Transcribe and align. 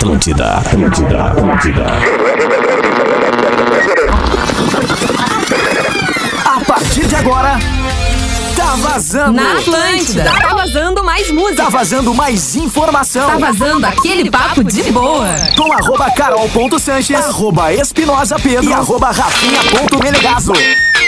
Atlântida, 0.00 0.54
Atlântida, 0.54 1.24
Atlântida. 1.26 1.84
A 6.46 6.64
partir 6.64 7.06
de 7.06 7.14
agora, 7.16 7.58
tá 8.56 8.76
vazando. 8.76 9.32
Na 9.32 9.58
Atlântida. 9.58 10.24
Tá 10.24 10.54
vazando 10.54 11.04
mais 11.04 11.30
música. 11.30 11.62
Tá 11.64 11.68
vazando 11.68 12.14
mais 12.14 12.56
informação. 12.56 13.30
Tá 13.30 13.36
vazando 13.36 13.84
aquele 13.84 14.30
papo 14.30 14.64
de 14.64 14.90
boa. 14.90 15.28
Com 15.54 15.70
arroba 15.70 16.10
carol.sanches, 16.12 17.20
arroba 17.28 17.70
espinosa 17.74 18.36
pedro 18.38 18.70
e 18.70 18.72
arroba 18.72 19.10
rafinha.melegazo. 19.10 20.54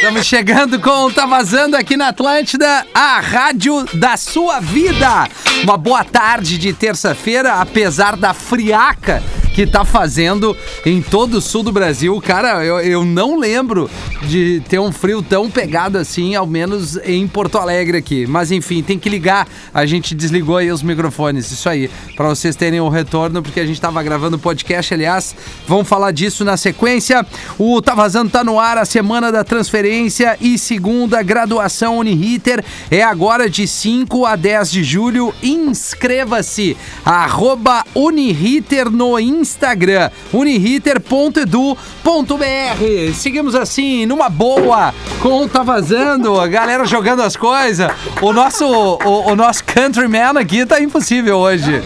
Estamos 0.02 0.26
chegando 0.26 0.80
com 0.80 1.12
Tá 1.12 1.26
Vazando 1.26 1.76
aqui 1.76 1.96
na 1.96 2.08
Atlântida, 2.08 2.84
a 2.92 3.20
rádio 3.20 3.84
da 3.94 4.16
sua 4.16 4.58
vida. 4.58 5.28
Uma 5.62 5.76
boa 5.76 6.02
tarde 6.02 6.58
de 6.58 6.72
terça-feira, 6.72 7.60
apesar 7.60 8.16
da 8.16 8.34
friaca 8.34 9.22
que 9.52 9.66
tá 9.66 9.84
fazendo 9.84 10.56
em 10.84 11.02
todo 11.02 11.34
o 11.34 11.40
sul 11.40 11.62
do 11.62 11.72
Brasil. 11.72 12.18
Cara, 12.20 12.64
eu, 12.64 12.80
eu 12.80 13.04
não 13.04 13.38
lembro 13.38 13.90
de 14.22 14.62
ter 14.68 14.78
um 14.78 14.90
frio 14.90 15.22
tão 15.22 15.50
pegado 15.50 15.98
assim, 15.98 16.34
ao 16.34 16.46
menos 16.46 16.96
em 17.04 17.26
Porto 17.28 17.58
Alegre 17.58 17.98
aqui. 17.98 18.26
Mas 18.26 18.50
enfim, 18.50 18.82
tem 18.82 18.98
que 18.98 19.08
ligar. 19.08 19.46
A 19.72 19.84
gente 19.84 20.14
desligou 20.14 20.56
aí 20.56 20.70
os 20.70 20.82
microfones, 20.82 21.50
isso 21.50 21.68
aí, 21.68 21.90
para 22.16 22.28
vocês 22.28 22.56
terem 22.56 22.80
o 22.80 22.88
retorno, 22.88 23.42
porque 23.42 23.60
a 23.60 23.66
gente 23.66 23.80
tava 23.80 24.02
gravando 24.02 24.36
o 24.36 24.40
podcast, 24.40 24.94
aliás. 24.94 25.34
Vamos 25.66 25.88
falar 25.88 26.12
disso 26.12 26.44
na 26.44 26.56
sequência. 26.56 27.26
O 27.58 27.80
Tá 27.82 27.94
Vazando 27.94 28.30
tá 28.30 28.42
no 28.42 28.58
ar, 28.58 28.78
a 28.78 28.84
semana 28.84 29.30
da 29.30 29.44
transferência 29.44 30.36
e 30.40 30.58
segunda 30.58 31.22
graduação 31.22 31.98
Uniriter 31.98 32.64
é 32.90 33.02
agora 33.02 33.50
de 33.50 33.66
5 33.66 34.24
a 34.24 34.36
10 34.36 34.70
de 34.70 34.84
julho. 34.84 35.34
Inscreva-se. 35.42 36.76
Arroba 37.04 37.84
no 38.92 39.18
Instagram. 39.18 39.41
uniriter.edu.br. 40.32 43.14
Seguimos 43.14 43.54
assim, 43.54 44.06
numa 44.06 44.28
boa, 44.28 44.94
com 45.20 45.42
o 45.42 45.48
Tá 45.48 45.62
Vazando, 45.62 46.40
a 46.40 46.46
galera 46.46 46.84
jogando 46.84 47.22
as 47.22 47.36
coisas. 47.36 47.90
O 48.20 48.32
nosso, 48.32 48.66
o, 48.66 49.32
o 49.32 49.36
nosso 49.36 49.62
countryman 49.64 50.36
aqui 50.38 50.64
tá 50.66 50.80
impossível 50.80 51.38
hoje. 51.38 51.82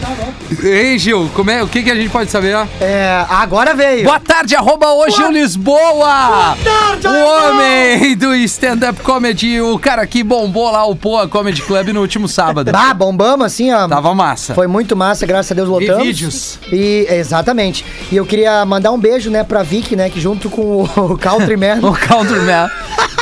Ei, 0.63 0.97
Gil, 0.97 1.29
como 1.33 1.51
é, 1.51 1.61
o 1.61 1.67
que, 1.67 1.83
que 1.83 1.91
a 1.91 1.95
gente 1.95 2.09
pode 2.09 2.31
saber? 2.31 2.55
É, 2.79 3.25
agora 3.29 3.73
veio. 3.73 4.05
Boa 4.05 4.19
tarde, 4.19 4.55
arroba 4.55 4.87
hoje 4.93 5.21
o 5.21 5.31
Lisboa! 5.31 6.55
o 7.03 7.53
homem 7.53 8.15
do 8.15 8.33
stand-up 8.35 9.01
comedy, 9.01 9.59
o 9.61 9.77
cara 9.77 10.05
que 10.07 10.23
bombou 10.23 10.71
lá 10.71 10.85
o 10.85 10.95
Poa 10.95 11.27
Comedy 11.27 11.61
Club 11.61 11.89
no 11.89 12.01
último 12.01 12.27
sábado. 12.27 12.71
Bah, 12.71 12.93
bombamos 12.93 13.45
assim, 13.45 13.71
ó. 13.73 13.87
Tava 13.87 14.13
massa. 14.15 14.53
Foi 14.53 14.67
muito 14.67 14.95
massa, 14.95 15.25
graças 15.25 15.51
a 15.51 15.55
Deus 15.55 15.67
E 15.67 15.71
lotamos. 15.71 16.03
vídeos. 16.03 16.59
E, 16.71 17.05
exatamente. 17.47 17.85
E 18.11 18.17
eu 18.17 18.25
queria 18.25 18.65
mandar 18.65 18.91
um 18.91 18.99
beijo, 18.99 19.29
né, 19.29 19.43
pra 19.43 19.63
Vicky, 19.63 19.95
né, 19.95 20.09
que 20.09 20.19
junto 20.19 20.49
com 20.49 20.83
o 20.83 20.87
Countryman 21.17 21.79
O 21.79 21.95
Countryman. 22.07 22.69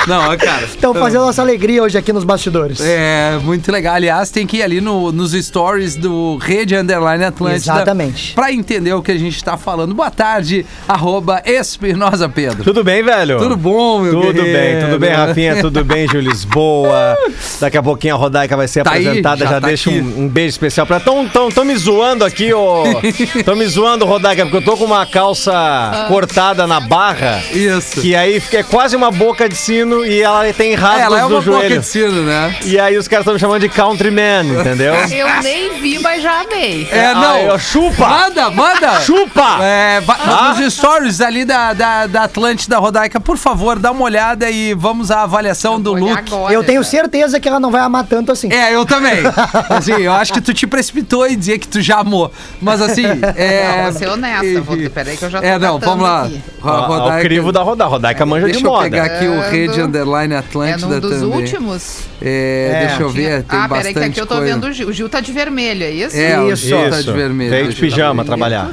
Não, 0.08 0.38
cara. 0.38 0.64
estão 0.66 0.94
fazendo 0.94 1.26
nossa 1.26 1.42
alegria 1.42 1.82
hoje 1.84 1.98
aqui 1.98 2.12
nos 2.14 2.24
bastidores. 2.24 2.80
É, 2.82 3.38
muito 3.44 3.72
legal. 3.72 3.96
Aliás, 3.96 4.30
tem 4.30 4.46
que 4.46 4.58
ir 4.58 4.64
ali 4.64 4.80
no- 4.82 5.12
nos 5.12 5.32
stories 5.34 5.96
do 5.96 6.38
Rede 6.38 6.76
Underline 6.76 7.24
Atlântida. 7.24 7.74
Exatamente. 7.74 8.34
Pra 8.34 8.52
entender 8.52 8.94
o 8.94 9.02
que 9.02 9.12
a 9.12 9.18
gente 9.18 9.44
tá 9.44 9.58
falando. 9.58 9.94
Boa 9.94 10.12
tarde, 10.12 10.66
arroba 10.88 11.42
Espinosa 11.46 12.28
Pedro. 12.30 12.64
Tudo 12.64 12.84
bem, 12.84 13.04
velho? 13.04 13.38
Tudo 13.40 13.56
bom, 13.58 14.00
meu 14.02 14.12
Tudo 14.22 14.34
guerreiro? 14.44 14.60
bem, 14.80 14.80
tudo 14.90 15.00
bem, 15.00 15.12
Rafinha, 15.12 15.62
tudo 15.62 15.84
bem, 15.84 16.08
Gil 16.08 16.22
Lisboa. 16.22 17.16
Daqui 17.60 17.78
a 17.78 17.84
pouquinho 17.84 18.16
a 18.16 18.18
Rodaica 18.18 18.56
vai 18.56 18.68
ser 18.68 18.84
Tá 18.84 18.92
aí, 18.92 19.06
apresentada, 19.08 19.46
já 19.46 19.52
já, 19.52 19.62
tá 19.62 19.68
deixa 19.68 19.90
um, 19.90 20.24
um 20.24 20.28
beijo 20.28 20.50
especial 20.50 20.86
pra. 20.86 21.00
Tão, 21.00 21.28
tão, 21.28 21.50
tão 21.50 21.66
me 21.66 21.76
zoando 21.76 22.24
aqui, 22.26 22.54
ô. 22.54 22.84
Tão 23.46 23.56
me 23.56 23.66
zoando, 23.68 24.06
Rodaica, 24.06 24.44
porque 24.46 24.58
eu 24.58 24.62
tô 24.64 24.78
com 24.78 24.86
uma 24.86 25.06
calça 25.06 26.06
cortada 26.08 26.66
na 26.68 26.80
barra. 26.80 27.42
Isso. 27.52 28.02
Que 28.02 28.16
aí 28.16 28.40
fica 28.40 28.58
é 28.60 28.64
quase 28.64 28.96
uma 28.96 29.12
boca 29.12 29.48
de 29.50 29.56
sino 29.56 29.95
e 30.04 30.22
ela 30.22 30.52
tem 30.54 30.74
rasgos 30.74 31.02
ela 31.04 31.20
é 31.20 31.26
uma 31.26 31.30
do 31.30 31.46
boca 31.46 31.60
joelho. 31.60 31.80
de 31.80 31.86
sino, 31.86 32.24
né? 32.24 32.56
E 32.66 32.80
aí 32.80 32.98
os 32.98 33.08
caras 33.08 33.22
estão 33.22 33.34
me 33.36 33.40
chamando 33.40 33.62
de 33.62 33.70
countryman, 33.70 34.48
entendeu? 34.60 34.94
Eu 34.96 35.42
nem 35.44 35.80
vi, 35.80 36.00
mas 36.00 36.24
já 36.24 36.42
amei. 36.42 36.88
É, 36.92 37.14
não. 37.14 37.36
Ah, 37.36 37.42
eu- 37.42 37.60
chupa! 37.60 38.08
Manda, 38.08 38.50
manda! 38.50 39.00
Chupa! 39.02 39.60
É, 39.62 40.02
va- 40.02 40.18
Ah. 40.26 40.56
Nos 40.60 40.74
stories 40.74 41.22
ali 41.22 41.46
da, 41.46 41.74
da, 41.74 42.08
da 42.08 42.24
Atlântida 42.24 42.78
Rodaica, 42.80 43.20
por 43.20 43.38
favor, 43.38 43.78
dá 43.78 43.92
uma 43.92 44.04
olhada 44.04 44.50
e 44.50 44.74
vamos 44.74 45.12
à 45.12 45.22
avaliação 45.24 45.80
do 45.80 45.96
Vou 45.96 46.04
olhar 46.10 46.16
look. 46.22 46.34
agora. 46.34 46.54
Eu 46.54 46.64
tenho 46.64 46.84
certeza 46.84 47.40
que 47.40 47.48
ela 47.48 47.60
não 47.60 47.70
vai 47.72 47.82
amar 47.82 48.06
tanto 48.06 48.32
assim. 48.32 48.52
É, 48.52 48.74
eu 48.74 48.86
também. 48.86 49.20
Assim, 49.70 49.94
eu 49.94 50.14
acho 50.14 50.34
que 50.34 50.42
tu 50.42 50.54
te 50.54 50.66
precipitou 50.66 51.28
em 51.28 51.38
dizer 51.38 51.60
que 51.60 51.68
tu 51.68 51.82
já 51.82 51.98
amou. 52.00 52.32
Mas 52.62 52.82
assim, 52.82 53.06
é. 53.36 53.68
Não, 53.78 53.84
vou 53.84 53.92
ser 53.94 54.08
honesta, 54.10 54.62
vou- 54.62 54.90
peraí 54.90 55.18
que 55.18 55.24
eu 55.26 55.30
já 55.30 55.40
tô 55.42 55.46
É, 55.46 55.60
não, 55.60 55.78
vamos 55.80 56.04
lá. 56.04 56.24
aqui. 56.24 56.42
Rodaica- 56.62 57.18
o 57.18 57.22
crivo 57.22 57.52
da 57.52 57.62
Rodaica. 57.62 57.90
Rodaica 57.90 58.26
manja 58.26 58.46
Deixa 58.46 58.60
de 58.60 58.66
eu 58.66 58.72
moda. 58.72 58.84
pegar 58.90 59.04
aqui 59.06 59.28
o. 59.28 59.40
Rede 59.50 59.82
Underline 59.86 60.34
É 60.34 60.38
Atlântida 60.38 60.88
num 60.88 61.00
dos 61.00 61.20
também. 61.20 61.38
últimos. 61.42 62.00
É, 62.22 62.72
É, 62.74 62.88
deixa 62.88 63.02
eu 63.04 63.10
ver, 63.10 63.44
tem 63.44 63.60
ah, 63.60 63.68
bastante 63.68 63.94
peraí, 63.94 64.10
que 64.10 64.12
aqui 64.12 64.22
eu 64.22 64.26
tô 64.28 64.36
coisa. 64.36 64.54
vendo 64.54 64.68
o 64.68 64.72
Gil. 64.74 64.88
O 64.90 64.94
Gil 64.94 65.10
tá 65.10 65.20
de 65.20 65.32
vermelho, 65.32 65.84
é 65.84 65.92
isso? 65.92 66.16
É, 66.18 66.40
o 66.40 66.52
Isso. 66.52 66.68
Gil 66.68 66.78
tá 66.90 67.00
Isso. 67.00 67.04
de 67.04 67.12
vermelho. 67.14 67.50
Veio 67.50 67.68
de 67.70 67.76
dar 67.76 67.80
pijama 67.82 68.14
uma 68.14 68.26
trabalhar. 68.26 68.70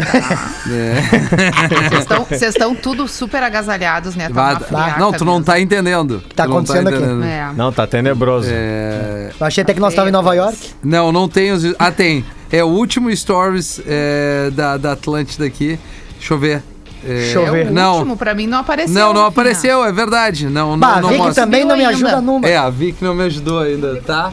É. 0.71 1.89
Vocês 1.89 2.01
estão- 2.03 2.25
Vocês 2.25 2.43
estão 2.55 2.75
tudo 2.75 3.07
super 3.09 3.43
agasalhados, 3.43 4.15
né? 4.15 4.29
Tá 4.29 4.61
friaca 4.61 4.99
não, 5.01 5.13
tu 5.13 5.25
não 5.25 5.33
mesmo. 5.35 5.45
tá 5.47 5.61
entendendo. 5.61 6.23
Tá 6.35 6.45
Tu 6.45 6.49
não 6.51 6.57
acontecendo 6.59 6.89
aqui. 6.89 7.03
É. 7.27 7.49
Não, 7.57 7.73
tá 7.73 7.87
tenebroso. 7.87 8.49
É, 8.51 9.31
Eu 9.39 9.47
achei 9.47 9.63
até 9.63 9.75
que 9.75 9.81
nós 9.81 9.93
estávamos 9.93 10.11
em 10.11 10.13
Nova 10.13 10.35
York. 10.35 10.57
Não, 10.83 11.11
não 11.13 11.29
tem 11.29 11.53
os. 11.53 11.63
Ah, 11.79 11.91
tem. 11.91 12.25
É 12.51 12.63
o 12.63 12.69
último 12.69 13.15
stories 13.15 13.81
é, 13.87 14.51
da, 14.53 14.77
da 14.77 14.93
Atlântida 14.93 15.45
aqui. 15.47 15.79
Deixa 16.19 16.35
eu 16.35 16.39
ver. 16.39 16.63
É, 17.05 17.09
Deixa 17.09 17.39
eu 17.39 17.47
É 17.47 17.51
ver. 17.51 17.67
o 17.69 17.73
Não. 17.73 17.95
último, 17.97 18.17
pra 18.17 18.35
mim 18.35 18.47
não 18.47 18.59
apareceu. 18.59 18.95
Não, 18.95 19.13
não 19.13 19.27
apareceu, 19.27 19.85
é 19.85 19.93
verdade. 19.93 20.47
Não, 20.49 20.71
não, 20.73 20.79
Bah, 20.79 20.95
a 20.97 21.01
não 21.01 21.09
Vicky 21.09 21.23
mostra. 21.23 21.45
também 21.45 21.65
não 21.65 21.77
me 21.77 21.85
ajuda 21.85 22.21
numa. 22.21 22.47
É, 22.47 22.57
a 22.57 22.71
Vic 22.71 23.03
não 23.03 23.15
me 23.15 23.25
ajudou 23.25 23.59
ainda, 23.61 24.01
tá? 24.07 24.33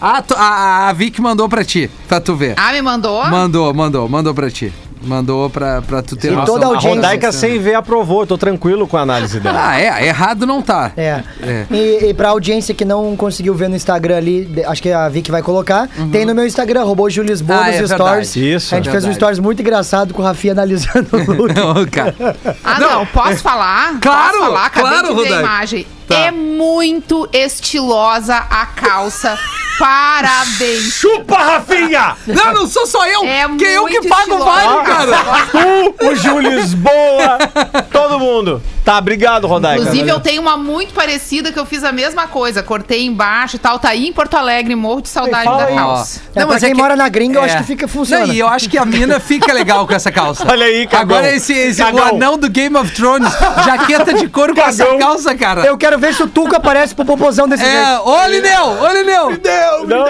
Ah, 0.00 0.20
tu- 0.22 0.34
a, 0.36 0.88
a 0.88 0.92
Vic 0.92 1.20
mandou 1.20 1.48
pra 1.48 1.64
ti, 1.64 1.90
pra 2.06 2.20
tu 2.20 2.34
ver. 2.36 2.54
Ah, 2.58 2.72
me 2.72 2.82
mandou? 2.82 3.24
Mandou, 3.26 3.72
mandou, 3.72 4.08
mandou 4.08 4.34
pra 4.34 4.50
ti. 4.50 4.72
Mandou 5.06 5.48
pra, 5.48 5.80
pra 5.82 6.02
tu 6.02 6.16
ter 6.16 6.28
E 6.28 6.30
noção. 6.32 6.46
toda 6.54 6.66
a 6.66 6.68
A 6.68 6.72
audiência. 6.72 6.96
Rodaica 6.96 7.32
sem 7.32 7.58
ver 7.58 7.74
aprovou, 7.74 8.22
eu 8.22 8.26
tô 8.26 8.36
tranquilo 8.36 8.86
com 8.86 8.96
a 8.96 9.02
análise 9.02 9.38
dela. 9.40 9.68
Ah, 9.70 9.80
é, 9.80 10.06
errado 10.08 10.44
não 10.46 10.60
tá. 10.60 10.92
É. 10.96 11.22
É. 11.42 11.66
E, 11.70 12.06
e 12.10 12.14
pra 12.14 12.30
audiência 12.30 12.74
que 12.74 12.84
não 12.84 13.16
conseguiu 13.16 13.54
ver 13.54 13.68
no 13.68 13.76
Instagram 13.76 14.16
ali, 14.16 14.62
acho 14.66 14.82
que 14.82 14.90
a 14.90 15.08
Vicky 15.08 15.30
vai 15.30 15.42
colocar, 15.42 15.88
tem 16.10 16.24
no 16.26 16.34
meu 16.34 16.44
Instagram, 16.46 16.82
robô 16.84 17.08
Gil 17.08 17.22
Lisboa 17.24 17.58
Ah, 17.60 17.66
nos 17.66 17.76
é 17.76 17.86
stories. 17.86 18.34
verdade. 18.34 18.54
Isso. 18.54 18.74
A 18.74 18.78
gente 18.78 18.90
fez 18.90 19.04
um 19.04 19.12
stories 19.14 19.38
muito 19.38 19.60
engraçado 19.62 20.12
com 20.12 20.22
o 20.22 20.24
Rafinha 20.24 20.52
analisando 20.52 21.06
o 21.12 21.32
look. 21.32 21.52
Ô, 21.58 21.90
cara. 21.90 22.14
Ah, 22.64 22.80
não, 22.80 23.06
posso 23.06 23.36
falar? 23.38 23.98
Claro, 24.00 24.32
posso 24.38 24.44
falar? 24.46 24.66
Acabei 24.66 24.90
claro, 25.00 25.14
de 25.14 25.22
ver 25.22 25.34
a 25.34 25.40
imagem. 25.40 25.86
Tá. 26.06 26.14
É 26.16 26.30
muito 26.30 27.28
estilosa 27.32 28.36
a 28.36 28.66
calça. 28.66 29.38
Parabéns. 29.78 30.94
Chupa, 30.94 31.36
Rafinha! 31.36 32.16
Não, 32.26 32.54
não 32.54 32.66
sou 32.66 32.86
só 32.86 33.06
eu. 33.06 33.24
É 33.24 33.46
que 33.58 33.64
eu 33.64 33.84
que 33.86 34.00
muito 34.00 34.08
pago 34.08 34.34
o 34.36 34.44
vale, 34.44 34.86
cara. 34.86 35.16
Tu, 35.52 36.06
o 36.06 36.14
Gil 36.14 36.40
Lisboa, 36.40 37.38
todo 37.92 38.18
mundo. 38.18 38.62
Tá, 38.86 38.98
obrigado, 38.98 39.48
Rodaica. 39.48 39.80
Inclusive, 39.82 40.08
eu 40.08 40.20
tenho 40.20 40.40
uma 40.40 40.56
muito 40.56 40.94
parecida 40.94 41.50
que 41.50 41.58
eu 41.58 41.66
fiz 41.66 41.82
a 41.82 41.90
mesma 41.90 42.28
coisa. 42.28 42.62
Cortei 42.62 43.04
embaixo 43.04 43.56
e 43.56 43.58
tal. 43.58 43.80
Tá 43.80 43.88
aí 43.88 44.06
em 44.06 44.12
Porto 44.12 44.34
Alegre, 44.36 44.76
morro 44.76 45.00
de 45.00 45.08
saudade 45.08 45.44
da 45.44 45.64
aí. 45.64 45.74
calça. 45.74 46.20
É, 46.32 46.46
pra 46.46 46.60
quem 46.60 46.72
mora 46.72 46.94
na 46.94 47.08
gringa, 47.08 47.40
eu 47.40 47.42
acho 47.42 47.56
que 47.56 47.64
fica 47.64 47.88
funcionando. 47.88 48.28
Não, 48.28 48.34
e 48.34 48.38
eu 48.38 48.46
acho 48.46 48.70
que 48.70 48.78
a 48.78 48.84
mina 48.84 49.18
fica 49.18 49.52
legal 49.52 49.84
com 49.88 49.92
essa 49.92 50.12
calça. 50.12 50.44
Olha 50.48 50.66
aí, 50.66 50.86
cagão. 50.86 51.16
Agora 51.16 51.34
esse, 51.34 51.52
esse 51.52 51.82
o 51.82 52.00
anão 52.00 52.38
do 52.38 52.48
Game 52.48 52.76
of 52.76 52.92
Thrones, 52.92 53.32
jaqueta 53.64 54.14
de 54.14 54.28
couro 54.28 54.54
com 54.54 54.60
essa 54.62 54.86
calça, 54.96 55.34
cara. 55.34 55.62
Eu 55.66 55.76
quero 55.76 55.98
ver 55.98 56.14
se 56.14 56.22
o 56.22 56.28
Tuca 56.28 56.58
aparece 56.58 56.94
pro 56.94 57.04
popozão 57.04 57.48
desse 57.48 57.64
É, 57.64 57.68
jeito. 57.68 58.08
ô 58.08 58.26
Lineu, 58.28 58.66
ô 58.82 58.92
Lineu. 58.92 59.30
Não, 59.88 60.06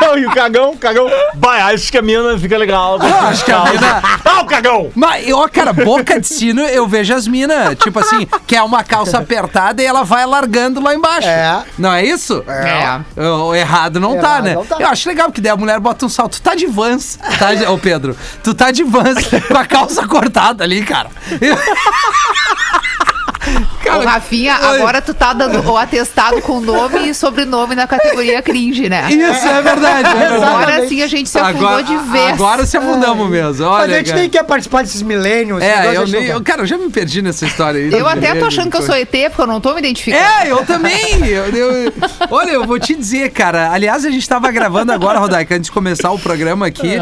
não, 0.00 0.18
e 0.18 0.26
o 0.26 0.30
cagão, 0.30 0.76
cagão. 0.76 1.06
Vai, 1.34 1.60
acho 1.74 1.90
que 1.90 1.98
a 1.98 2.02
mina 2.02 2.38
fica 2.38 2.56
legal. 2.58 2.98
acho 3.00 3.44
que 3.44 3.52
a 3.52 3.64
mina- 3.64 4.02
Tá, 4.22 4.40
o 4.40 4.46
cagão! 4.46 4.90
Mas, 4.94 5.30
ó, 5.32 5.48
cara, 5.48 5.72
boca 5.72 6.20
de 6.20 6.26
sino, 6.26 6.62
eu 6.62 6.86
vejo 6.86 7.14
as 7.14 7.26
minas, 7.28 7.76
tipo 7.78 7.98
assim, 7.98 8.26
que 8.46 8.54
é 8.56 8.62
uma 8.62 8.82
calça 8.84 9.18
apertada 9.18 9.82
e 9.82 9.86
ela 9.86 10.02
vai 10.04 10.24
largando 10.26 10.80
lá 10.80 10.94
embaixo. 10.94 11.28
É. 11.28 11.62
Não 11.78 11.92
é 11.92 12.04
isso? 12.04 12.44
É. 12.48 13.00
O 13.20 13.54
errado 13.54 13.98
não 14.00 14.12
tá, 14.18 14.28
Errado 14.38 14.44
né? 14.44 14.54
não 14.54 14.64
tá. 14.64 14.76
Eu 14.80 14.88
acho 14.88 15.08
legal, 15.08 15.28
porque 15.28 15.40
daí 15.40 15.52
a 15.52 15.56
mulher 15.56 15.78
bota 15.80 16.06
um 16.06 16.08
salto. 16.08 16.32
Tu 16.38 16.42
tá 16.42 16.54
de 16.54 16.66
vans, 16.66 17.18
tá, 17.38 17.54
de- 17.54 17.64
ô 17.66 17.76
Pedro? 17.78 18.16
Tu 18.42 18.54
tá 18.54 18.70
de 18.70 18.82
vans 18.84 19.18
com 19.48 19.56
a 19.58 19.64
calça 19.66 20.06
cortada 20.06 20.64
ali, 20.64 20.82
cara. 20.84 21.10
Ô, 23.98 24.00
Rafinha, 24.04 24.54
Oi. 24.60 24.76
agora 24.78 25.00
tu 25.02 25.12
tá 25.14 25.32
dando 25.32 25.62
o 25.70 25.76
atestado 25.76 26.40
com 26.42 26.60
nome 26.60 27.08
e 27.08 27.14
sobrenome 27.14 27.74
na 27.74 27.86
categoria 27.86 28.40
cringe, 28.42 28.88
né? 28.88 29.06
Isso, 29.10 29.46
é 29.46 29.62
verdade. 29.62 30.08
É 30.08 30.14
verdade. 30.28 30.44
Agora 30.44 30.88
sim 30.88 31.02
a 31.02 31.06
gente 31.06 31.28
se 31.28 31.38
afundou 31.38 31.68
Agora, 31.68 31.82
de 31.82 31.96
vez. 31.96 32.28
agora 32.32 32.66
se 32.66 32.76
afundamos 32.76 33.28
mesmo. 33.30 33.66
Olha, 33.66 33.82
Mas 33.86 33.92
a 33.92 33.98
gente 33.98 34.06
cara. 34.08 34.20
nem 34.20 34.30
quer 34.30 34.44
participar 34.44 34.82
desses 34.82 35.02
milênios. 35.02 35.62
É, 35.62 35.96
eu 35.96 36.06
nem. 36.06 36.24
Eu, 36.24 36.42
cara, 36.42 36.62
eu 36.62 36.66
já 36.66 36.78
me 36.78 36.90
perdi 36.90 37.22
nessa 37.22 37.44
história 37.46 37.80
aí. 37.80 37.92
Eu 37.92 38.06
até 38.08 38.34
tô 38.34 38.46
achando 38.46 38.70
que 38.70 38.76
eu 38.76 38.82
sou 38.82 38.94
ET, 38.94 39.08
porque 39.28 39.40
eu 39.42 39.46
não 39.46 39.60
tô 39.60 39.72
me 39.74 39.78
identificando. 39.80 40.22
É, 40.22 40.50
eu 40.50 40.64
também. 40.64 41.26
Eu- 41.26 41.46
eu- 41.46 41.92
olha, 42.30 42.50
eu 42.50 42.66
vou 42.66 42.78
te 42.78 42.94
dizer, 42.94 43.30
cara. 43.30 43.70
Aliás, 43.72 44.04
a 44.04 44.10
gente 44.10 44.28
tava 44.28 44.50
gravando 44.50 44.92
agora, 44.92 45.18
Rodaica, 45.18 45.54
antes 45.54 45.66
de 45.66 45.72
começar 45.72 46.10
o 46.10 46.18
programa 46.18 46.66
aqui. 46.66 46.92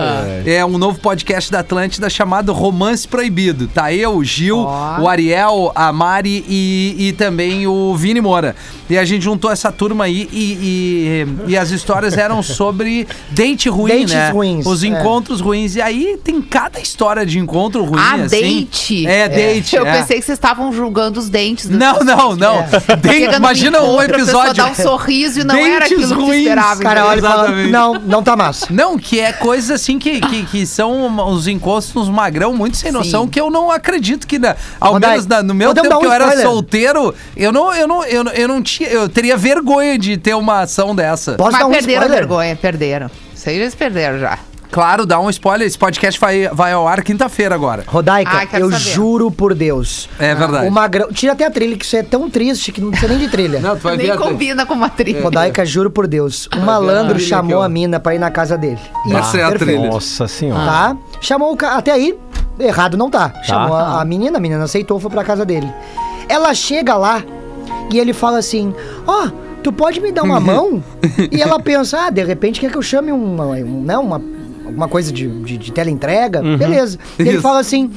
É 0.47 0.65
um 0.65 0.79
novo 0.79 0.99
podcast 1.01 1.51
da 1.51 1.61
Atlântida 1.61 2.09
chamado 2.11 2.53
Romance 2.53 3.07
Proibido. 3.07 3.69
Tá 3.69 3.93
eu, 3.93 4.17
o 4.17 4.25
Gil, 4.25 4.59
Ó. 4.59 5.01
o 5.01 5.09
Ariel, 5.09 5.73
a 5.75 5.93
Mari 5.93 6.45
e, 6.49 6.80
e 6.99 7.13
também 7.13 7.67
o 7.67 7.95
Vini 7.97 8.21
Moura. 8.21 8.55
E 8.89 8.99
a 8.99 9.05
gente 9.05 9.23
juntou 9.23 9.51
essa 9.51 9.71
turma 9.71 10.05
aí 10.05 10.29
e, 10.33 11.25
e, 11.47 11.53
e 11.53 11.57
as 11.57 11.71
histórias 11.71 12.17
eram 12.17 12.43
sobre 12.43 13.07
date 13.31 13.69
ruim, 13.69 13.99
Dates 14.01 14.15
né? 14.15 14.31
ruins, 14.31 14.67
Os 14.67 14.83
é. 14.83 14.87
encontros 14.89 15.41
ruins. 15.41 15.77
E 15.77 15.83
aí 15.83 16.19
tem 16.23 16.41
cada 16.43 16.81
história 16.81 17.25
de 17.25 17.39
encontro 17.39 17.85
ruim, 17.85 18.01
Ah, 18.01 18.15
assim. 18.25 18.61
date? 18.63 19.07
É, 19.07 19.29
date. 19.29 19.77
Eu 19.77 19.87
é. 19.87 19.93
pensei 20.01 20.19
que 20.19 20.25
vocês 20.25 20.37
estavam 20.37 20.73
julgando 20.73 21.21
os 21.21 21.29
dentes. 21.29 21.69
Não, 21.69 22.01
não, 22.01 22.35
não. 22.37 22.65
Chega 23.05 23.31
no 23.33 23.37
imagina 23.37 23.81
um 23.83 24.01
episódio. 24.03 24.55
dá 24.55 24.67
um 24.71 24.75
sorriso 24.75 25.41
e 25.41 25.45
não 25.45 25.55
era 25.57 25.89
Dentes 25.89 25.93
aquilo 25.93 26.09
que 26.09 26.15
ruins. 26.15 26.31
tu 26.31 26.39
esperava. 26.49 26.83
Cara, 26.83 27.07
olha 27.07 27.23
fala, 27.23 27.49
não, 27.69 27.95
não 27.95 28.23
tá 28.23 28.37
massa. 28.37 28.67
Não, 28.71 28.99
que 28.99 29.21
é 29.21 29.33
coisa 29.33 29.75
assim 29.75 29.99
que, 29.99 30.21
que, 30.21 30.43
que 30.47 30.67
são 30.67 31.29
os 31.29 31.47
encontros 31.47 32.09
magrão 32.09 32.53
muito 32.53 32.77
sem 32.77 32.91
noção, 32.91 33.29
que 33.29 33.41
eu 33.41 33.51
não 33.51 33.71
acredito 33.71 34.27
que, 34.27 34.39
na- 34.39 34.57
ao 34.81 34.99
menos 34.99 35.27
na- 35.27 35.43
no 35.43 35.55
meu 35.55 35.73
tempo 35.73 35.89
dar 35.89 35.99
que 35.99 36.05
um 36.05 36.09
eu 36.09 36.13
era 36.13 36.25
spoiler? 36.25 36.47
Solteiro, 36.71 37.15
eu 37.37 37.53
não, 37.53 37.75
eu, 37.75 37.89
não, 37.89 38.05
eu, 38.05 38.25
não, 38.25 38.33
eu 38.33 38.49
não 38.49 38.63
tinha. 38.63 38.89
Eu 38.89 39.09
teria 39.09 39.37
vergonha 39.37 39.99
de 39.99 40.17
ter 40.17 40.35
uma 40.35 40.61
ação 40.61 40.95
dessa. 40.95 41.33
Posso 41.35 41.51
Mas 41.53 41.61
dar 41.61 41.67
um 41.67 41.71
perderam 41.71 42.01
a 42.03 42.05
spoiler? 42.05 42.19
vergonha, 42.29 42.57
perderam. 42.57 43.11
Isso 43.35 43.49
aí 43.49 43.57
eles 43.57 43.75
perderam 43.75 44.19
já. 44.19 44.39
Claro, 44.71 45.05
dá 45.05 45.19
um 45.19 45.29
spoiler. 45.31 45.67
Esse 45.67 45.77
podcast 45.77 46.21
vai, 46.21 46.47
vai 46.49 46.73
ao 46.73 46.87
ar 46.87 47.03
quinta-feira 47.03 47.53
agora. 47.57 47.83
Rodaica, 47.89 48.31
Ai, 48.33 48.47
quero 48.47 48.67
eu 48.67 48.71
saber. 48.71 48.85
juro 48.85 49.29
por 49.29 49.53
Deus. 49.53 50.09
É 50.17 50.33
verdade. 50.33 50.69
O 50.69 50.71
magrão. 50.71 51.09
Tira 51.13 51.33
até 51.33 51.45
a 51.45 51.51
trilha, 51.51 51.77
que 51.77 51.85
isso 51.85 51.97
é 51.97 52.05
tão 52.05 52.31
triste 52.31 52.71
que 52.71 52.81
não 52.81 52.91
precisa 52.93 53.13
nem 53.13 53.19
de 53.19 53.29
trilha. 53.29 53.59
Não, 53.59 53.77
tu 53.77 53.83
vai 53.83 53.97
Nem 53.97 54.07
ver. 54.07 54.17
combina 54.19 54.65
com 54.65 54.75
uma 54.75 54.87
atriz. 54.87 55.21
Rodaica, 55.21 55.67
juro 55.67 55.91
por 55.91 56.07
Deus. 56.07 56.49
O 56.57 56.61
malandro 56.61 57.15
trilha 57.15 57.29
chamou 57.29 57.63
a 57.63 57.69
mina 57.69 57.99
pra 57.99 58.15
ir 58.15 58.21
na 58.21 58.31
casa 58.31 58.57
dele. 58.57 58.79
Essa 59.13 59.39
é 59.39 59.43
a 59.43 59.51
trilha. 59.51 59.89
Nossa 59.89 60.29
senhora. 60.29 60.65
Tá? 60.65 60.97
Chamou 61.21 61.53
o 61.53 61.57
cara. 61.57 61.75
Até 61.75 61.91
aí, 61.91 62.17
errado 62.61 62.97
não 62.97 63.11
tá. 63.11 63.33
Chamou 63.43 63.75
a, 63.77 64.01
a 64.01 64.05
menina, 64.05 64.39
a 64.39 64.41
menina 64.41 64.63
aceitou, 64.63 65.01
foi 65.01 65.11
pra 65.11 65.25
casa 65.25 65.45
dele. 65.45 65.69
Ela 66.31 66.55
chega 66.55 66.97
lá 66.97 67.25
e 67.93 67.99
ele 67.99 68.13
fala 68.13 68.39
assim: 68.39 68.73
Ó, 69.07 69.29
tu 69.63 69.73
pode 69.73 70.01
me 70.01 70.13
dar 70.13 70.23
uma 70.23 70.39
mão? 70.41 70.83
e 71.31 71.43
ela 71.43 71.59
pensa: 71.59 72.07
ah, 72.07 72.11
de 72.11 72.23
repente 72.23 72.61
quer 72.61 72.71
que 72.71 72.79
eu 72.79 72.83
chame 72.83 73.11
uma, 73.11 73.45
um, 73.47 73.83
né, 73.83 73.99
uma, 73.99 74.23
alguma 74.65 74.89
coisa 74.89 75.13
de, 75.13 75.27
de, 75.43 75.59
de 75.59 75.73
teleentrega? 75.73 76.41
Beleza. 76.41 76.99
E 77.19 77.23
ele 77.23 77.33
Isso. 77.33 77.43
fala 77.43 77.59
assim: 77.61 77.91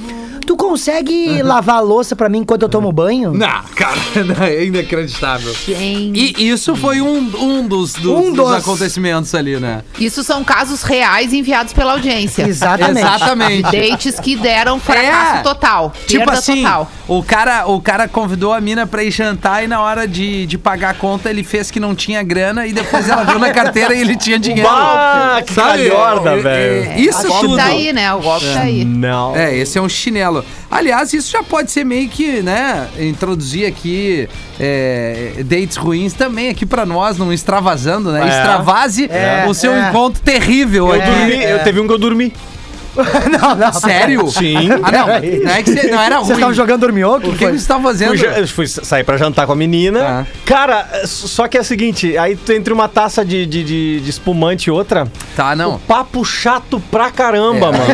Tu 0.45 0.55
consegue 0.57 1.41
lavar 1.41 1.77
a 1.77 1.79
louça 1.79 2.15
pra 2.15 2.27
mim 2.29 2.39
enquanto 2.39 2.63
eu 2.63 2.69
tomo 2.69 2.91
banho? 2.91 3.33
Não, 3.33 3.63
cara, 3.75 3.97
é 4.49 4.65
inacreditável. 4.65 5.53
Gente. 5.65 6.35
E 6.37 6.49
isso 6.49 6.75
foi 6.75 7.01
um, 7.01 7.17
um, 7.39 7.67
dos, 7.67 7.93
dos, 7.93 8.05
Um 8.11 8.31
dos 8.33 8.47
dos- 8.49 8.53
acontecimentos 8.55 9.33
ali, 9.35 9.57
né? 9.59 9.83
Isso 9.99 10.23
são 10.23 10.43
casos 10.43 10.83
reais 10.83 11.31
enviados 11.33 11.73
pela 11.73 11.93
audiência. 11.93 12.43
Exatamente. 12.47 12.99
Exatamente. 12.99 13.61
Dates 13.63 14.19
que 14.19 14.35
deram 14.35 14.79
fracasso 14.79 15.37
É. 15.39 15.41
total. 15.43 15.93
Tipo 16.07 16.25
perda 16.25 16.39
assim, 16.39 16.63
total. 16.63 16.91
o 17.07 17.23
cara, 17.23 17.65
o 17.67 17.81
cara 17.81 18.07
convidou 18.07 18.53
a 18.53 18.59
mina 18.61 18.85
pra 18.85 19.03
ir 19.03 19.11
jantar 19.11 19.63
e 19.63 19.67
na 19.67 19.81
hora 19.81 20.07
de, 20.07 20.45
de 20.45 20.57
pagar 20.57 20.89
a 20.91 20.93
conta 20.93 21.29
ele 21.29 21.43
fez 21.43 21.71
que 21.71 21.79
não 21.79 21.95
tinha 21.95 22.21
grana 22.23 22.65
e 22.67 22.73
depois 22.73 23.07
ela 23.09 23.23
viu 23.23 23.39
na 23.39 23.51
carteira 23.51 23.93
e 23.95 24.01
ele 24.01 24.15
tinha 24.15 24.37
dinheiro. 24.39 24.69
Bah, 24.69 25.41
que 25.45 25.53
calhorda, 25.53 26.31
É, 26.33 26.39
é, 26.39 26.41
velho. 26.41 26.99
Isso 26.99 27.25
O 27.25 27.29
golpe 27.29 27.45
tudo. 27.47 27.57
tá 27.57 27.65
aí, 27.65 27.93
né? 27.93 28.13
O 28.13 28.19
golpe 28.19 28.45
tá 28.53 28.61
aí. 28.61 28.83
Não. 28.85 29.35
É, 29.35 29.55
esse 29.55 29.77
é 29.77 29.81
um 29.81 29.89
chinelo. 29.89 30.32
Aliás, 30.71 31.13
isso 31.13 31.31
já 31.31 31.43
pode 31.43 31.71
ser 31.71 31.83
meio 31.83 32.07
que, 32.09 32.41
né, 32.41 32.87
introduzir 32.99 33.65
aqui 33.67 34.27
é, 34.59 35.33
dates 35.45 35.75
ruins 35.77 36.13
também 36.13 36.49
aqui 36.49 36.65
pra 36.65 36.85
nós, 36.85 37.17
não 37.17 37.31
extravasando, 37.33 38.11
né? 38.11 38.23
É. 38.23 38.27
Extravase 38.29 39.05
É, 39.11 39.45
o 39.47 39.53
seu 39.53 39.73
é. 39.73 39.89
encontro 39.89 40.21
terrível 40.23 40.87
Eu 40.87 40.93
aqui. 41.01 41.05
dormi, 41.11 41.43
eu 41.43 41.59
teve 41.63 41.79
um 41.79 41.87
que 41.87 41.93
eu 41.93 41.97
dormi. 41.99 42.33
não, 43.41 43.55
não. 43.55 43.73
Sério? 43.73 44.29
Sim. 44.29 44.69
Ah, 44.83 44.91
não, 44.91 45.07
não 45.07 45.51
é 45.51 45.63
que 45.63 45.71
você, 45.73 45.87
não 45.89 46.01
era 46.01 46.15
ruim. 46.17 46.25
Vocês 46.27 46.37
estavam 46.37 46.53
jogando 46.53 46.81
dorminhoco? 46.81 47.29
O 47.29 47.35
que 47.35 47.45
você 47.51 47.67
tá 47.67 47.79
fazendo? 47.79 48.17
Fui, 48.17 48.47
fui 48.47 48.67
sair 48.67 49.03
pra 49.03 49.17
jantar 49.17 49.45
com 49.45 49.53
a 49.53 49.55
menina. 49.55 49.99
Tá. 49.99 50.27
Cara, 50.45 50.87
só 51.05 51.47
que 51.47 51.57
é 51.57 51.61
o 51.61 51.63
seguinte, 51.63 52.17
aí 52.17 52.35
tu- 52.35 52.51
entre 52.53 52.71
uma 52.73 52.87
taça 52.87 53.23
de, 53.25 53.45
de, 53.45 53.63
de- 53.63 53.99
de 54.01 54.09
espumante 54.09 54.67
e 54.67 54.71
outra, 54.71 55.07
Tá, 55.35 55.55
não. 55.55 55.79
papo 55.79 56.23
chato 56.23 56.79
pra 56.91 57.09
caramba, 57.11 57.71
mano. 57.71 57.85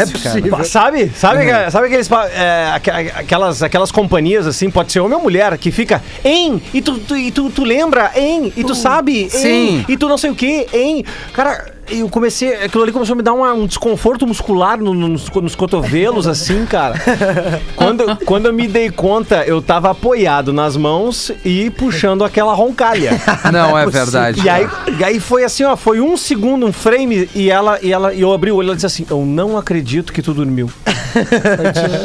É 0.00 0.04
difícil, 0.04 0.42
cara. 0.42 0.56
Pa- 0.58 0.64
Sabe? 0.64 1.10
Sabe, 1.14 1.44
que- 1.46 1.70
sabe 1.70 1.86
aqueles, 1.86 2.08
é, 2.34 2.70
aqu- 2.74 2.90
aquelas, 3.18 3.62
aquelas 3.62 3.90
companhias, 3.90 4.46
assim, 4.46 4.70
pode 4.70 4.92
ser 4.92 5.00
homem 5.00 5.16
ou 5.16 5.22
mulher, 5.22 5.56
que 5.58 5.70
fica, 5.70 6.02
hein? 6.24 6.62
E 6.72 6.80
tu, 6.80 6.98
tu, 6.98 7.16
e 7.16 7.30
tu, 7.30 7.50
tu 7.50 7.64
lembra, 7.64 8.12
hein? 8.14 8.52
E 8.56 8.62
tu 8.64 8.74
sabe, 8.74 9.22
hein? 9.22 9.28
Sim. 9.30 9.84
E 9.88 9.96
tu 9.96 10.08
não 10.08 10.18
sei 10.18 10.30
o 10.30 10.34
que, 10.34 10.66
hein? 10.72 11.04
Cara, 11.32 11.75
eu 11.88 12.08
comecei, 12.08 12.54
aquilo 12.54 12.82
ali 12.82 12.92
começou 12.92 13.14
a 13.14 13.16
me 13.16 13.22
dar 13.22 13.32
uma- 13.32 13.52
um 13.52 13.66
desconforto 13.66 14.26
muscular 14.26 14.78
no- 14.78 14.94
no- 14.94 15.08
nos, 15.08 15.28
nos 15.30 15.54
cotovelos, 15.54 16.26
assim, 16.26 16.64
cara. 16.66 16.94
Quando, 17.76 18.00
eu- 18.02 18.16
quando 18.24 18.46
eu 18.46 18.52
me 18.52 18.66
dei 18.66 18.90
conta, 18.90 19.44
eu 19.46 19.60
tava 19.62 19.90
apoiado 19.90 20.52
nas 20.52 20.76
mãos 20.76 21.30
e 21.44 21.70
puxando 21.70 22.24
aquela 22.24 22.54
roncalha. 22.54 23.12
Não, 23.52 23.76
é 23.78 23.86
verdade. 23.86 24.40
E 24.44 24.48
aí, 24.48 24.68
e 24.98 25.04
aí 25.04 25.20
foi 25.20 25.44
assim, 25.44 25.64
ó, 25.64 25.76
foi 25.76 26.00
um 26.00 26.16
segundo, 26.16 26.66
um 26.66 26.72
frame, 26.72 27.28
e 27.34 27.50
ela, 27.50 27.78
e 27.82 27.92
ela, 27.92 28.12
e 28.14 28.20
eu 28.20 28.32
abri 28.32 28.50
o 28.50 28.56
olho 28.56 28.66
e 28.66 28.68
ela 28.68 28.74
disse 28.74 28.86
assim: 28.86 29.06
Eu 29.10 29.24
não 29.24 29.56
acredito 29.56 30.12
que 30.12 30.22
tu 30.22 30.32
dormiu. 30.34 30.70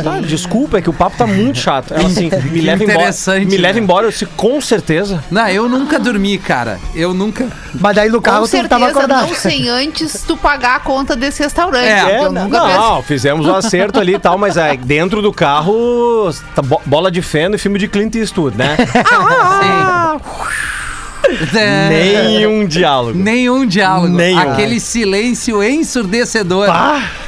ah, 0.06 0.22
desculpa, 0.22 0.78
é 0.78 0.82
que 0.82 0.90
o 0.90 0.94
papo 0.94 1.18
tá 1.18 1.28
muito 1.28 1.58
chato. 1.60 1.94
Ela 1.94 2.08
assim, 2.08 2.30
me 2.52 2.62
leva 2.62 2.84
embora. 2.84 2.98
interessante, 3.00 3.46
Me 3.48 3.58
leva 3.58 3.80
embora, 3.80 4.08
eu 4.08 4.12
disse, 4.12 4.26
com 4.26 4.60
certeza. 4.62 5.24
Não, 5.32 5.48
eu 5.50 5.68
nunca 5.68 6.00
dormi, 6.00 6.38
cara. 6.38 6.80
Eu 6.96 7.14
nunca. 7.14 7.48
Mas 7.74 7.96
daí 7.96 8.10
no 8.10 8.22
carro 8.22 8.46
certeza, 8.48 8.70
tava 8.70 8.88
acordado. 8.88 9.28
não 9.28 9.36
sem 9.36 9.70
antes 9.72 10.24
tu 10.28 10.36
pagar 10.38 10.76
a 10.76 10.80
conta 10.80 11.16
desse 11.16 11.42
restaurante. 11.44 11.86
É, 11.86 12.00
É, 12.00 12.26
eu 12.26 12.32
não, 12.32 12.44
nunca 12.44 12.62
pensei. 12.62 12.78
não, 12.78 13.04
fizemos 13.04 13.48
o 13.48 13.56
acerto 13.56 14.00
ali 14.00 14.16
e 14.16 14.20
tal, 14.20 14.38
mas 14.38 14.58
é, 14.58 14.76
dentro 14.76 15.22
do 15.22 15.32
carro, 15.34 16.30
tá 16.56 16.62
bo- 16.62 16.82
bola 16.86 17.10
de 17.12 17.22
feno 17.22 17.56
e 17.56 17.58
filme 17.58 17.80
de 17.80 17.88
Clint 17.88 18.16
Eastwood, 18.16 18.58
né? 18.58 18.76
É. 18.80 20.81
Nenhum 21.90 22.66
diálogo. 22.68 23.18
Nenhum 23.18 23.66
diálogo. 23.66 24.08
Nenhum. 24.16 24.40
Aquele 24.40 24.80
silêncio 24.80 25.64
ensurdecedor. 25.64 26.68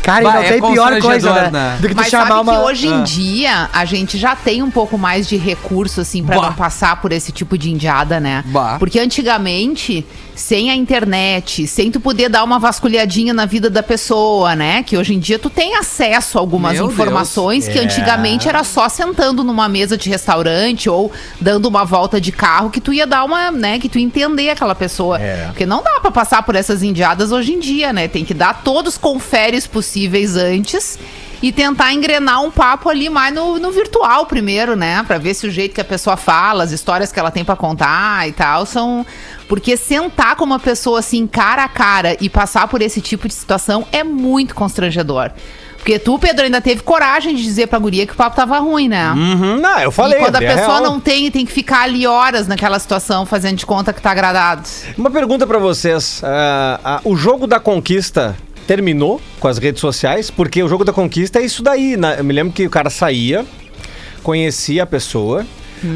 Cara, 0.01 0.21
e 0.21 0.23
Bah, 0.23 0.33
não 0.33 0.41
é 0.41 0.49
tem 0.51 0.61
pior 0.61 0.99
coisa, 0.99 1.33
né? 1.33 1.49
né? 1.51 1.77
Do 1.79 1.87
que 1.87 1.93
tu 1.93 1.97
Mas 1.97 2.07
chamar 2.09 2.27
sabe 2.27 2.41
uma... 2.41 2.53
que 2.53 2.59
hoje 2.65 2.87
Ah. 2.87 2.91
em 2.95 3.03
dia 3.03 3.69
a 3.71 3.85
gente 3.85 4.17
já 4.17 4.35
tem 4.35 4.61
um 4.61 4.69
pouco 4.71 4.97
mais 4.97 5.27
de 5.27 5.37
recurso, 5.37 6.01
assim, 6.01 6.23
pra 6.23 6.35
Bah. 6.35 6.47
não 6.47 6.53
passar 6.53 7.01
por 7.01 7.11
esse 7.11 7.31
tipo 7.31 7.57
de 7.57 7.71
indiada, 7.71 8.19
né? 8.19 8.43
Bah. 8.47 8.75
Porque 8.79 8.99
antigamente, 8.99 10.05
sem 10.35 10.69
a 10.69 10.75
internet, 10.75 11.65
sem 11.67 11.89
tu 11.89 11.99
poder 11.99 12.27
dar 12.29 12.43
uma 12.43 12.59
vasculhadinha 12.59 13.33
na 13.33 13.45
vida 13.45 13.69
da 13.69 13.81
pessoa, 13.81 14.55
né? 14.55 14.83
Que 14.83 14.97
hoje 14.97 15.13
em 15.13 15.19
dia 15.19 15.39
tu 15.39 15.49
tem 15.49 15.75
acesso 15.77 16.37
a 16.37 16.41
algumas 16.41 16.73
Meu 16.73 16.87
informações 16.87 17.67
que 17.67 17.79
É. 17.79 17.83
antigamente 17.83 18.49
era 18.49 18.63
só 18.63 18.89
sentando 18.89 19.43
numa 19.43 19.69
mesa 19.69 19.97
de 19.97 20.09
restaurante 20.09 20.89
ou 20.89 21.11
dando 21.39 21.65
uma 21.67 21.85
volta 21.85 22.19
de 22.19 22.31
carro 22.31 22.69
que 22.69 22.81
tu 22.81 22.91
ia 22.91 23.07
dar 23.07 23.23
uma, 23.23 23.51
né? 23.51 23.79
Que 23.83 23.89
tu 23.89 23.99
entender 23.99 24.49
aquela 24.49 24.73
pessoa. 24.73 25.19
É. 25.19 25.47
Porque 25.47 25.65
não 25.65 25.83
dá 25.83 25.99
pra 25.99 26.09
passar 26.09 26.41
por 26.43 26.55
essas 26.55 26.81
indiadas 26.81 27.33
hoje 27.33 27.51
em 27.51 27.59
dia, 27.59 27.91
né? 27.91 28.07
Tem 28.07 28.23
que 28.23 28.33
dar 28.33 28.63
todos 28.63 28.93
os 28.93 28.97
conferes 28.97 29.67
possíveis 29.67 30.37
antes 30.37 30.97
e 31.41 31.51
tentar 31.51 31.91
engrenar 31.91 32.41
um 32.41 32.49
papo 32.49 32.87
ali 32.87 33.09
mais 33.09 33.35
no, 33.35 33.59
no 33.59 33.71
virtual 33.73 34.25
primeiro, 34.25 34.77
né? 34.77 35.03
Pra 35.05 35.17
ver 35.17 35.33
se 35.33 35.45
o 35.45 35.51
jeito 35.51 35.75
que 35.75 35.81
a 35.81 35.83
pessoa 35.83 36.15
fala, 36.15 36.63
as 36.63 36.71
histórias 36.71 37.11
que 37.11 37.19
ela 37.19 37.29
tem 37.29 37.43
pra 37.43 37.57
contar 37.57 38.25
e 38.29 38.31
tal 38.31 38.65
são. 38.65 39.05
Porque 39.49 39.75
sentar 39.75 40.37
com 40.37 40.45
uma 40.45 40.59
pessoa 40.59 40.99
assim, 40.99 41.27
cara 41.27 41.65
a 41.65 41.67
cara, 41.67 42.15
e 42.21 42.29
passar 42.29 42.69
por 42.69 42.81
esse 42.81 43.01
tipo 43.01 43.27
de 43.27 43.33
situação 43.33 43.85
é 43.91 44.01
muito 44.01 44.55
constrangedor. 44.55 45.31
Porque 45.83 45.99
tu, 45.99 46.17
Pedro, 46.17 46.45
ainda 46.45 46.61
teve 46.61 46.81
coragem 46.81 47.35
de 47.35 47.43
dizer 47.43 47.67
pra 47.67 47.77
guria 47.77 48.07
que 48.07 48.13
o 48.13 48.15
papo 48.15 48.37
tava 48.37 48.57
ruim, 48.59 48.87
né? 48.87 49.11
Uhum, 49.11 49.59
não, 49.59 49.79
eu 49.81 49.91
falei. 49.91 50.17
e 50.17 50.21
quando 50.21 50.37
a 50.37 50.41
é 50.41 50.55
pessoa 50.55 50.79
real. 50.79 50.81
não 50.81 50.97
tem, 50.97 51.29
tem 51.29 51.45
que 51.45 51.51
ficar 51.51 51.81
ali 51.81 52.07
horas 52.07 52.47
naquela 52.47 52.79
situação, 52.79 53.25
fazendo 53.25 53.57
de 53.57 53.65
conta 53.65 53.91
que 53.91 54.01
tá 54.01 54.11
agradado. 54.11 54.63
Uma 54.97 55.11
pergunta 55.11 55.45
pra 55.45 55.59
vocês. 55.59 56.21
ah, 56.23 56.79
ah, 56.85 57.01
o 57.03 57.17
jogo 57.17 57.45
da 57.45 57.59
conquista 57.59 58.33
terminou 58.65 59.21
com 59.41 59.49
as 59.49 59.57
redes 59.57 59.81
sociais? 59.81 60.31
Porque 60.31 60.63
o 60.63 60.69
jogo 60.69 60.85
da 60.85 60.93
conquista 60.93 61.39
é 61.39 61.41
isso 61.43 61.61
daí. 61.61 61.97
né? 61.97 62.15
Eu 62.17 62.23
me 62.23 62.31
lembro 62.31 62.53
que 62.53 62.65
o 62.65 62.69
cara 62.69 62.89
saía, 62.89 63.45
conhecia 64.23 64.83
a 64.83 64.85
pessoa, 64.85 65.45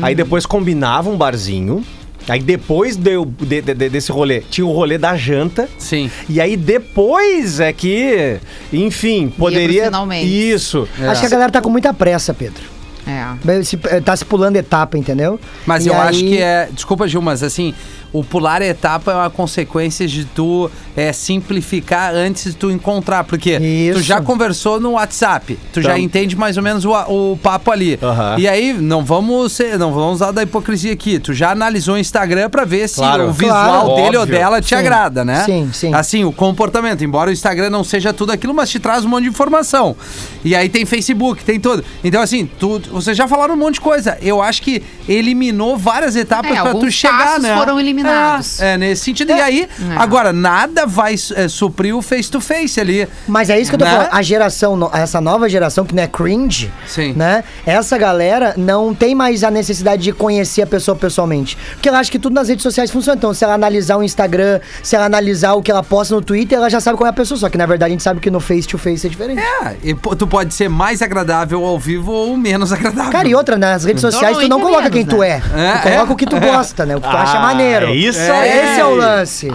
aí 0.02 0.14
depois 0.14 0.46
combinava 0.46 1.10
um 1.10 1.16
barzinho. 1.16 1.82
Aí 2.30 2.40
depois 2.42 2.96
deu, 2.96 3.26
de- 3.26 3.62
de- 3.62 3.74
de- 3.74 3.90
desse 3.90 4.12
rolê, 4.12 4.42
tinha 4.42 4.66
o 4.66 4.72
rolê 4.72 4.98
da 4.98 5.16
janta. 5.16 5.70
Sim. 5.78 6.12
E 6.28 6.42
aí 6.42 6.58
depois 6.58 7.60
é 7.60 7.72
que, 7.72 8.38
enfim, 8.74 9.30
poderia. 9.38 9.86
finalmente. 9.86 10.28
Isso. 10.28 10.88
Acho 11.10 11.22
que 11.22 11.28
a 11.28 11.30
galera 11.30 11.52
tá 11.52 11.62
com 11.62 11.70
muita 11.70 11.94
pressa, 11.94 12.34
Pedro. 12.34 12.64
É. 13.08 13.64
Se- 13.64 13.78
Tá 14.04 14.14
se 14.18 14.26
pulando 14.26 14.58
etapa, 14.58 14.98
entendeu? 14.98 15.40
Mas 15.66 15.86
E 15.86 15.90
eu 15.90 15.96
acho 15.96 16.20
aí- 16.20 16.30
que 16.30 16.38
é. 16.42 16.68
Desculpa, 16.74 17.08
Gil, 17.08 17.22
mas 17.22 17.42
assim, 17.42 17.74
o 18.14 18.24
pular 18.24 18.62
etapa 18.62 19.12
é 19.12 19.16
uma 19.16 19.30
consequência 19.30 20.08
de 20.08 20.26
tu 20.26 20.70
é, 20.96 21.12
simplificar 21.14 22.14
antes 22.16 22.46
de 22.46 22.54
tu 22.58 22.72
encontrar. 22.72 23.24
Porque 23.24 23.58
tu 23.58 23.64
Isso. 23.64 24.02
já 24.02 24.22
conversou 24.22 24.80
no 24.80 24.92
WhatsApp, 24.92 25.58
tu 25.74 25.82
já 25.82 25.92
Então. 25.92 26.04
entende 26.04 26.36
mais 26.36 26.58
ou 26.58 26.64
menos 26.64 26.86
o, 26.86 26.92
o 26.92 27.38
papo 27.38 27.72
ali. 27.72 28.00
E 28.38 28.48
aí, 28.48 28.74
não 28.74 29.04
vamos 29.04 29.52
ser, 29.54 29.78
não 29.78 29.92
vamos 29.94 30.16
usar 30.16 30.32
da 30.32 30.44
hipocrisia 30.44 30.94
aqui. 30.94 31.20
Tu 31.20 31.34
já 31.34 31.52
analisou 31.52 31.96
o 31.96 31.98
Instagram 31.98 32.50
pra 32.50 32.66
ver 32.66 32.88
se 32.88 32.96
Claro. 32.96 33.28
o 33.30 33.32
visual 33.34 33.86
Claro. 33.86 33.96
dele 34.02 34.18
ou 34.18 34.24
Óbvio. 34.24 34.38
dela 34.40 34.62
te 34.62 34.70
Sim. 34.70 34.76
agrada, 34.76 35.24
né? 35.26 35.44
Sim, 35.44 35.70
sim. 35.74 35.94
Assim, 35.94 36.24
o 36.24 36.32
comportamento. 36.32 37.04
Embora 37.04 37.30
o 37.30 37.34
Instagram 37.34 37.70
não 37.70 37.84
seja 37.84 38.12
tudo 38.14 38.32
aquilo, 38.32 38.54
mas 38.54 38.70
te 38.70 38.80
traz 38.80 39.06
um 39.06 39.10
monte 39.10 39.24
de 39.24 39.30
informação. 39.30 39.96
E 40.44 40.56
aí 40.56 40.70
tem 40.70 40.86
Facebook, 40.86 41.44
tem 41.44 41.60
tudo. 41.60 41.84
Então, 42.04 42.22
assim, 42.22 42.50
tu, 42.60 42.82
vocês 42.92 43.16
já 43.18 43.28
falaram 43.28 43.54
um 43.54 43.58
monte 43.58 43.76
de 43.76 43.82
coisa. 43.82 44.18
Eu 44.22 44.42
acho 44.42 44.62
que 44.62 44.82
eliminou 45.08 45.78
várias 45.78 46.16
etapas 46.16 46.52
É, 46.52 46.62
pra 46.62 46.74
tu 46.74 46.90
chegar, 46.92 47.40
né? 47.40 47.56
foram 47.56 47.80
eliminados. 47.80 47.97
É, 48.06 48.74
é, 48.74 48.78
nesse 48.78 49.04
sentido. 49.06 49.32
E 49.32 49.42
aí, 49.42 49.68
agora, 49.98 50.32
nada 50.34 50.86
vai 50.86 51.16
é, 51.36 51.48
suprir 51.48 51.96
o 51.96 52.02
face-to-face 52.02 52.80
ali. 52.80 53.08
Mas 53.28 53.50
é 53.50 53.60
isso 53.60 53.70
que 53.72 53.76
eu 53.76 53.80
tô 53.80 53.86
Né? 53.86 53.92
falando. 53.92 54.10
A 54.12 54.22
geração, 54.22 54.90
essa 54.94 55.22
nova 55.22 55.48
geração 55.50 55.86
que 55.86 55.96
não 55.96 56.04
é 56.04 56.08
cringe, 56.08 56.72
Sim. 56.86 57.14
né? 57.14 57.44
Essa 57.66 57.98
galera 57.98 58.54
não 58.58 58.94
tem 58.94 59.16
mais 59.16 59.44
a 59.44 59.52
necessidade 59.52 60.04
de 60.04 60.12
conhecer 60.12 60.62
a 60.62 60.68
pessoa 60.68 60.96
pessoalmente. 60.96 61.58
Porque 61.74 61.88
ela 61.90 62.00
acha 62.00 62.12
que 62.12 62.20
tudo 62.20 62.34
nas 62.34 62.50
redes 62.50 62.64
sociais 62.64 62.92
funciona. 62.92 63.18
Então, 63.18 63.34
se 63.34 63.44
ela 63.44 63.54
analisar 63.54 63.98
o 63.98 64.04
Instagram, 64.04 64.60
se 64.84 64.96
ela 64.96 65.06
analisar 65.06 65.54
o 65.54 65.62
que 65.62 65.72
ela 65.72 65.84
posta 65.84 66.14
no 66.16 66.22
Twitter, 66.22 66.58
ela 66.58 66.70
já 66.70 66.80
sabe 66.80 66.98
qual 66.98 67.08
é 67.08 67.10
a 67.10 67.14
pessoa. 67.14 67.38
Só 67.38 67.50
que 67.50 67.58
na 67.58 67.66
verdade 67.66 67.92
a 67.92 67.94
gente 67.94 68.04
sabe 68.04 68.20
que 68.20 68.30
no 68.30 68.40
face-to-face 68.40 69.08
é 69.08 69.10
diferente. 69.10 69.42
É, 69.42 69.76
e 69.84 69.94
tu 69.94 70.28
pode 70.28 70.54
ser 70.54 70.70
mais 70.70 71.02
agradável 71.02 71.64
ao 71.66 71.78
vivo 71.80 72.12
ou 72.12 72.36
menos 72.38 72.72
agradável. 72.74 73.12
Cara, 73.12 73.28
e 73.28 73.36
outra, 73.36 73.58
nas 73.58 73.84
redes 73.84 74.02
sociais 74.02 74.38
tu 74.38 74.48
não 74.48 74.58
Normalmente 74.58 74.62
é 74.62 74.76
coloca 74.78 74.90
quem 74.90 75.06
menos, 75.06 75.14
tu 75.14 75.20
né? 75.22 75.42
é. 75.64 75.68
É, 75.68 75.78
tu 75.78 75.84
coloca 75.84 76.12
é. 76.12 76.14
o 76.14 76.16
que 76.16 76.26
tu 76.26 76.40
gosta, 76.40 76.86
né? 76.86 76.96
O 76.96 77.02
que 77.02 77.08
tu 77.10 77.16
acha 77.16 77.38
Ah, 77.38 77.42
é 77.88 77.96
isso 77.96 78.20
É, 78.20 78.72
Esse 78.72 78.80
é 78.82 78.86
o 78.86 78.96
lance. 78.96 79.48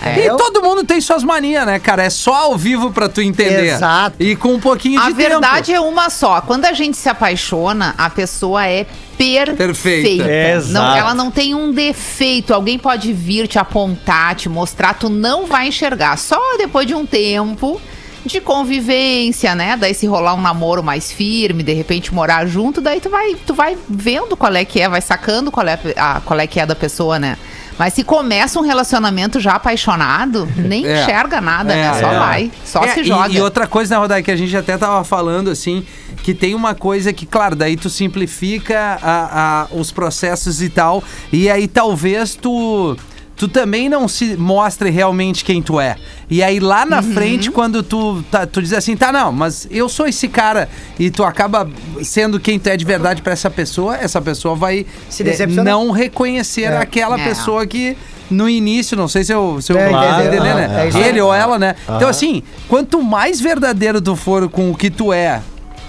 E 0.00 0.10
Entendeu? 0.10 0.36
todo 0.36 0.62
mundo 0.62 0.84
tem 0.84 1.00
suas 1.00 1.24
manias, 1.24 1.66
né, 1.66 1.80
cara? 1.80 2.04
É 2.04 2.10
só 2.10 2.32
ao 2.32 2.56
vivo 2.56 2.92
pra 2.92 3.08
tu 3.08 3.20
entender. 3.20 3.74
Exato. 3.74 4.14
E 4.20 4.36
com 4.36 4.54
um 4.54 4.60
pouquinho 4.60 5.00
A 5.00 5.06
de 5.08 5.12
verdade 5.12 5.72
tempo. 5.72 5.78
é 5.84 5.88
uma 5.88 6.08
só. 6.08 6.40
Quando 6.40 6.66
a 6.66 6.72
gente 6.72 6.96
se 6.96 7.08
apaixona, 7.08 7.96
a 7.98 8.08
pessoa 8.08 8.64
é 8.64 8.86
perfeita. 9.16 9.54
Perfeita. 9.56 10.30
Exato. 10.30 10.72
Não, 10.72 10.96
ela 10.96 11.14
não 11.14 11.32
tem 11.32 11.52
um 11.52 11.72
defeito. 11.72 12.54
Alguém 12.54 12.78
pode 12.78 13.12
vir 13.12 13.48
te 13.48 13.58
apontar, 13.58 14.36
te 14.36 14.48
mostrar, 14.48 14.94
tu 14.94 15.08
não 15.08 15.46
vai 15.46 15.66
enxergar. 15.66 16.16
Só 16.16 16.40
depois 16.58 16.86
de 16.86 16.94
um 16.94 17.04
tempo 17.04 17.80
de 18.24 18.40
convivência, 18.40 19.52
né? 19.56 19.76
Daí 19.76 19.94
se 19.94 20.06
rolar 20.06 20.34
um 20.34 20.40
namoro 20.40 20.82
mais 20.82 21.10
firme, 21.10 21.64
de 21.64 21.72
repente 21.72 22.14
morar 22.14 22.46
junto, 22.46 22.80
daí 22.80 23.00
tu 23.00 23.10
vai, 23.10 23.34
tu 23.46 23.52
vai 23.52 23.76
vendo 23.88 24.36
qual 24.36 24.54
é 24.54 24.64
que 24.64 24.80
é, 24.80 24.88
vai 24.88 25.00
sacando 25.00 25.50
qual 25.50 25.66
é, 25.66 25.76
a, 25.96 26.20
qual 26.24 26.38
é 26.38 26.46
que 26.46 26.60
é 26.60 26.66
da 26.66 26.76
pessoa, 26.76 27.18
né? 27.18 27.36
Mas 27.78 27.94
se 27.94 28.02
começa 28.02 28.58
um 28.58 28.62
relacionamento 28.62 29.38
já 29.38 29.52
apaixonado, 29.52 30.48
nem 30.56 30.84
É. 30.86 31.02
enxerga 31.02 31.40
nada, 31.40 31.72
É, 31.72 31.76
né? 31.92 32.00
Só 32.00 32.12
é. 32.12 32.18
vai, 32.18 32.52
só 32.64 32.82
É, 32.84 32.88
se 32.94 33.00
e- 33.00 33.04
joga. 33.04 33.28
E, 33.32 33.40
outra 33.40 33.66
coisa, 33.66 33.94
né, 33.94 34.00
Rodai, 34.00 34.22
que 34.22 34.30
a 34.30 34.36
gente 34.36 34.56
até 34.56 34.76
tava 34.76 35.04
falando, 35.04 35.48
assim, 35.50 35.84
que 36.22 36.34
tem 36.34 36.54
uma 36.54 36.74
coisa 36.74 37.12
que, 37.12 37.24
claro, 37.24 37.54
daí 37.54 37.76
tu 37.76 37.88
simplifica 37.88 38.98
a- 39.02 39.66
a- 39.70 39.74
os 39.74 39.90
processos 39.92 40.60
e 40.60 40.68
tal, 40.68 41.02
e 41.32 41.48
aí 41.48 41.68
talvez 41.68 42.34
tu. 42.34 42.96
Tu 43.38 43.46
também 43.46 43.88
não 43.88 44.08
se 44.08 44.36
mostre 44.36 44.90
realmente 44.90 45.44
quem 45.44 45.62
tu 45.62 45.80
é. 45.80 45.96
E 46.28 46.42
aí 46.42 46.58
lá 46.58 46.84
na 46.84 46.96
Uhum. 47.00 47.14
frente, 47.14 47.50
quando 47.52 47.82
tu, 47.84 48.22
tá, 48.30 48.44
tu 48.46 48.60
diz 48.60 48.72
assim, 48.72 48.96
tá, 48.96 49.12
não, 49.12 49.30
mas 49.32 49.68
eu 49.70 49.88
sou 49.88 50.06
esse 50.08 50.26
cara, 50.26 50.68
e 50.98 51.08
tu 51.08 51.22
acaba 51.22 51.70
sendo 52.02 52.40
quem 52.40 52.58
tu 52.58 52.66
é 52.68 52.76
de 52.76 52.84
verdade 52.84 53.22
pra 53.22 53.32
essa 53.32 53.48
pessoa, 53.48 53.96
essa 53.96 54.20
pessoa 54.20 54.56
vai 54.56 54.84
Se 55.08 55.22
decepcionar. 55.22 55.64
não 55.72 55.90
reconhecer 55.92 56.62
É. 56.64 56.76
aquela 56.78 57.18
É. 57.18 57.24
pessoa 57.24 57.64
que 57.66 57.96
no 58.28 58.48
início, 58.48 58.96
não 58.96 59.06
sei 59.08 59.22
se 59.24 59.32
eu, 59.32 59.58
se 59.62 59.72
eu 59.72 59.78
É, 59.78 59.86
entender, 59.88 60.40
né? 60.40 60.82
é 60.84 60.88
isso 60.88 60.98
aí. 60.98 61.04
Ele 61.04 61.20
ou 61.20 61.32
ela, 61.32 61.58
né? 61.58 61.76
Então, 61.96 62.08
assim, 62.08 62.42
quanto 62.68 63.00
mais 63.02 63.40
verdadeiro 63.40 64.02
tu 64.02 64.16
for 64.16 64.48
com 64.50 64.70
o 64.70 64.76
que 64.76 64.90
tu 64.90 65.12
é 65.12 65.40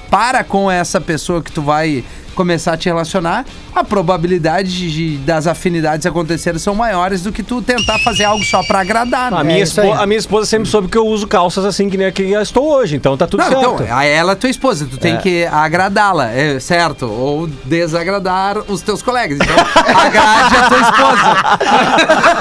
para 0.09 0.43
com 0.43 0.69
essa 0.71 1.01
pessoa 1.01 1.41
que 1.43 1.51
tu 1.51 1.61
vai 1.61 2.03
começar 2.39 2.71
a 2.71 2.77
te 2.77 2.87
relacionar, 2.87 3.43
a 3.75 3.83
probabilidade 3.83 4.89
de, 4.89 5.17
das 5.17 5.45
afinidades 5.45 6.05
acontecerem 6.05 6.57
são 6.57 6.73
maiores 6.73 7.21
do 7.21 7.33
que 7.33 7.43
tu 7.43 7.61
tentar 7.61 7.99
fazer 7.99 8.23
algo 8.23 8.41
só 8.45 8.63
pra 8.63 8.79
agradar, 8.79 9.33
A 9.33 9.37
né? 9.39 9.43
minha, 9.43 9.61
isso 9.63 9.81
espo- 9.81 9.93
a 9.93 10.05
minha 10.05 10.17
esposa 10.17 10.45
sempre 10.45 10.69
soube 10.69 10.87
que 10.87 10.97
eu 10.97 11.05
uso 11.05 11.27
calças 11.27 11.65
assim 11.65 11.89
que 11.89 11.97
nem 11.97 12.07
a 12.07 12.11
que 12.13 12.21
eu 12.31 12.41
estou 12.41 12.71
hoje, 12.71 12.95
então 12.95 13.17
tá 13.17 13.27
tudo 13.27 13.41
Não, 13.43 13.49
certo. 13.49 13.83
então, 13.83 13.97
a 13.97 14.05
ela 14.05 14.31
é 14.31 14.35
tua 14.35 14.49
esposa, 14.49 14.87
tu 14.89 14.97
tem 14.97 15.17
que 15.17 15.45
agradá-la, 15.51 16.31
é 16.31 16.57
certo? 16.61 17.07
Ou 17.11 17.45
desagradar 17.65 18.57
os 18.69 18.81
teus 18.81 19.01
colegas. 19.01 19.37
Então, 19.41 19.55
agrade 19.99 20.55
a 20.55 20.69
tua 20.69 20.79
esposa. 20.79 22.39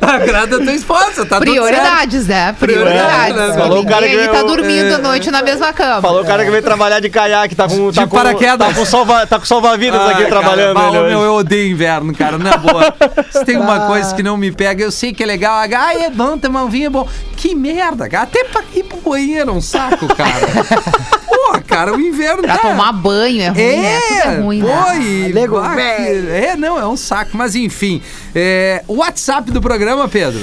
Agrada 0.00 0.56
a 0.56 0.58
tua 0.60 0.72
esposa, 0.72 1.26
tá 1.26 1.38
tudo 1.38 1.52
certo. 1.52 1.66
Prioridades, 1.66 2.26
né? 2.26 2.52
Prioridades. 2.58 3.36
É, 3.38 3.52
falou 3.54 3.82
o 3.82 3.86
cara 3.86 4.08
que 4.08 4.16
aí 4.18 4.28
tá 4.28 4.42
dormindo 4.42 4.86
é, 4.90 4.94
à 4.94 4.98
noite 4.98 5.30
na 5.30 5.42
mesma 5.42 5.72
cama. 5.72 6.00
Falou 6.00 6.22
o 6.22 6.24
cara 6.24 6.44
que 6.44 6.50
veio 6.50 6.62
trabalhar 6.62 7.00
de 7.00 7.10
caiaque, 7.10 7.54
tá 7.54 7.68
com, 7.68 7.92
tá 7.92 8.04
De 8.04 8.08
com, 8.08 8.16
paraquedas. 8.16 8.53
Tá 8.58 8.72
com 8.74 8.84
salva, 8.84 9.26
tá 9.26 9.38
com 9.38 9.44
salva-vidas 9.44 10.00
Ah, 10.00 10.10
aqui 10.10 10.24
cara, 10.24 10.28
trabalhando. 10.30 10.76
ô, 10.78 10.88
hoje. 10.90 11.08
meu, 11.14 11.20
eu 11.22 11.32
odeio 11.34 11.70
inverno, 11.70 12.14
cara, 12.14 12.38
na 12.38 12.56
boa. 12.56 12.94
Se 13.30 13.44
tem 13.44 13.56
uma 13.56 13.86
coisa 13.86 14.14
que 14.14 14.22
não 14.22 14.36
me 14.36 14.50
pega, 14.52 14.82
eu 14.82 14.90
sei 14.90 15.12
que 15.12 15.22
é 15.22 15.26
legal. 15.26 15.54
Ah, 15.76 15.94
é 15.94 16.10
bom, 16.10 16.36
tomar 16.38 16.64
um 16.64 16.68
vinho 16.68 16.86
é 16.86 16.90
bom. 16.90 17.08
Que 17.36 17.54
merda, 17.54 18.08
cara. 18.08 18.24
Até 18.24 18.44
pra 18.44 18.62
ir 18.74 18.84
pro 18.84 18.98
banheiro 19.10 19.50
é 19.50 19.52
um 19.52 19.60
saco, 19.60 20.06
cara. 20.14 20.46
Pô, 21.26 21.60
cara, 21.66 21.92
o 21.92 22.00
inverno... 22.00 22.42
Pra 22.42 22.56
cara, 22.56 22.68
tomar 22.70 22.92
banho 22.92 23.42
é 23.42 23.48
ruim, 23.48 23.82
né? 23.82 24.00
Tudo 24.00 24.14
é 24.14 24.36
ruim, 24.40 24.60
pô, 24.62 24.66
né? 24.68 24.98
e- 25.00 25.32
Nego, 25.34 25.58
ah, 25.58 25.74
É, 25.78 26.56
não, 26.56 26.78
é 26.78 26.86
um 26.86 26.96
saco. 26.96 27.30
Mas 27.36 27.54
enfim, 27.54 28.00
é, 28.34 28.82
o 28.88 28.94
WhatsApp 28.98 29.50
do 29.50 29.60
programa, 29.60 30.08
Pedro. 30.08 30.40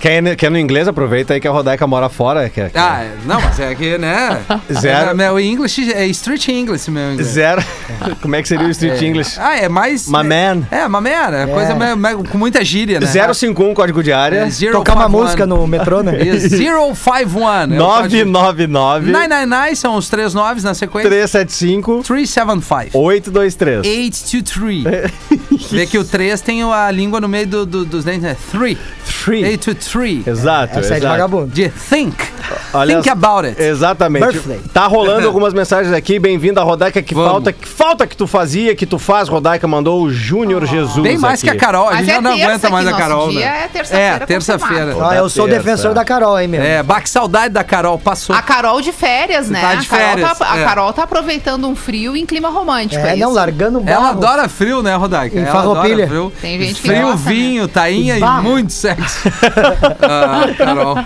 Quer, 0.00 0.34
quer 0.34 0.50
no 0.50 0.58
inglês? 0.58 0.88
Aproveita 0.88 1.34
aí 1.34 1.40
que 1.40 1.46
a 1.46 1.50
Rodaica 1.50 1.86
mora 1.86 2.08
fora. 2.08 2.48
Quer, 2.48 2.70
quer. 2.70 2.78
Ah, 2.80 3.02
é- 3.04 3.12
não, 3.26 3.38
mas 3.40 3.60
é 3.60 3.74
que, 3.74 3.98
né? 3.98 4.40
Zero. 4.72 5.10
É, 5.10 5.14
meu 5.14 5.38
English 5.38 5.92
é 5.92 6.06
street 6.06 6.48
English, 6.48 6.90
meu 6.90 7.12
inglês. 7.12 7.28
Zero. 7.28 7.62
Como 8.22 8.34
é 8.34 8.40
que 8.40 8.48
seria 8.48 8.66
o 8.66 8.70
Street 8.70 9.02
English? 9.02 9.38
Ah, 9.38 9.56
é 9.58 9.68
mais... 9.68 10.06
My 10.08 10.22
man. 10.24 10.62
É, 10.70 10.84
my 10.88 11.00
man. 11.00 11.34
É, 11.36 11.46
coisa 11.46 11.74
mais- 11.74 11.98
mais- 11.98 12.16
com 12.28 12.38
muita 12.38 12.64
gíria, 12.64 12.98
né? 12.98 13.06
051, 13.06 13.74
código 13.74 14.02
de 14.02 14.10
área. 14.12 14.38
É, 14.46 14.50
zero 14.50 14.72
Tocar 14.72 14.94
uma 14.96 15.08
música 15.08 15.44
no 15.46 15.66
metrô, 15.66 16.02
né? 16.02 16.12
Is 16.24 16.44
051. 16.50 16.70
é 16.70 16.76
o 16.78 16.94
código- 16.94 17.74
999 17.76 19.10
999 19.12 19.76
são 19.76 19.96
os 19.96 20.08
três 20.08 20.32
noves 20.32 20.64
na 20.64 20.72
sequência. 20.72 21.10
375 21.10 22.02
375. 22.04 22.98
823. 22.98 23.86
823. 23.86 25.70
Vê 25.70 25.86
que 25.86 25.98
o 25.98 26.04
3 26.04 26.40
tem 26.40 26.62
a 26.62 26.90
língua 26.90 27.20
no 27.20 27.28
meio 27.28 27.46
do, 27.46 27.66
do- 27.66 27.84
dos 27.84 28.02
dentes, 28.04 28.22
né? 28.22 28.36
3. 28.50 28.78
3. 29.24 29.44
823. 29.44 29.89
Exato. 30.26 30.78
Essa 30.78 30.88
é 30.88 30.90
de 30.90 30.96
exato. 30.98 31.12
vagabundo. 31.12 31.52
De 31.52 31.68
think. 31.68 32.29
Olha 32.72 32.96
think 32.96 33.08
about 33.10 33.46
it. 33.46 33.60
Exatamente. 33.62 34.24
Birthday. 34.26 34.60
Tá 34.72 34.86
rolando 34.86 35.26
algumas 35.26 35.52
mensagens 35.54 35.92
aqui. 35.94 36.18
Bem-vindo 36.18 36.60
a 36.60 36.62
Rodaica. 36.62 37.00
Que 37.02 37.14
Vamos. 37.14 37.30
falta, 37.30 37.52
que 37.52 37.66
falta 37.68 38.06
que 38.06 38.16
tu 38.16 38.26
fazia, 38.26 38.74
que 38.74 38.86
tu 38.86 38.98
faz, 38.98 39.28
Rodaica 39.28 39.66
mandou 39.66 40.02
o 40.02 40.10
Júnior 40.12 40.64
Jesus. 40.66 41.02
Bem 41.02 41.18
mais 41.18 41.40
aqui. 41.42 41.50
que 41.50 41.56
a 41.56 41.60
Carol. 41.60 41.88
A 41.88 41.92
Mas 41.92 41.98
gente 42.00 42.10
é 42.10 42.14
já 42.14 42.20
não 42.20 42.32
aguenta 42.32 42.70
mais 42.70 42.86
a 42.86 42.92
Carol, 42.92 43.30
dia 43.30 43.40
né? 43.40 43.62
é 43.64 43.68
terça-feira 43.68 44.14
É, 44.14 44.26
terça-feira. 44.26 44.96
Ah, 45.08 45.14
eu 45.16 45.28
sou 45.28 45.44
o 45.44 45.48
terça. 45.48 45.62
defensor 45.64 45.94
da 45.94 46.04
Carol, 46.04 46.38
hein, 46.38 46.48
meu? 46.48 46.62
É, 46.62 46.82
bah, 46.82 47.00
que 47.00 47.10
saudade 47.10 47.52
da 47.54 47.64
Carol. 47.64 47.98
Passou. 47.98 48.34
A 48.34 48.42
Carol 48.42 48.80
de 48.80 48.92
férias, 48.92 49.48
né? 49.48 49.60
tá 49.60 49.74
de 49.74 49.86
A 49.86 49.88
Carol 49.90 50.06
férias, 50.08 50.38
tá- 50.38 50.52
a 50.52 50.58
é. 50.58 50.64
Carol 50.64 50.92
tá 50.92 51.02
aproveitando 51.04 51.66
um 51.68 51.74
frio 51.76 52.16
em 52.16 52.24
clima 52.26 52.48
romântico. 52.48 53.04
É, 53.04 53.12
É, 53.14 53.16
não, 53.16 53.32
largando 53.32 53.80
o 53.80 53.84
Ela 53.88 54.10
adora 54.10 54.48
frio, 54.48 54.82
né, 54.82 54.94
Rodaica? 54.94 55.38
Em 55.38 55.42
Ela 55.42 55.52
farroupilha. 55.52 56.04
adora 56.04 56.08
frio. 56.08 56.32
Tem 56.40 56.58
gente 56.60 56.80
que 56.80 56.88
Frio, 56.88 57.08
né? 57.10 57.16
vinho, 57.16 57.68
tainha 57.68 58.16
e 58.18 58.42
muito 58.42 58.72
sexo. 58.72 59.28
ah, 60.02 60.46
Carol. 60.56 60.96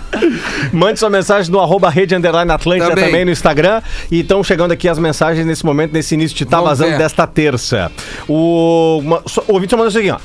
Mande 0.73 0.99
sua 0.99 1.11
mensagem 1.11 1.24
no 1.51 1.61
arroba 1.61 1.89
rede 1.91 2.15
underline 2.15 2.51
Atlântida 2.51 2.91
Também. 2.91 3.05
também. 3.07 3.25
no 3.25 3.31
Instagram. 3.31 3.83
E 4.11 4.21
estão 4.21 4.43
chegando 4.45 4.73
aqui 4.73 4.89
as 4.89 4.99
mensagens 4.99 5.47
nesse 5.47 5.65
momento, 5.65 5.93
nesse 5.93 6.15
início 6.15 6.37
de 6.37 6.45
Tá 6.45 6.57
Vamos 6.59 6.71
Vazando 6.71 6.91
ver. 6.93 6.99
desta 6.99 7.27
terça. 7.27 7.91
O, 8.29 8.99
uma, 9.03 9.23
só- 9.27 9.43
o 9.49 9.55
ouvinte 9.55 9.71
só 9.71 9.77
mandou 9.77 9.89
isso 9.89 9.99
aqui, 9.99 10.11
ó. 10.11 10.19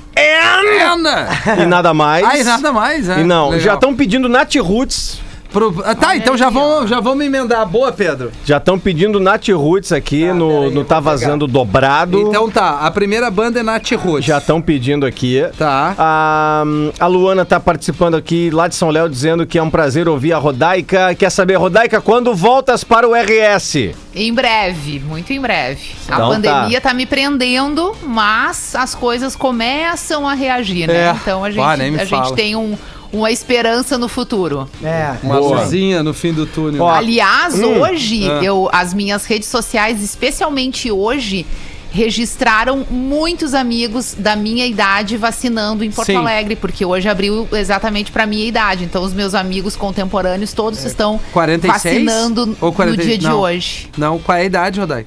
Ana! 0.91 1.27
E 1.61 1.65
nada 1.65 1.93
mais. 1.93 2.23
Ai, 2.25 2.43
nada 2.43 2.71
mais, 2.71 3.07
né? 3.07 3.21
E 3.21 3.23
não, 3.23 3.49
Legal. 3.49 3.59
já 3.65 3.73
estão 3.75 3.95
pedindo 3.95 4.27
Nath 4.29 4.55
Roots. 4.55 5.21
Pro- 5.51 5.81
ah, 5.83 5.95
tá, 5.95 6.15
então 6.15 6.37
já 6.37 6.49
vamos, 6.49 6.89
já 6.89 6.99
vamos 6.99 7.25
emendar. 7.25 7.65
Boa, 7.65 7.91
Pedro. 7.91 8.31
Já 8.45 8.57
estão 8.57 8.77
pedindo 8.77 9.19
Nath 9.19 9.49
Roots 9.49 9.91
aqui 9.91 10.31
no, 10.31 10.47
peraí, 10.47 10.73
no 10.73 10.85
Tá 10.85 10.99
vou 10.99 11.11
pegar. 11.13 11.25
Vazando 11.25 11.47
dobrado. 11.47 12.19
Então 12.19 12.49
tá, 12.49 12.79
a 12.81 12.91
primeira 12.91 13.31
banda 13.31 13.59
é 13.59 13.63
Nath 13.63 13.91
Rush. 13.93 14.25
Já 14.25 14.37
estão 14.37 14.61
pedindo 14.61 15.05
aqui. 15.05 15.43
Tá. 15.57 15.95
A, 15.97 16.63
a 16.99 17.07
Luana 17.07 17.45
tá 17.45 17.59
participando 17.59 18.15
aqui 18.15 18.51
lá 18.51 18.67
de 18.67 18.75
São 18.75 18.89
Léo, 18.89 19.09
dizendo 19.09 19.45
que 19.45 19.57
é 19.57 19.63
um 19.63 19.69
prazer 19.69 20.07
ouvir 20.07 20.33
a 20.33 20.37
Rodaica. 20.37 21.15
Quer 21.15 21.31
saber, 21.31 21.55
Rodaica, 21.55 21.99
quando 21.99 22.35
voltas 22.35 22.83
para 22.83 23.07
o 23.07 23.13
RS? 23.13 23.91
Em 24.13 24.33
breve, 24.33 24.99
muito 24.99 25.33
em 25.33 25.39
breve. 25.39 25.81
Então 26.05 26.25
a 26.25 26.29
pandemia 26.29 26.79
tá. 26.79 26.93
me 26.93 27.05
prendendo, 27.05 27.95
mas 28.03 28.75
as 28.75 28.93
coisas 28.93 29.35
começam 29.35 30.27
a 30.27 30.33
reagir, 30.33 30.87
né? 30.87 31.07
É. 31.07 31.11
Então 31.11 31.43
a 31.43 31.49
gente, 31.49 31.63
Pá, 31.63 31.77
me 31.77 31.99
a 31.99 32.05
gente 32.05 32.33
tem 32.33 32.55
um, 32.55 32.77
uma 33.11 33.31
esperança 33.31 33.97
no 33.97 34.07
futuro. 34.07 34.69
É. 34.83 35.15
Uma 35.23 35.39
Boa. 35.39 35.61
luzinha 35.63 36.03
no 36.03 36.13
fim 36.13 36.33
do 36.33 36.45
túnel. 36.45 36.83
Ó, 36.83 36.89
Aliás, 36.89 37.55
hum, 37.59 37.79
hoje, 37.79 38.29
ah. 38.29 38.43
eu, 38.43 38.69
as 38.71 38.93
minhas 38.93 39.25
redes 39.25 39.47
sociais, 39.47 40.01
especialmente 40.03 40.91
hoje, 40.91 41.45
registraram 41.91 42.85
muitos 42.89 43.53
amigos 43.53 44.15
da 44.17 44.35
minha 44.35 44.65
idade 44.65 45.17
vacinando 45.17 45.83
em 45.83 45.91
Porto 45.91 46.07
Sim. 46.07 46.17
Alegre, 46.17 46.55
porque 46.55 46.85
hoje 46.85 47.09
abriu 47.09 47.47
exatamente 47.51 48.11
para 48.11 48.25
minha 48.25 48.45
idade. 48.45 48.83
Então, 48.83 49.03
os 49.03 49.13
meus 49.13 49.33
amigos 49.33 49.75
contemporâneos 49.75 50.53
todos 50.53 50.83
estão 50.85 51.19
46? 51.33 51.73
vacinando 52.05 52.57
Ou 52.61 52.71
40? 52.71 52.97
no 52.97 53.03
dia 53.03 53.17
de 53.17 53.27
Não. 53.27 53.39
hoje. 53.39 53.89
Não, 53.97 54.19
qual 54.19 54.37
é 54.37 54.41
a 54.41 54.45
idade, 54.45 54.79
Rodai? 54.79 55.05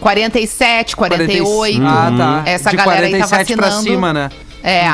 47, 0.00 0.96
48. 0.96 1.80
Ah, 1.86 2.12
tá. 2.16 2.42
Essa 2.44 2.70
de 2.70 2.76
galera 2.76 3.06
aí 3.06 3.12
tá 3.12 3.28
47 3.28 3.56
pra 3.56 3.66
vacinando. 3.68 3.88
cima, 3.88 4.12
né? 4.12 4.30
É. 4.62 4.90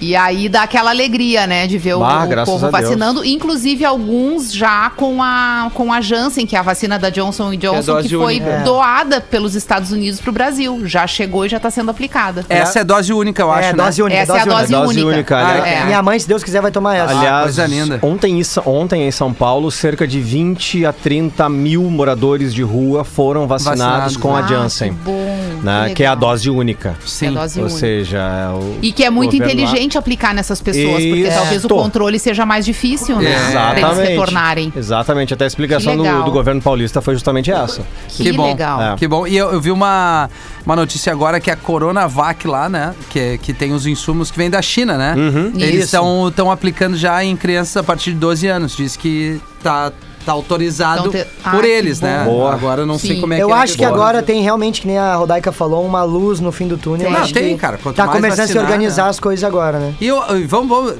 E 0.00 0.14
aí 0.16 0.48
dá 0.48 0.62
aquela 0.62 0.90
alegria, 0.90 1.46
né, 1.46 1.66
de 1.66 1.78
ver 1.78 1.94
o, 1.94 2.00
Bah, 2.00 2.24
o 2.24 2.28
graças 2.28 2.52
povo 2.52 2.66
a 2.66 2.70
Deus. 2.70 2.82
vacinando, 2.90 3.24
inclusive 3.24 3.84
alguns 3.84 4.52
já 4.52 4.90
com 4.90 5.22
a, 5.22 5.70
com 5.74 5.92
a 5.92 6.00
Janssen, 6.00 6.46
que 6.46 6.54
é 6.56 6.58
a 6.58 6.62
vacina 6.62 6.98
da 6.98 7.10
Johnson 7.10 7.54
Johnson, 7.56 7.94
dose 7.94 8.08
que 8.08 8.14
foi 8.16 8.36
única. 8.36 8.46
É. 8.50 8.62
doada 8.62 9.20
pelos 9.20 9.54
Estados 9.54 9.92
Unidos 9.92 10.20
pro 10.20 10.32
Brasil. 10.32 10.82
Já 10.86 11.06
chegou 11.06 11.46
e 11.46 11.48
já 11.48 11.58
tá 11.58 11.70
sendo 11.70 11.90
aplicada. 11.90 12.44
Essa 12.48 12.80
é 12.80 12.84
dose 12.84 13.12
única, 13.12 13.42
eu 13.42 13.50
acho, 13.50 13.68
É, 13.68 13.72
né? 13.72 13.84
dose 13.84 14.02
única. 14.02 14.20
Essa 14.20 14.36
é 14.38 14.40
a 14.40 14.44
dose, 14.44 14.74
É 14.74 14.76
dose 14.78 14.92
única. 15.00 15.06
única, 15.16 15.38
aliás. 15.38 15.64
é. 15.82 15.84
Minha 15.86 16.02
mãe, 16.02 16.18
se 16.18 16.28
Deus 16.28 16.42
quiser, 16.44 16.60
vai 16.60 16.70
tomar 16.70 16.94
essa. 16.96 17.16
Aliás, 17.16 17.56
linda. 17.58 17.98
Ontem, 18.02 18.38
em 18.38 18.42
Sa- 18.44 18.62
ontem 18.66 19.06
em 19.06 19.10
São 19.10 19.32
Paulo, 19.32 19.70
cerca 19.70 20.06
de 20.06 20.20
20 20.20 20.84
a 20.84 20.92
30 20.92 21.48
mil 21.48 21.82
moradores 21.84 22.52
de 22.54 22.62
rua 22.62 23.04
foram 23.04 23.46
vacinados, 23.46 23.80
Vacinados. 23.80 24.16
com 24.16 24.34
a 24.36 24.40
Ah, 24.40 24.46
Janssen. 24.46 24.92
que 24.92 24.98
bom, 25.04 25.25
né, 25.62 25.92
que 25.94 26.02
é 26.02 26.06
a 26.06 26.14
dose 26.14 26.48
única. 26.50 26.96
Sim. 27.04 27.26
É 27.26 27.28
a 27.28 27.32
dose 27.32 27.58
Ou 27.60 27.64
única. 27.66 27.80
seja, 27.80 28.18
é 28.18 28.48
o 28.50 28.78
E 28.82 28.92
que 28.92 29.04
é 29.04 29.10
muito 29.10 29.32
governo 29.32 29.46
lá- 29.46 29.62
inteligente 29.62 29.98
aplicar 29.98 30.34
nessas 30.34 30.60
pessoas, 30.60 31.02
porque 31.04 31.22
Isso. 31.22 31.34
talvez 31.36 31.64
o 31.64 31.68
controle 31.68 32.18
seja 32.18 32.44
mais 32.46 32.64
difícil, 32.64 33.16
né? 33.20 33.30
É. 33.30 33.34
Pra 33.34 33.40
eles 33.40 33.50
Exatamente. 33.82 34.08
retornarem. 34.10 34.72
Exatamente. 34.76 35.34
Até 35.34 35.44
a 35.44 35.46
explicação 35.46 35.92
Que 35.92 35.96
do, 35.98 36.02
legal. 36.04 36.22
do 36.24 36.30
governo 36.30 36.60
paulista 36.62 37.00
foi 37.00 37.14
justamente 37.14 37.50
essa. 37.50 37.82
Que, 38.08 38.32
bom. 38.32 38.46
legal. 38.46 38.82
É. 38.82 38.96
Que 38.96 39.06
bom. 39.08 39.26
E 39.26 39.36
eu, 39.36 39.50
eu 39.52 39.60
vi 39.60 39.70
uma, 39.70 40.28
uma 40.64 40.76
notícia 40.76 41.12
agora 41.12 41.38
que 41.40 41.50
a 41.50 41.56
Coronavac 41.56 42.46
lá, 42.46 42.68
né? 42.68 42.94
Que, 43.10 43.38
que 43.38 43.52
tem 43.52 43.72
os 43.72 43.86
insumos 43.86 44.30
que 44.30 44.38
vem 44.38 44.50
da 44.50 44.60
China, 44.62 44.96
né? 44.96 45.14
Eles 45.56 45.84
Isso. 45.92 45.96
estão 46.28 46.50
aplicando 46.50 46.96
já 46.96 47.22
em 47.24 47.36
crianças 47.36 47.76
a 47.76 47.82
partir 47.82 48.12
de 48.12 48.18
12 48.18 48.46
anos. 48.46 48.76
Diz 48.76 48.96
que 48.96 49.40
tá, 49.62 49.92
tá 50.26 50.32
autorizado 50.32 51.08
Então 51.08 51.12
te- 51.12 51.24
por 51.24 51.54
Ah, 51.54 51.60
que 51.60 51.66
eles, 51.66 52.00
né? 52.00 52.22
bom. 52.24 52.32
Boa. 52.32 52.52
Agora 52.52 52.82
eu 52.82 52.86
não 52.86 52.98
sei 52.98 53.14
Sim. 53.14 53.20
como 53.20 53.32
é 53.32 53.36
que 53.36 53.42
Eu 53.42 53.50
é 53.50 53.52
acho 53.54 53.72
que 53.74 53.84
boa. 53.86 53.90
agora 53.94 54.22
tem 54.22 54.42
realmente, 54.42 54.80
que 54.82 54.86
nem 54.86 54.98
a 54.98 55.14
Rodaica 55.14 55.52
falou, 55.52 55.84
uma 55.86 56.02
luz 56.02 56.40
no 56.40 56.50
fim 56.52 56.66
do 56.66 56.76
túnel. 56.76 57.06
Tem. 57.06 57.16
Acho 57.16 57.34
Não, 57.34 57.40
tem, 57.42 57.56
cara. 57.56 57.78
Quanto 57.82 57.96
Tá 57.96 58.06
mais 58.06 58.16
começando 58.16 58.40
a 58.40 58.46
se 58.46 58.52
vacinar, 58.54 58.64
organizar 58.72 59.04
né? 59.04 59.10
as 59.10 59.20
coisas 59.20 59.44
agora, 59.44 59.78
né? 59.78 59.94
E 60.00 60.06
eu, 60.06 60.16
eu- 60.16 60.46
vamos, 60.48 60.68
vamos. 60.68 60.94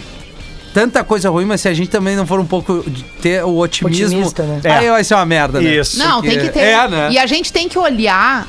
Tanta 0.77 1.03
coisa 1.03 1.31
ruim, 1.31 1.47
mas 1.47 1.63
se 1.63 1.69
a 1.69 1.73
gente 1.73 1.89
também 1.89 2.15
não 2.15 2.27
for 2.27 2.39
um 2.39 2.45
pouco 2.45 2.85
de 2.87 3.03
ter 3.23 3.43
o 3.43 3.57
otimismo, 3.57 4.19
Otimista, 4.19 4.43
né? 4.43 4.61
aí 4.65 4.91
vai 4.91 5.03
ser 5.03 5.15
uma 5.15 5.25
merda, 5.25 5.59
né? 5.59 5.75
Isso. 5.75 5.99
Não, 5.99 6.21
Porque- 6.21 6.29
tem 6.37 6.39
que 6.47 6.53
ter. 6.53 6.61
É, 6.61 6.87
né? 6.87 7.09
E 7.13 7.19
a 7.19 7.25
gente 7.25 7.51
tem 7.51 7.67
que 7.67 7.79
olhar. 7.79 8.47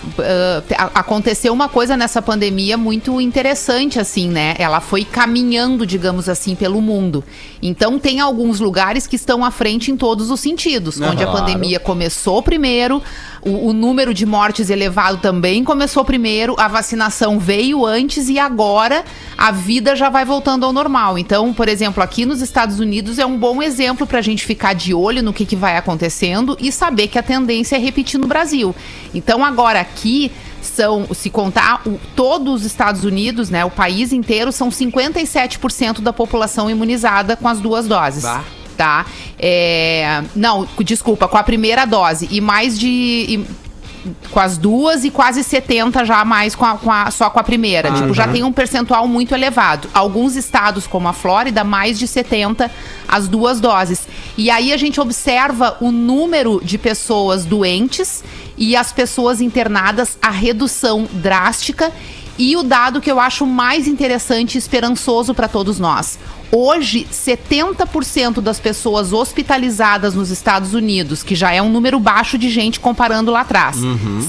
a- 0.77 0.91
aconteceu 0.95 1.53
uma 1.53 1.69
coisa 1.69 1.95
nessa 1.95 2.21
pandemia 2.21 2.77
muito 2.77 3.21
interessante, 3.21 3.97
assim, 3.97 4.27
né? 4.27 4.55
Ela 4.59 4.81
foi 4.81 5.05
caminhando, 5.05 5.85
digamos 5.85 6.27
assim, 6.27 6.53
pelo 6.53 6.81
mundo. 6.81 7.23
Então, 7.61 7.97
tem 7.97 8.19
alguns 8.19 8.59
lugares 8.59 9.07
que 9.07 9.15
estão 9.15 9.45
à 9.45 9.49
frente 9.51 9.89
em 9.89 9.95
todos 9.95 10.29
os 10.29 10.39
sentidos. 10.41 10.99
onde 10.99 11.23
a 11.23 11.27
Claro. 11.27 11.45
pandemia 11.45 11.79
começou 11.79 12.41
primeiro, 12.43 13.01
o, 13.41 13.69
o 13.69 13.73
número 13.73 14.13
de 14.13 14.25
mortes 14.25 14.69
elevado 14.69 15.17
também 15.17 15.63
começou 15.63 16.03
primeiro, 16.03 16.55
a 16.57 16.67
vacinação 16.67 17.39
veio 17.39 17.85
antes 17.85 18.27
e 18.29 18.37
agora 18.39 19.05
a 19.37 19.51
vida 19.51 19.95
já 19.95 20.09
vai 20.09 20.25
voltando 20.25 20.65
ao 20.65 20.73
normal. 20.73 21.17
Então, 21.17 21.53
por 21.53 21.69
exemplo, 21.69 22.03
aqui 22.03 22.16
nos 22.25 22.41
Estados 22.41 22.79
Unidos 22.79 23.19
é 23.19 23.25
um 23.25 23.37
bom 23.37 23.61
exemplo 23.61 24.05
para 24.07 24.19
a 24.19 24.21
gente 24.21 24.45
ficar 24.45 24.73
de 24.73 24.93
olho 24.93 25.21
no 25.23 25.31
que, 25.33 25.45
que 25.45 25.55
vai 25.55 25.77
acontecendo 25.77 26.57
e 26.59 26.71
saber 26.71 27.07
que 27.07 27.17
a 27.19 27.23
tendência 27.23 27.75
é 27.75 27.79
repetir 27.79 28.19
no 28.19 28.27
Brasil. 28.27 28.75
Então, 29.13 29.43
agora 29.43 29.79
aqui 29.81 30.31
são, 30.61 31.07
se 31.13 31.29
contar 31.29 31.81
o- 31.87 31.99
todos 32.15 32.61
os 32.61 32.65
Estados 32.65 33.03
Unidos, 33.03 33.49
né, 33.49 33.63
o 33.63 33.69
país 33.71 34.11
inteiro, 34.11 34.51
são 34.51 34.69
57% 34.69 36.01
da 36.01 36.11
população 36.11 36.69
imunizada 36.69 37.35
com 37.35 37.47
as 37.47 37.59
duas 37.59 37.87
doses. 37.87 38.23
Bah. 38.23 38.43
Tá? 38.75 39.05
É, 39.39 40.21
não, 40.35 40.67
desculpa, 40.83 41.27
com 41.27 41.37
a 41.37 41.43
primeira 41.43 41.83
dose. 41.85 42.27
E 42.29 42.39
mais 42.39 42.77
de. 42.79 42.87
e- 42.87 43.45
com 44.31 44.39
as 44.39 44.57
duas 44.57 45.03
e 45.03 45.09
quase 45.11 45.43
70 45.43 46.03
já 46.05 46.23
mais 46.25 46.55
com 46.55 46.65
a, 46.65 46.77
com 46.77 46.91
a- 46.91 47.09
só 47.11 47.29
com 47.29 47.39
a 47.39 47.43
primeira. 47.43 47.91
Tipo, 47.91 48.13
já 48.13 48.27
tem 48.27 48.43
um 48.43 48.51
percentual 48.51 49.07
muito 49.07 49.33
elevado. 49.33 49.89
Alguns 49.93 50.35
estados, 50.35 50.85
como 50.87 51.07
a 51.07 51.13
Flórida, 51.13 51.63
mais 51.63 51.97
de 51.99 52.07
70 52.07 52.69
as 53.07 53.27
duas 53.27 53.59
doses. 53.59 54.07
E 54.37 54.49
aí 54.49 54.71
a 54.73 54.77
gente 54.77 54.99
observa 54.99 55.77
o 55.81 55.91
número 55.91 56.59
de 56.63 56.77
pessoas 56.77 57.45
doentes 57.45 58.23
e 58.57 58.75
as 58.75 58.91
pessoas 58.91 59.39
internadas, 59.41 60.17
a 60.21 60.29
redução 60.29 61.07
drástica. 61.13 61.91
E 62.37 62.55
o 62.55 62.63
dado 62.63 63.01
que 63.01 63.09
eu 63.09 63.19
acho 63.19 63.45
mais 63.45 63.87
interessante 63.87 64.55
e 64.55 64.57
esperançoso 64.57 65.33
para 65.33 65.47
todos 65.47 65.79
nós. 65.79 66.19
Hoje, 66.51 67.05
70% 67.11 68.39
das 68.39 68.59
pessoas 68.59 69.11
hospitalizadas 69.11 70.13
nos 70.13 70.29
Estados 70.29 70.73
Unidos, 70.73 71.23
que 71.23 71.35
já 71.35 71.51
é 71.51 71.61
um 71.61 71.69
número 71.69 71.99
baixo 71.99 72.37
de 72.37 72.49
gente 72.49 72.79
comparando 72.79 73.31
lá 73.31 73.41
atrás, 73.41 73.77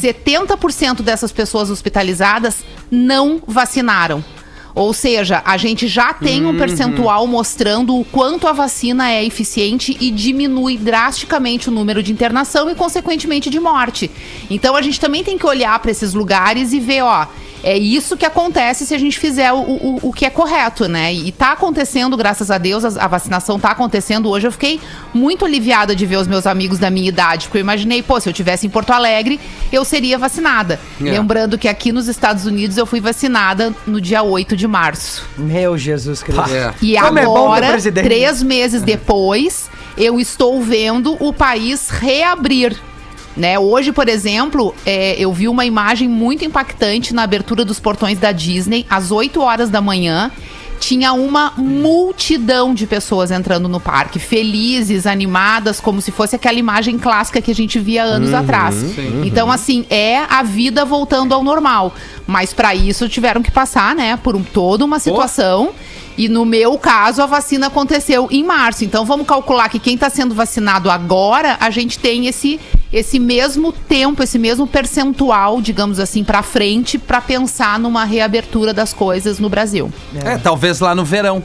70% 0.00 1.02
dessas 1.02 1.30
pessoas 1.30 1.70
hospitalizadas 1.70 2.64
não 2.90 3.40
vacinaram. 3.46 4.24
Ou 4.74 4.92
seja, 4.92 5.42
a 5.44 5.56
gente 5.56 5.88
já 5.88 6.14
tem 6.14 6.46
um 6.46 6.56
percentual 6.56 7.26
mostrando 7.26 7.98
o 7.98 8.04
quanto 8.04 8.46
a 8.46 8.52
vacina 8.52 9.10
é 9.10 9.24
eficiente 9.24 9.96
e 10.00 10.10
diminui 10.10 10.76
drasticamente 10.76 11.68
o 11.68 11.72
número 11.72 12.00
de 12.02 12.12
internação 12.12 12.70
e, 12.70 12.76
consequentemente, 12.76 13.50
de 13.50 13.58
morte. 13.58 14.10
Então, 14.48 14.76
a 14.76 14.82
gente 14.82 15.00
também 15.00 15.24
tem 15.24 15.36
que 15.36 15.46
olhar 15.46 15.76
para 15.80 15.90
esses 15.90 16.14
lugares 16.14 16.72
e 16.72 16.78
ver, 16.78 17.02
ó, 17.02 17.26
é 17.62 17.76
isso 17.76 18.16
que 18.16 18.24
acontece 18.24 18.86
se 18.86 18.94
a 18.94 18.98
gente 18.98 19.18
fizer 19.18 19.52
o, 19.52 19.58
o, 19.58 19.98
o 20.02 20.12
que 20.12 20.24
é 20.24 20.30
correto, 20.30 20.88
né? 20.88 21.12
E 21.12 21.32
tá 21.32 21.52
acontecendo, 21.52 22.16
graças 22.16 22.50
a 22.50 22.58
Deus, 22.58 22.84
a, 22.84 23.04
a 23.04 23.08
vacinação 23.08 23.58
tá 23.58 23.70
acontecendo 23.70 24.28
hoje. 24.28 24.46
Eu 24.46 24.52
fiquei 24.52 24.80
muito 25.12 25.44
aliviada 25.44 25.94
de 25.94 26.06
ver 26.06 26.16
os 26.16 26.26
meus 26.26 26.46
amigos 26.46 26.78
da 26.78 26.90
minha 26.90 27.08
idade, 27.08 27.46
porque 27.46 27.58
eu 27.58 27.62
imaginei, 27.62 28.02
pô, 28.02 28.20
se 28.20 28.28
eu 28.28 28.32
tivesse 28.32 28.66
em 28.66 28.70
Porto 28.70 28.90
Alegre, 28.90 29.40
eu 29.72 29.84
seria 29.84 30.18
vacinada. 30.18 30.78
É. 31.00 31.04
Lembrando 31.04 31.58
que 31.58 31.68
aqui 31.68 31.92
nos 31.92 32.08
Estados 32.08 32.46
Unidos 32.46 32.76
eu 32.76 32.86
fui 32.86 33.00
vacinada 33.00 33.74
no 33.86 34.00
dia 34.00 34.22
8 34.22 34.56
de 34.56 34.66
março. 34.66 35.26
Meu 35.36 35.76
Jesus 35.76 36.22
Cristo. 36.22 36.54
É. 36.54 36.74
E 36.80 36.96
Como 36.98 37.18
é 37.18 37.22
agora, 37.22 37.70
presidente. 37.70 38.04
três 38.04 38.42
meses 38.42 38.82
depois, 38.82 39.70
eu 39.96 40.20
estou 40.20 40.62
vendo 40.62 41.16
o 41.20 41.32
país 41.32 41.88
reabrir. 41.88 42.76
Né? 43.38 43.56
Hoje, 43.58 43.92
por 43.92 44.08
exemplo, 44.08 44.74
é, 44.84 45.14
eu 45.16 45.32
vi 45.32 45.46
uma 45.46 45.64
imagem 45.64 46.08
muito 46.08 46.44
impactante 46.44 47.14
na 47.14 47.22
abertura 47.22 47.64
dos 47.64 47.78
portões 47.78 48.18
da 48.18 48.32
Disney, 48.32 48.84
às 48.90 49.12
8 49.12 49.40
horas 49.40 49.70
da 49.70 49.80
manhã. 49.80 50.30
Tinha 50.80 51.12
uma 51.12 51.52
multidão 51.56 52.72
de 52.72 52.86
pessoas 52.86 53.30
entrando 53.32 53.68
no 53.68 53.80
parque, 53.80 54.18
felizes, 54.18 55.06
animadas, 55.06 55.80
como 55.80 56.00
se 56.00 56.12
fosse 56.12 56.36
aquela 56.36 56.58
imagem 56.58 56.98
clássica 56.98 57.40
que 57.42 57.50
a 57.50 57.54
gente 57.54 57.78
via 57.80 58.04
anos 58.04 58.32
atrás. 58.32 58.74
Então, 59.26 59.50
assim, 59.50 59.84
é 59.90 60.18
a 60.18 60.42
vida 60.44 60.84
voltando 60.84 61.32
ao 61.34 61.42
normal. 61.42 61.92
Mas 62.26 62.52
para 62.52 62.74
isso 62.76 63.08
tiveram 63.08 63.42
que 63.42 63.50
passar, 63.50 63.94
né, 63.94 64.16
por 64.22 64.36
um- 64.36 64.42
toda 64.44 64.84
uma 64.84 64.98
situação. 65.00 65.70
E 66.18 66.28
no 66.28 66.44
meu 66.44 66.76
caso, 66.76 67.22
a 67.22 67.26
vacina 67.26 67.68
aconteceu 67.68 68.26
em 68.28 68.42
março. 68.42 68.84
Então 68.84 69.04
vamos 69.04 69.24
calcular 69.24 69.68
que 69.68 69.78
quem 69.78 69.94
está 69.94 70.10
sendo 70.10 70.34
vacinado 70.34 70.90
agora, 70.90 71.56
a 71.60 71.70
gente 71.70 71.96
tem 71.96 72.26
esse, 72.26 72.58
esse 72.92 73.20
mesmo 73.20 73.70
tempo, 73.70 74.20
esse 74.20 74.36
mesmo 74.36 74.66
percentual, 74.66 75.62
digamos 75.62 76.00
assim, 76.00 76.24
para 76.24 76.42
frente, 76.42 76.98
para 76.98 77.20
pensar 77.20 77.78
numa 77.78 78.04
reabertura 78.04 78.74
das 78.74 78.92
coisas 78.92 79.38
no 79.38 79.48
Brasil. 79.48 79.92
É, 80.24 80.36
talvez 80.36 80.80
lá 80.80 80.92
no 80.92 81.04
verão. 81.04 81.40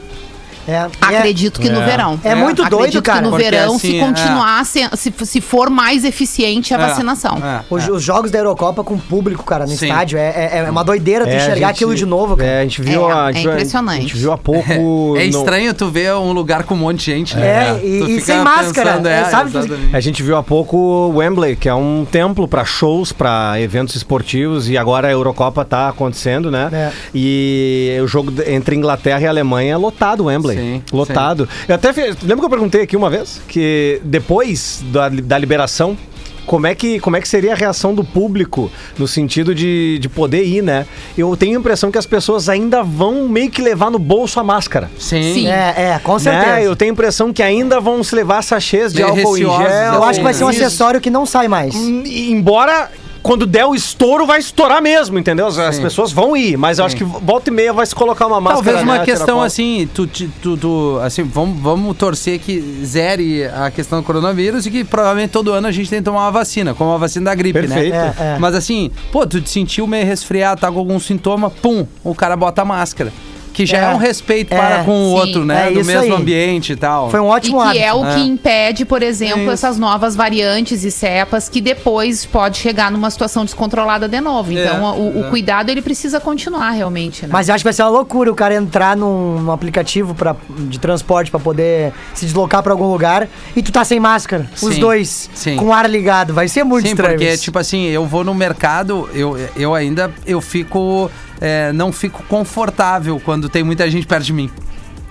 É. 0.66 0.72
É- 0.72 0.88
Acredito 1.18 1.60
que 1.60 1.68
no 1.68 1.80
É. 1.80 1.84
verão. 1.84 2.18
É 2.24 2.34
muito 2.34 2.62
doido, 2.62 2.74
Acredito 2.76 3.02
cara, 3.02 3.18
que 3.18 3.24
no 3.24 3.30
porque 3.30 3.44
verão, 3.50 3.76
assim, 3.76 3.90
se 3.92 3.98
continuar, 4.00 4.64
se, 4.64 4.88
se, 4.96 5.12
se 5.26 5.40
for 5.40 5.68
mais 5.70 6.04
eficiente 6.04 6.72
a 6.74 6.76
É, 6.78 6.80
vacinação. 6.80 7.38
é, 7.42 7.60
Os, 7.70 7.86
é. 7.86 7.90
os 7.92 8.02
jogos 8.02 8.30
da 8.30 8.38
Eurocopa 8.38 8.82
com 8.82 8.98
público, 8.98 9.44
cara, 9.44 9.64
no 9.66 9.72
Sim. 9.72 9.86
estádio, 9.86 10.18
é, 10.18 10.50
é, 10.54 10.64
é 10.66 10.70
uma 10.70 10.82
doideira 10.84 11.24
tu 11.24 11.30
É, 11.30 11.34
a 11.34 11.36
enxergar 11.36 11.54
gente- 11.54 11.64
aquilo 11.76 11.94
de 11.94 12.06
novo, 12.06 12.36
cara. 12.36 12.48
É, 12.48 12.60
a 12.60 12.62
gente 12.62 12.80
viu 12.82 13.08
É, 13.08 13.12
a, 13.12 13.24
a 13.26 13.30
é 13.30 13.32
gente 13.34 13.42
viu- 13.42 13.52
impressionante. 13.52 13.98
A 13.98 14.00
gente 14.02 14.16
viu 14.16 14.32
há 14.32 14.38
pouco. 14.38 14.64
É 15.18 15.26
no- 15.26 15.38
estranho 15.38 15.74
tu 15.74 15.88
ver 15.90 16.14
um 16.14 16.32
lugar 16.32 16.64
com 16.64 16.74
um 16.74 16.78
monte 16.78 16.98
de 16.98 17.04
gente, 17.04 17.36
né? 17.36 17.46
É, 17.80 17.80
e- 17.86 18.16
e 18.16 18.20
sem 18.20 18.38
máscara, 18.38 18.92
pensando, 18.92 19.06
é, 19.08 19.24
sabe? 19.24 19.50
exatamente. 19.50 19.94
A 19.96 20.00
gente 20.00 20.22
viu 20.22 20.36
há 20.36 20.42
pouco 20.42 20.76
o 20.76 21.16
Wembley, 21.18 21.56
que 21.56 21.68
é 21.68 21.74
um 21.74 22.06
templo 22.10 22.48
para 22.48 22.64
shows, 22.64 23.12
para 23.12 23.60
eventos 23.60 23.94
esportivos, 23.96 24.68
e 24.68 24.76
agora 24.78 25.08
a 25.08 25.10
Eurocopa 25.10 25.64
tá 25.64 25.88
acontecendo, 25.88 26.50
né? 26.50 26.68
É. 26.72 26.90
E 27.14 27.98
o 28.02 28.06
jogo 28.06 28.32
entre 28.46 28.74
Inglaterra 28.76 29.20
e 29.20 29.26
Alemanha 29.26 29.74
é 29.74 29.76
lotado 29.76 30.24
o 30.24 30.30
Wembley. 30.56 30.82
Sim, 30.90 30.96
lotado. 30.96 31.48
Eu 31.68 31.74
até 31.74 31.92
fiz, 31.92 32.16
lembra 32.22 32.38
que 32.38 32.44
eu 32.44 32.50
perguntei 32.50 32.82
aqui 32.82 32.96
uma 32.96 33.10
vez 33.10 33.40
que 33.48 34.00
depois 34.04 34.82
da, 34.90 35.08
da 35.08 35.38
liberação 35.38 35.96
como 36.46 36.66
é 36.66 36.74
que, 36.74 37.00
como 37.00 37.16
é 37.16 37.20
que 37.20 37.28
seria 37.28 37.52
a 37.52 37.54
reação 37.54 37.94
do 37.94 38.04
público 38.04 38.70
no 38.98 39.08
sentido 39.08 39.54
de, 39.54 39.98
de 39.98 40.08
poder 40.08 40.44
ir, 40.44 40.62
né? 40.62 40.86
Eu 41.16 41.34
tenho 41.36 41.56
a 41.56 41.60
impressão 41.60 41.90
que 41.90 41.98
as 41.98 42.06
pessoas 42.06 42.48
ainda 42.48 42.82
vão 42.82 43.28
meio 43.28 43.50
que 43.50 43.62
levar 43.62 43.90
no 43.90 43.98
bolso 43.98 44.38
a 44.38 44.44
máscara. 44.44 44.90
Sim. 44.98 45.34
Sim. 45.34 45.48
É, 45.48 45.74
é, 45.94 46.00
com 46.02 46.18
certeza. 46.18 46.46
Né? 46.46 46.66
Eu 46.66 46.76
tenho 46.76 46.90
a 46.90 46.92
impressão 46.92 47.32
que 47.32 47.42
ainda 47.42 47.80
vão 47.80 48.02
se 48.02 48.14
levar 48.14 48.42
sachês 48.42 48.92
de 48.92 49.02
Meio 49.02 49.16
álcool 49.16 49.38
em 49.38 49.40
gel. 49.40 49.94
Eu 49.94 50.04
acho 50.04 50.18
que 50.18 50.24
vai 50.24 50.34
ser 50.34 50.44
um 50.44 50.48
acessório 50.48 51.00
que 51.00 51.10
não 51.10 51.24
sai 51.24 51.48
mais. 51.48 51.74
Hum, 51.74 52.02
Embora 52.04 52.90
quando 53.24 53.46
der 53.46 53.64
o 53.64 53.74
estouro, 53.74 54.26
vai 54.26 54.38
estourar 54.38 54.82
mesmo, 54.82 55.18
entendeu? 55.18 55.46
As, 55.46 55.78
pessoas 55.78 56.12
vão 56.12 56.36
ir, 56.36 56.58
mas 56.58 56.78
eu 56.78 56.84
acho 56.84 56.94
que 56.94 57.02
volta 57.02 57.48
e 57.48 57.52
meia 57.54 57.72
vai 57.72 57.86
se 57.86 57.94
colocar 57.94 58.26
uma 58.26 58.38
máscara. 58.38 58.62
Talvez 58.64 58.82
uma 58.84 58.98
né, 58.98 59.04
questão 59.06 59.40
assim, 59.40 59.88
tu, 59.94 60.06
tu, 60.06 60.28
tu- 60.42 60.56
tu- 60.58 60.98
assim, 61.02 61.22
vamos, 61.22 61.58
vamos 61.58 61.96
torcer 61.96 62.38
que 62.38 62.60
zere 62.84 63.46
a 63.46 63.70
questão 63.70 64.00
do 64.00 64.04
coronavírus 64.04 64.66
e 64.66 64.70
que 64.70 64.84
provavelmente 64.84 65.30
todo 65.30 65.52
ano 65.52 65.66
a 65.66 65.72
gente 65.72 65.88
tem 65.88 66.00
que 66.00 66.04
tomar 66.04 66.20
uma 66.26 66.30
vacina, 66.32 66.74
como 66.74 66.92
a 66.92 66.98
vacina 66.98 67.24
da 67.24 67.34
gripe, 67.34 67.60
Perfeito. 67.60 67.94
né? 67.96 68.14
É, 68.20 68.24
é. 68.34 68.38
Mas 68.38 68.54
assim, 68.54 68.90
pô, 69.10 69.26
tu 69.26 69.40
te 69.40 69.48
sentiu 69.48 69.86
meio 69.86 70.04
resfriado, 70.04 70.60
tá 70.60 70.70
com 70.70 70.78
algum 70.78 71.00
sintoma, 71.00 71.48
pum, 71.48 71.86
o 72.04 72.14
cara 72.14 72.36
bota 72.36 72.60
a 72.60 72.64
máscara. 72.66 73.10
Que 73.54 73.64
já 73.64 73.78
é, 73.78 73.80
É, 73.84 73.88
um 73.94 73.96
respeito 73.96 74.52
é, 74.52 74.56
para 74.58 74.84
com 74.84 74.90
o 74.92 75.08
sim, 75.10 75.14
outro, 75.20 75.44
né? 75.46 75.68
é 75.68 75.70
Do 75.70 75.84
mesmo 75.84 76.02
aí. 76.02 76.10
ambiente 76.12 76.72
e 76.72 76.76
tal. 76.76 77.08
Foi 77.10 77.20
um 77.20 77.26
E 77.26 77.30
ótimo 77.30 77.58
que 77.62 77.66
hábito. 77.68 77.84
é 77.84 77.94
o 77.94 78.04
É. 78.04 78.14
que 78.14 78.20
impede, 78.20 78.84
por 78.84 79.02
exemplo, 79.02 79.50
essas 79.50 79.78
novas 79.78 80.14
variantes 80.14 80.84
e 80.84 80.90
cepas 80.90 81.48
que 81.48 81.60
depois 81.60 82.26
pode 82.26 82.58
chegar 82.58 82.90
numa 82.90 83.10
situação 83.10 83.44
descontrolada 83.44 84.08
de 84.08 84.20
novo. 84.20 84.52
Então, 84.52 84.86
É, 84.86 84.90
o, 84.98 85.20
o 85.20 85.26
é. 85.26 85.30
cuidado 85.30 85.70
ele 85.70 85.80
precisa 85.80 86.20
continuar 86.20 86.70
realmente, 86.72 87.22
né? 87.22 87.28
Mas 87.32 87.48
eu 87.48 87.54
acho 87.54 87.62
que 87.62 87.66
vai 87.66 87.72
ser 87.72 87.82
uma 87.84 87.90
loucura 87.90 88.30
o 88.30 88.34
cara 88.34 88.54
entrar 88.54 88.96
num, 88.96 89.38
num 89.40 89.52
aplicativo 89.52 90.14
pra, 90.14 90.34
de 90.50 90.78
transporte 90.80 91.30
pra 91.30 91.38
poder 91.38 91.92
se 92.12 92.24
deslocar 92.26 92.62
pra 92.62 92.72
algum 92.72 92.90
lugar 92.90 93.28
e 93.54 93.62
tu 93.62 93.70
tá 93.70 93.84
sem 93.84 94.00
máscara. 94.00 94.50
Os 94.60 94.74
Sim, 94.74 94.80
dois. 94.80 95.30
sim. 95.32 95.56
Com 95.56 95.66
o 95.66 95.72
ar 95.72 95.88
ligado. 95.88 96.34
Vai 96.34 96.48
ser 96.48 96.64
muito 96.64 96.86
Sim, 96.86 96.92
estranho. 96.92 97.14
porque, 97.18 97.30
isso. 97.32 97.44
tipo 97.44 97.58
assim, 97.58 97.84
eu 97.86 98.04
vou 98.04 98.24
no 98.24 98.34
mercado, 98.34 99.08
eu, 99.14 99.38
eu 99.56 99.74
ainda 99.74 100.10
eu 100.26 100.40
fico. 100.40 101.08
É, 101.40 101.72
não 101.72 101.92
fico 101.92 102.22
confortável 102.28 103.20
quando 103.24 103.48
tem 103.48 103.62
muita 103.62 103.88
gente 103.90 104.06
perto 104.06 104.24
de 104.24 104.32
mim. 104.32 104.50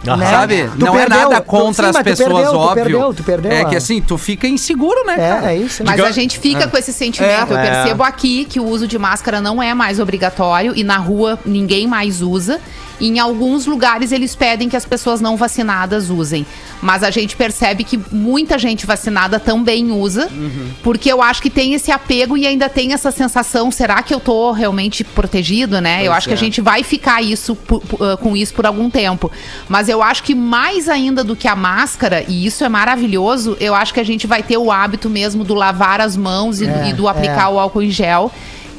Né? 0.06 0.26
Sabe? 0.30 0.70
Tu 0.78 0.84
não 0.86 0.96
é 1.00 1.06
perdeu, 1.06 1.18
nada 1.30 1.40
tu- 1.42 1.46
contra 1.48 1.84
sim, 1.86 1.90
as 1.92 1.96
mas 1.96 2.04
tu 2.04 2.10
pessoas, 2.10 2.28
perdeu, 2.34 2.52
tu 2.52 2.58
óbvio. 2.60 2.84
perdeu, 2.84 3.14
tu 3.14 3.24
perdeu 3.24 3.52
é 3.54 3.62
a- 3.62 3.66
que 3.66 3.76
assim, 3.78 4.02
tu 4.02 4.18
fica 4.18 4.46
inseguro, 4.46 5.06
né, 5.06 5.16
cara? 5.16 5.50
É, 5.50 5.56
é 5.56 5.58
isso. 5.60 5.82
Mas 5.86 5.96
Diga- 5.96 6.10
a 6.10 6.12
gente 6.12 6.38
fica 6.40 6.66
É. 6.66 6.68
com 6.68 6.78
esse 6.78 6.92
sentimento. 6.92 7.52
Eu 7.54 7.58
É. 7.58 7.72
percebo 7.72 8.04
aqui 8.04 8.44
que 8.44 8.60
o 8.60 8.66
uso 8.66 8.86
de 8.86 9.00
máscara 9.00 9.40
não 9.40 9.64
é 9.64 9.74
mais 9.74 10.02
obrigatório 10.02 10.74
e 10.76 10.84
na 10.84 10.98
rua 10.98 11.40
ninguém 11.46 11.88
mais 11.88 12.22
usa. 12.22 12.60
Em 13.02 13.20
alguns 13.20 13.66
lugares 13.66 14.12
eles 14.12 14.36
pedem 14.36 14.70
que 14.70 14.76
as 14.78 14.86
pessoas 14.86 15.20
não 15.22 15.36
vacinadas 15.36 16.10
usem. 16.10 16.46
Mas 16.82 17.04
a 17.04 17.10
gente 17.12 17.36
percebe 17.36 17.84
que 17.84 18.00
muita 18.12 18.58
gente 18.58 18.86
vacinada 18.86 19.40
também 19.40 19.92
usa, 19.92 20.28
Uhum. 20.32 20.70
porque 20.84 21.12
eu 21.12 21.22
acho 21.22 21.42
que 21.42 21.50
tem 21.50 21.74
esse 21.74 21.92
apego 21.92 22.38
e 22.38 22.46
ainda 22.46 22.70
tem 22.70 22.94
essa 22.94 23.12
sensação: 23.12 23.72
será 23.72 24.02
que 24.04 24.14
eu 24.14 24.20
tô 24.20 24.52
realmente 24.52 25.04
protegido, 25.04 25.80
né? 25.82 26.02
eu 26.02 26.06
Pois 26.08 26.18
acho 26.18 26.28
que 26.28 26.34
é. 26.34 26.38
a 26.38 26.40
gente 26.40 26.62
vai 26.62 26.84
ficar 26.84 27.22
isso 27.22 27.58
ah, 28.02 28.18
com 28.18 28.36
isso 28.36 28.54
por 28.54 28.66
algum 28.66 28.90
tempo. 28.90 29.32
Mas 29.68 29.90
eu 29.90 30.02
acho 30.04 30.24
que 30.24 30.36
mais 30.36 30.88
ainda 30.90 31.24
do 31.24 31.36
que 31.36 31.48
a 31.48 31.56
máscara, 31.56 32.24
e 32.28 32.46
isso 32.46 32.64
é 32.64 32.70
maravilhoso, 32.70 33.58
eu 33.60 33.74
acho 33.74 33.94
que 33.94 34.00
a 34.00 34.06
gente 34.06 34.28
vai 34.28 34.44
ter 34.44 34.58
o 34.58 34.72
hábito 34.72 35.10
mesmo 35.10 35.44
do 35.44 35.54
lavar 35.54 36.00
as 36.02 36.16
mãos 36.18 36.62
e, 36.62 36.66
É, 36.68 36.90
e 36.90 36.94
do 36.94 37.08
aplicar 37.08 37.46
é. 37.46 37.54
o 37.54 37.60
álcool 37.60 37.82
em 37.82 37.90
gel. 37.90 38.32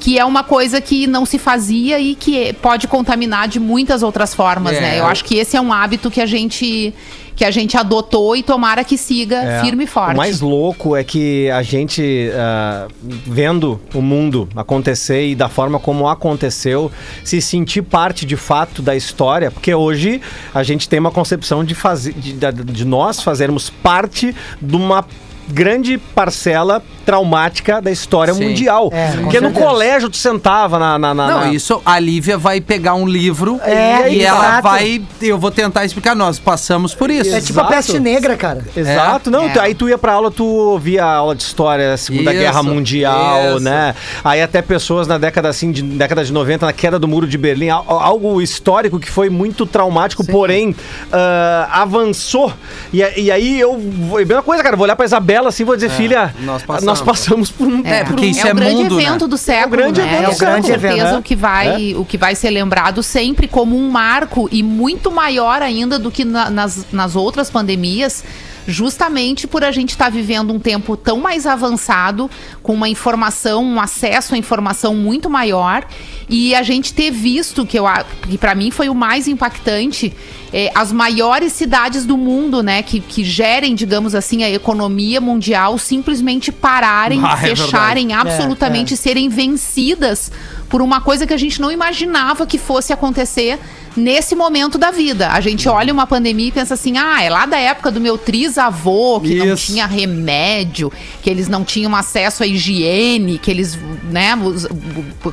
Que 0.04 0.18
é 0.18 0.24
uma 0.24 0.44
coisa 0.44 0.82
que 0.82 1.06
não 1.06 1.24
se 1.24 1.38
fazia 1.38 1.98
e 1.98 2.14
que 2.14 2.52
pode 2.60 2.86
contaminar 2.86 3.48
de 3.48 3.58
muitas 3.58 4.02
outras 4.02 4.34
formas, 4.34 4.76
É, 4.76 4.80
né? 4.80 5.00
Eu 5.00 5.06
acho 5.06 5.24
que 5.24 5.36
esse 5.36 5.56
é 5.56 5.60
um 5.60 5.72
hábito 5.72 6.10
que 6.10 6.20
a 6.20 6.26
gente 6.26 6.92
que 7.36 7.44
a 7.44 7.50
gente 7.50 7.76
adotou 7.76 8.36
e 8.36 8.42
tomara 8.44 8.84
que 8.84 8.96
siga 8.96 9.36
É. 9.36 9.60
firme 9.60 9.84
e 9.84 9.86
forte. 9.88 10.14
O 10.14 10.16
mais 10.16 10.40
louco 10.40 10.94
é 10.94 11.02
que 11.02 11.50
a 11.50 11.62
gente, 11.62 12.30
ah, 12.32 12.86
vendo 13.02 13.80
o 13.92 14.00
mundo 14.00 14.48
acontecer 14.54 15.26
e 15.26 15.34
da 15.34 15.48
forma 15.48 15.80
como 15.80 16.08
aconteceu, 16.08 16.92
se 17.24 17.40
sentir 17.40 17.82
parte 17.82 18.24
de 18.24 18.36
fato 18.36 18.80
da 18.82 18.94
história, 18.94 19.50
porque 19.50 19.74
hoje 19.74 20.20
a 20.54 20.62
gente 20.62 20.88
tem 20.88 21.00
uma 21.00 21.10
concepção 21.10 21.64
de, 21.64 21.74
fazer, 21.74 22.12
de, 22.12 22.34
de 22.72 22.84
nós 22.84 23.20
fazermos 23.20 23.68
parte 23.68 24.32
de 24.62 24.76
uma 24.76 25.04
grande 25.48 25.98
parcela 25.98 26.82
traumática 27.04 27.82
da 27.82 27.90
história 27.90 28.32
Sim. 28.32 28.48
mundial. 28.48 28.88
É, 28.92 29.08
porque 29.20 29.38
no 29.40 29.52
colégio 29.52 30.08
tu 30.08 30.16
sentava 30.16 30.78
na... 30.78 30.98
na, 30.98 31.12
na- 31.14 31.26
Não, 31.28 31.40
na- 31.40 31.52
isso, 31.52 31.82
a 31.84 31.98
Lívia 31.98 32.38
vai 32.38 32.60
pegar 32.62 32.94
um 32.94 33.06
livro 33.06 33.60
É, 33.62 34.10
e 34.10 34.22
ela 34.22 34.38
exato. 34.38 34.62
vai. 34.62 35.02
Eu 35.20 35.38
vou 35.38 35.50
tentar 35.50 35.84
explicar, 35.84 36.14
nós 36.16 36.38
passamos 36.38 36.94
por 36.94 37.10
isso. 37.10 37.34
É 37.34 37.40
tipo 37.42 37.60
a 37.60 37.64
Exato. 37.64 37.76
peste 37.76 38.00
negra, 38.00 38.36
cara. 38.36 38.64
Exato, 38.74 39.30
não, 39.30 39.44
É. 39.44 39.48
tu- 39.50 39.60
aí 39.60 39.74
tu 39.74 39.88
ia 39.88 39.98
pra 39.98 40.14
aula, 40.14 40.30
tu 40.30 40.46
ouvia 40.46 41.04
a 41.04 41.14
aula 41.16 41.34
de 41.34 41.42
história, 41.42 41.94
Segunda 41.98 42.32
Isso, 42.32 42.40
Guerra 42.42 42.62
Mundial, 42.62 43.56
isso. 43.56 43.60
né? 43.60 43.94
Aí 44.24 44.40
até 44.40 44.62
pessoas 44.62 45.06
na 45.06 45.18
década 45.18 45.48
assim, 45.50 45.70
de, 45.70 45.82
década 45.82 46.24
de 46.24 46.32
90, 46.32 46.64
na 46.64 46.72
queda 46.72 46.98
do 46.98 47.06
Muro 47.06 47.26
de 47.26 47.36
Berlim, 47.36 47.68
al- 47.68 47.84
algo 47.86 48.40
histórico 48.40 48.98
que 48.98 49.10
foi 49.10 49.28
muito 49.28 49.66
traumático, 49.66 50.24
porém 50.26 50.74
ah, 51.12 51.68
avançou. 51.70 52.52
E, 52.92 53.02
a- 53.02 53.18
e 53.18 53.30
aí 53.30 53.60
eu, 53.60 53.72
é 54.18 54.22
a 54.22 54.26
mesma 54.26 54.42
coisa, 54.42 54.62
cara, 54.62 54.74
vou 54.76 54.84
olhar 54.84 54.96
pra 54.96 55.04
Isabela 55.34 55.48
assim 55.48 55.62
e 55.62 55.66
vou 55.66 55.74
dizer, 55.74 55.90
filha, 55.90 56.34
nós 56.40 56.62
nós 56.62 56.62
passamos. 56.62 57.00
passamos, 57.00 57.50
por 57.50 57.66
um... 57.66 57.82
É, 57.84 58.04
porque 58.04 58.26
isso 58.26 58.46
é 58.46 58.50
é 58.50 58.52
o 58.52 58.56
grande 58.56 58.74
mundo, 58.82 58.96
né? 58.96 59.02
evento 59.04 59.28
do 59.28 59.36
século, 59.36 59.76
grande 59.76 60.00
né? 60.00 60.06
evento 60.06 60.22
é 60.22 60.26
com 60.26 60.34
século. 60.34 60.62
certeza 60.66 60.86
evento, 60.94 61.04
né? 61.12 61.18
o 61.18 61.22
que 61.22 61.36
vai 61.36 61.94
o 61.96 62.04
que 62.04 62.16
vai 62.18 62.34
ser 62.34 62.50
lembrado 62.50 63.02
sempre 63.02 63.48
como 63.48 63.76
um 63.76 63.90
marco 63.90 64.48
e 64.52 64.62
muito 64.62 65.10
maior 65.10 65.60
ainda 65.62 65.98
do 65.98 66.10
que 66.10 66.24
na- 66.24 66.50
nas, 66.50 66.86
nas 66.92 67.16
outras 67.16 67.50
pandemias. 67.50 68.24
Justamente 68.66 69.46
por 69.46 69.62
a 69.62 69.70
gente 69.70 69.90
estar 69.90 70.10
vivendo 70.10 70.50
um 70.50 70.58
tempo 70.58 70.96
tão 70.96 71.18
mais 71.20 71.46
avançado, 71.46 72.30
com 72.62 72.72
uma 72.72 72.88
informação, 72.88 73.62
um 73.62 73.78
acesso 73.78 74.34
à 74.34 74.38
informação 74.38 74.94
muito 74.94 75.28
maior, 75.28 75.84
e 76.30 76.54
a 76.54 76.62
gente 76.62 76.94
ter 76.94 77.10
visto, 77.10 77.66
que, 77.66 77.78
eu, 77.78 77.84
que 78.22 78.38
para 78.38 78.54
mim 78.54 78.70
foi 78.70 78.88
o 78.88 78.94
mais 78.94 79.28
impactante, 79.28 80.14
é, 80.56 80.70
as 80.72 80.92
maiores 80.92 81.52
cidades 81.52 82.06
do 82.06 82.16
mundo, 82.16 82.62
né, 82.62 82.80
que, 82.80 83.00
que 83.00 83.24
gerem, 83.24 83.74
digamos 83.74 84.14
assim, 84.14 84.44
a 84.44 84.50
economia 84.50 85.20
mundial, 85.20 85.76
simplesmente 85.78 86.52
pararem, 86.52 87.20
Ah, 87.24 87.32
é 87.42 87.56
fecharem 87.56 88.12
É, 88.12 88.14
absolutamente, 88.14 88.96
serem 88.96 89.28
vencidas 89.28 90.30
por 90.68 90.80
uma 90.80 91.00
coisa 91.00 91.26
que 91.26 91.34
a 91.34 91.36
gente 91.36 91.60
não 91.60 91.72
imaginava 91.72 92.46
que 92.46 92.56
fosse 92.56 92.92
acontecer 92.92 93.58
nesse 93.96 94.36
momento 94.36 94.78
da 94.78 94.92
vida. 94.92 95.28
A 95.30 95.40
gente 95.40 95.68
olha 95.68 95.92
uma 95.92 96.06
pandemia 96.06 96.48
e 96.48 96.52
pensa 96.52 96.74
assim: 96.74 96.98
ah, 96.98 97.20
é 97.20 97.28
lá 97.28 97.46
da 97.46 97.58
época 97.58 97.90
do 97.90 98.00
meu 98.00 98.16
trisavô, 98.16 99.20
que 99.20 99.34
não 99.34 99.54
Isso. 99.54 99.66
tinha 99.66 99.86
remédio, 99.86 100.92
que 101.20 101.28
eles 101.28 101.48
não 101.48 101.64
tinham 101.64 101.96
acesso 101.96 102.44
à 102.44 102.46
higiene, 102.46 103.38
que 103.38 103.50
eles, 103.50 103.76
né, 104.04 104.38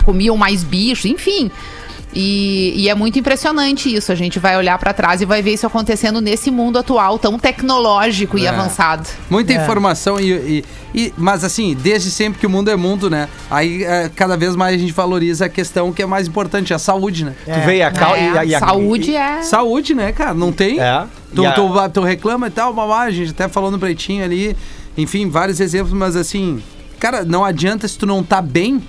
comiam 0.04 0.36
mais 0.36 0.64
bichos, 0.64 1.06
enfim. 1.06 1.52
E, 2.14 2.74
e 2.76 2.90
é 2.90 2.96
muito 2.96 3.18
impressionante 3.18 3.94
isso. 3.94 4.12
A 4.12 4.16
gente 4.16 4.38
vai 4.40 4.58
olhar 4.58 4.78
pra 4.78 4.94
trás 4.94 5.22
e 5.22 5.26
vai 5.26 5.42
ver 5.42 5.54
isso 5.54 5.66
acontecendo 5.66 6.20
nesse 6.20 6.52
mundo 6.52 6.78
atual 6.78 7.18
tão 7.18 7.40
tecnológico 7.40 8.38
e 8.38 8.46
É. 8.46 8.50
avançado. 8.50 9.08
Muita 9.30 9.54
É. 9.54 9.56
informação 9.56 10.20
e, 10.20 10.32
e- 10.32 10.66
e- 10.94 11.14
Mas 11.18 11.44
assim, 11.44 11.74
desde 11.74 12.12
sempre 12.12 12.40
que 12.40 12.46
o 12.46 12.50
mundo 12.50 12.70
é 12.70 12.76
mundo, 12.76 13.10
né? 13.10 13.30
Aí 13.50 13.84
é, 13.84 14.10
cada 14.14 14.36
vez 14.36 14.56
mais 14.56 14.76
a 14.76 14.78
gente 14.78 14.92
valoriza 14.92 15.46
a 15.46 15.50
questão 15.50 15.94
que 15.94 16.02
é 16.02 16.06
mais 16.06 16.28
importante, 16.28 16.74
a 16.74 16.80
saúde, 16.80 17.24
né? 17.26 17.34
Tu 17.46 17.66
veio 17.66 17.88
a 17.88 17.92
cal... 17.92 18.16
É, 18.16 18.34
e 18.34 18.38
a- 18.38 18.46
e 18.46 18.56
a- 18.56 18.60
saúde 18.60 19.16
é. 19.16 19.42
Saúde, 19.44 19.94
né, 19.96 20.12
cara? 20.12 20.34
Não 20.34 20.52
tem? 20.52 20.80
É. 20.82 21.06
Tu, 21.34 21.44
E 21.44 21.46
a- 21.46 21.52
tu, 21.54 21.70
tu 21.94 22.02
reclama 22.02 22.48
e 22.48 22.52
tal, 22.52 22.74
babá, 22.74 23.04
a 23.04 23.12
gente 23.12 23.32
até 23.32 23.48
falou 23.48 23.72
no 23.72 23.80
pretinho 23.80 24.24
ali. 24.26 24.56
Enfim, 24.98 25.30
vários 25.30 25.62
exemplos, 25.62 25.94
mas 25.94 26.18
assim, 26.18 26.62
cara, 27.00 27.24
não 27.24 27.46
adianta 27.46 27.88
se 27.88 27.98
tu 27.98 28.06
não 28.06 28.22
tá 28.22 28.42
bem, 28.42 28.84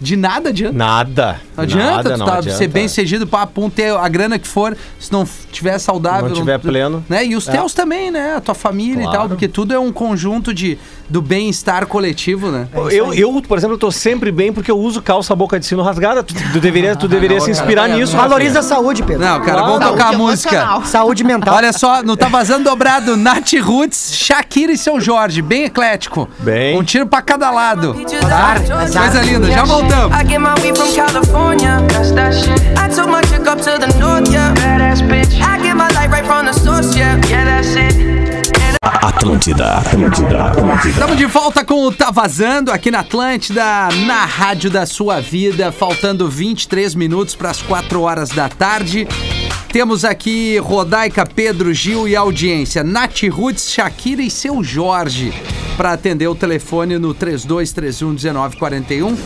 de 0.00 0.16
nada 0.16 0.50
adianta. 0.50 0.76
Nada. 0.78 1.40
Não 1.58 1.64
adianta, 1.64 1.90
nada, 1.96 2.10
tu 2.14 2.18
não 2.18 2.26
tá, 2.26 2.36
adianta. 2.38 2.58
ser 2.58 2.68
bem 2.68 2.88
sucedido, 2.88 3.26
pá, 3.26 3.46
pum, 3.46 3.68
ter 3.70 3.94
a 3.94 4.08
grana 4.08 4.38
que 4.38 4.46
for, 4.48 4.76
se 4.98 5.12
não 5.12 5.26
tiver 5.52 5.78
saudável. 5.78 6.28
Não 6.28 6.36
tiver 6.36 6.58
pleno. 6.58 7.04
Né? 7.08 7.26
E 7.26 7.36
os 7.36 7.46
É. 7.48 7.52
teus 7.52 7.74
também, 7.74 8.10
né? 8.10 8.34
A 8.36 8.40
tua 8.40 8.54
família 8.54 9.00
e 9.00 9.04
Claro. 9.04 9.18
tal, 9.18 9.28
porque 9.28 9.48
tudo 9.48 9.74
é 9.74 9.78
um 9.78 9.92
conjunto 9.92 10.52
de, 10.54 10.78
do 11.08 11.20
bem-estar 11.20 11.86
coletivo, 11.86 12.50
né? 12.50 12.68
Eu, 12.90 13.12
eu, 13.14 13.42
por 13.46 13.58
exemplo, 13.58 13.74
eu 13.74 13.78
tô 13.78 13.90
sempre 13.90 14.30
bem 14.30 14.52
porque 14.52 14.70
eu 14.70 14.78
uso 14.78 15.00
calça 15.02 15.34
boca 15.34 15.58
de 15.58 15.66
sino 15.66 15.82
rasgada. 15.82 16.22
Tu, 16.22 16.34
tu 16.52 16.60
deveria, 16.60 16.94
tu 16.96 17.08
deveria 17.08 17.40
se 17.40 17.50
inspirar 17.50 17.88
nisso. 17.88 18.16
Valoriza 18.16 18.60
a 18.60 18.62
saúde, 18.62 19.02
Pedro. 19.02 19.24
Não, 19.24 19.40
cara, 19.40 19.62
vamos 19.62 19.86
tocar 19.86 20.14
a 20.14 20.18
música. 20.18 20.54
emocional. 20.54 20.84
Saúde 20.84 21.24
mental. 21.24 21.54
Olha 21.54 21.72
só, 21.72 22.02
no 22.02 22.16
Tá 22.16 22.28
Vazando 22.28 22.64
Dobrado, 22.64 23.16
Nath 23.16 23.52
Roots, 23.60 24.12
Shakira 24.14 24.72
e 24.72 24.76
seu 24.78 25.00
Jorge, 25.00 25.42
bem 25.42 25.64
eclético. 25.64 26.28
Bem. 26.38 26.78
Um 26.78 26.82
tiro 26.84 27.06
pra 27.06 27.20
cada 27.22 27.50
lado. 27.50 27.96
Azar, 28.24 28.62
azar. 28.82 29.02
Coisa 29.10 29.22
linda, 29.22 29.50
já 29.50 29.64
voltamos. 29.64 30.16
California. 31.48 31.80
That's 31.88 32.12
that 32.12 32.34
shit. 32.34 32.60
I 32.76 32.88
took 32.88 33.08
my 33.08 33.22
chick 33.22 33.46
up 33.46 33.58
to 33.58 33.78
the 33.78 33.86
north, 33.98 34.30
yeah. 34.30 34.52
Badass 34.54 35.00
bitch. 35.02 35.40
I 35.40 35.58
get 35.62 35.74
my 35.74 35.88
light 35.88 36.10
right 36.10 36.26
from 36.26 36.44
the 36.46 36.52
source, 36.52 36.96
yeah. 36.96 37.16
Yeah, 37.28 37.44
that's 37.44 37.74
it. 37.76 37.94
Atlântida, 38.82 39.78
Atlântida, 39.78 40.44
Atlântida. 40.44 40.88
Estamos 40.88 41.16
de 41.16 41.26
volta 41.26 41.64
com 41.64 41.84
o 41.84 41.92
Tá 41.92 42.10
Vazando 42.10 42.70
aqui 42.70 42.90
na 42.90 43.00
Atlântida, 43.00 43.88
na 44.06 44.24
rádio 44.24 44.70
da 44.70 44.86
sua 44.86 45.20
vida, 45.20 45.72
faltando 45.72 46.28
23 46.28 46.94
minutos 46.94 47.34
para 47.34 47.50
as 47.50 47.60
4 47.62 48.00
horas 48.00 48.28
da 48.30 48.48
tarde. 48.48 49.08
Temos 49.72 50.04
aqui 50.04 50.58
Rodaica, 50.58 51.26
Pedro, 51.26 51.74
Gil 51.74 52.06
e 52.08 52.16
audiência. 52.16 52.84
Nath 52.84 53.22
Roots, 53.30 53.70
Shakira 53.70 54.22
e 54.22 54.30
seu 54.30 54.62
Jorge. 54.62 55.32
Para 55.76 55.92
atender 55.92 56.28
o 56.28 56.34
telefone 56.34 56.98
no 56.98 57.14
3231-1941. 57.14 59.16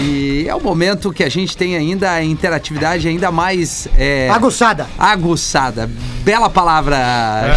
E 0.00 0.46
é 0.48 0.54
o 0.54 0.62
momento 0.62 1.12
que 1.12 1.24
a 1.24 1.28
gente 1.28 1.56
tem 1.56 1.76
ainda 1.76 2.10
a 2.12 2.22
interatividade 2.22 3.08
ainda 3.08 3.30
mais 3.32 3.88
é, 3.96 4.28
Aguçada. 4.30 4.86
aguçada. 4.98 5.90
Bela 6.22 6.48
palavra, 6.50 6.96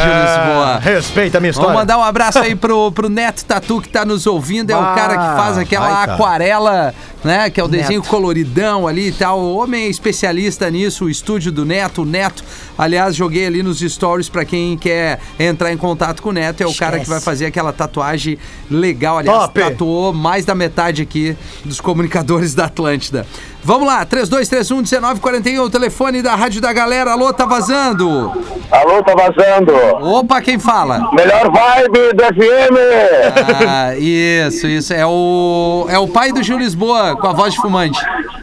Gil 0.01 0.13
Lisboa. 0.13 0.79
Respeita 0.79 1.37
a 1.37 1.41
minha 1.41 1.51
Vamos 1.53 1.73
mandar 1.73 1.97
um 1.97 2.03
abraço 2.03 2.39
aí 2.39 2.55
pro, 2.55 2.91
pro 2.91 3.09
Neto 3.09 3.43
Tatu 3.45 3.81
que 3.81 3.89
tá 3.89 4.05
nos 4.05 4.25
ouvindo. 4.25 4.71
É 4.71 4.75
o 4.77 4.79
Ah, 4.81 4.95
cara 4.95 5.13
que 5.17 5.37
faz 5.41 5.57
aquela 5.57 5.89
vai, 6.05 6.15
aquarela, 6.15 6.95
né? 7.23 7.49
Que 7.49 7.59
é 7.59 7.63
o 7.63 7.67
desenho 7.67 7.99
Neto. 7.99 8.09
coloridão 8.09 8.87
ali 8.87 9.09
e 9.09 9.11
tal. 9.11 9.39
O 9.39 9.57
homem 9.57 9.83
é 9.83 9.87
especialista 9.89 10.69
nisso, 10.71 11.05
o 11.05 11.09
estúdio 11.09 11.51
do 11.51 11.65
Neto. 11.65 12.03
O 12.03 12.05
Neto, 12.05 12.43
aliás, 12.77 13.13
joguei 13.15 13.45
ali 13.45 13.61
nos 13.61 13.79
stories 13.81 14.29
pra 14.29 14.45
quem 14.45 14.77
quer 14.77 15.19
entrar 15.37 15.71
em 15.73 15.77
contato 15.77 16.21
com 16.23 16.29
o 16.29 16.33
Neto. 16.33 16.61
É 16.63 16.65
o 16.65 16.73
cara 16.73 16.97
que 16.99 17.09
vai 17.09 17.19
fazer 17.19 17.47
aquela 17.47 17.73
tatuagem 17.73 18.37
legal. 18.69 19.17
Aliás, 19.17 19.37
Top. 19.41 19.59
tatuou 19.59 20.13
mais 20.13 20.45
da 20.45 20.55
metade 20.55 21.01
aqui 21.01 21.35
dos 21.65 21.81
comunicadores 21.81 22.30
da 22.55 22.65
Atlântida. 22.65 23.25
Vamos 23.63 23.85
lá, 23.85 24.05
3231-1941, 24.05 25.59
o 25.59 25.69
telefone 25.69 26.21
da 26.21 26.33
Rádio 26.33 26.61
da 26.61 26.71
Galera. 26.71 27.11
Alô, 27.11 27.31
tá 27.33 27.45
vazando? 27.45 28.31
Alô, 28.71 29.03
tá 29.03 29.13
vazando. 29.13 29.73
Opa, 30.01 30.41
quem 30.41 30.57
fala? 30.57 31.11
Melhor 31.13 31.51
vibe 31.51 32.13
do 32.13 32.23
FM. 32.23 33.67
Ah, 33.67 33.95
isso, 33.97 34.65
isso. 34.67 34.93
É 34.93 35.05
o, 35.05 35.85
é 35.89 35.99
o 35.99 36.07
pai 36.07 36.31
do 36.31 36.41
Gil 36.41 36.57
Lisboa, 36.57 37.15
com 37.15 37.27
a 37.27 37.33
voz 37.33 37.53
de 37.53 37.61
fumante. 37.61 37.99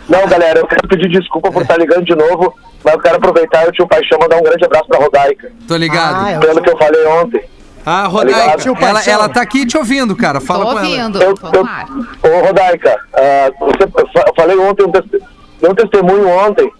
Não, 0.09 0.27
galera, 0.27 0.61
eu 0.61 0.67
quero 0.67 0.87
pedir 0.87 1.09
desculpa 1.09 1.51
por 1.51 1.63
estar 1.63 1.79
ligando 1.79 2.05
de 2.05 2.15
novo, 2.15 2.55
mas 2.85 2.95
eu 2.95 3.01
quero 3.01 3.17
aproveitar 3.17 3.65
e 3.65 3.69
o 3.69 3.73
tio 3.73 3.89
Paixão 3.89 4.19
mandar 4.21 4.37
um 4.37 4.43
grande 4.43 4.65
abraço 4.65 4.87
pra 4.87 4.99
Rodaica, 4.99 5.51
Tô 5.67 5.77
ligado. 5.77 6.25
Ah, 6.25 6.31
é. 6.31 6.39
pelo 6.39 6.63
que 6.63 6.71
eu 6.71 6.79
falei 6.79 7.07
ontem. 7.07 7.43
Ah, 7.87 8.07
Rodaica, 8.07 8.59
Tio 8.59 8.77
ela, 8.81 9.03
ela 9.07 9.29
tá 9.29 9.41
aqui 9.41 9.65
te 9.67 9.77
ouvindo, 9.79 10.15
cara. 10.15 10.41
Fala 10.41 10.65
Tô 10.67 10.73
com 10.73 10.79
ela. 10.79 10.89
ouvindo, 10.89 11.19
tô 11.53 11.61
ar. 11.67 11.87
ô, 12.23 12.47
Rodaica, 12.47 13.01
ah, 13.15 13.51
você, 13.61 13.85
eu 13.85 14.09
fa- 14.13 14.25
eu 14.27 14.35
falei 14.37 14.59
ontem, 14.59 14.85
um, 14.85 14.91
tes- 14.93 15.11
dei 15.61 15.71
um 15.71 15.75
testemunho 15.75 16.29
ontem, 16.29 16.71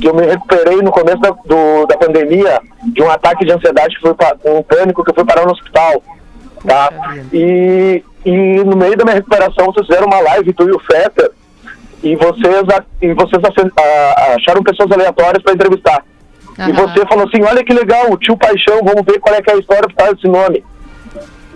que 0.00 0.06
eu 0.08 0.14
me 0.14 0.26
recuperei 0.26 0.76
no 0.82 0.90
começo 0.92 1.18
da, 1.18 1.30
do- 1.30 1.86
da 1.86 1.96
pandemia 1.96 2.60
de 2.84 3.02
um 3.02 3.10
ataque 3.10 3.44
de 3.44 3.52
ansiedade 3.52 3.94
que 3.96 4.02
foi 4.02 4.14
um 4.44 4.62
pânico 4.62 5.02
que 5.04 5.10
eu 5.10 5.14
fui 5.14 5.24
parar 5.24 5.44
no 5.46 5.52
hospital. 5.52 6.02
Tá? 6.66 6.90
E, 7.32 8.02
e 8.24 8.64
no 8.64 8.76
meio 8.76 8.96
da 8.96 9.04
minha 9.04 9.16
recuperação 9.16 9.66
vocês 9.66 9.86
fizeram 9.86 10.06
uma 10.08 10.20
live, 10.20 10.52
tu 10.52 10.68
e 10.68 10.72
o 10.72 10.78
Fetter, 10.80 11.30
e 12.02 12.14
vocês, 12.16 12.66
e 13.00 13.14
vocês 13.14 13.42
acharam 14.36 14.62
pessoas 14.62 14.90
aleatórias 14.92 15.42
para 15.42 15.54
entrevistar. 15.54 16.04
E 16.58 16.62
Aham. 16.62 16.72
você 16.88 17.06
falou 17.06 17.24
assim, 17.26 17.42
olha 17.42 17.64
que 17.64 17.72
legal, 17.72 18.10
o 18.10 18.16
tio 18.16 18.36
Paixão, 18.36 18.80
vamos 18.82 19.02
ver 19.06 19.20
qual 19.20 19.34
é, 19.34 19.40
que 19.40 19.50
é 19.50 19.54
a 19.54 19.58
história 19.58 19.84
por 19.84 19.92
trás 19.94 20.14
desse 20.14 20.26
nome. 20.26 20.64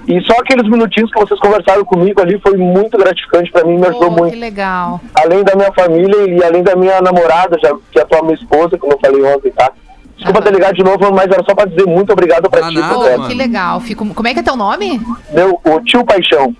E 0.06 0.20
só 0.22 0.32
aqueles 0.40 0.68
minutinhos 0.68 1.10
que 1.12 1.18
vocês 1.20 1.38
conversaram 1.40 1.84
comigo 1.84 2.20
ali 2.20 2.38
foi 2.40 2.56
muito 2.56 2.96
gratificante 2.98 3.50
para 3.52 3.64
mim, 3.64 3.78
me 3.78 3.86
ajudou 3.86 4.12
que 4.14 4.20
muito. 4.20 4.36
legal. 4.38 5.00
Além 5.14 5.44
da 5.44 5.54
minha 5.54 5.72
família 5.72 6.28
e 6.28 6.42
além 6.44 6.62
da 6.62 6.74
minha 6.76 7.00
namorada, 7.00 7.56
já, 7.62 7.72
que 7.90 7.98
é 7.98 8.02
a 8.02 8.06
tua 8.06 8.22
minha 8.22 8.34
esposa, 8.34 8.76
como 8.78 8.92
eu 8.92 8.98
falei 9.00 9.22
ontem, 9.24 9.50
tá? 9.52 9.70
Desculpa 10.16 10.42
ter 10.42 10.52
ligado 10.52 10.74
de 10.74 10.84
novo, 10.84 11.12
mas 11.12 11.26
era 11.30 11.42
só 11.44 11.54
para 11.54 11.68
dizer 11.68 11.86
muito 11.86 12.12
obrigado 12.12 12.48
pra 12.50 12.66
Ah, 12.66 12.68
ti. 12.68 12.74
Pô, 12.74 13.00
mano. 13.00 13.26
que 13.28 13.34
legal. 13.34 13.80
Fico... 13.80 14.06
Como 14.14 14.28
é 14.28 14.32
que 14.34 14.40
é 14.40 14.42
teu 14.42 14.56
nome? 14.56 15.00
Meu, 15.32 15.60
o 15.64 15.80
tio 15.80 16.04
Paixão. 16.04 16.54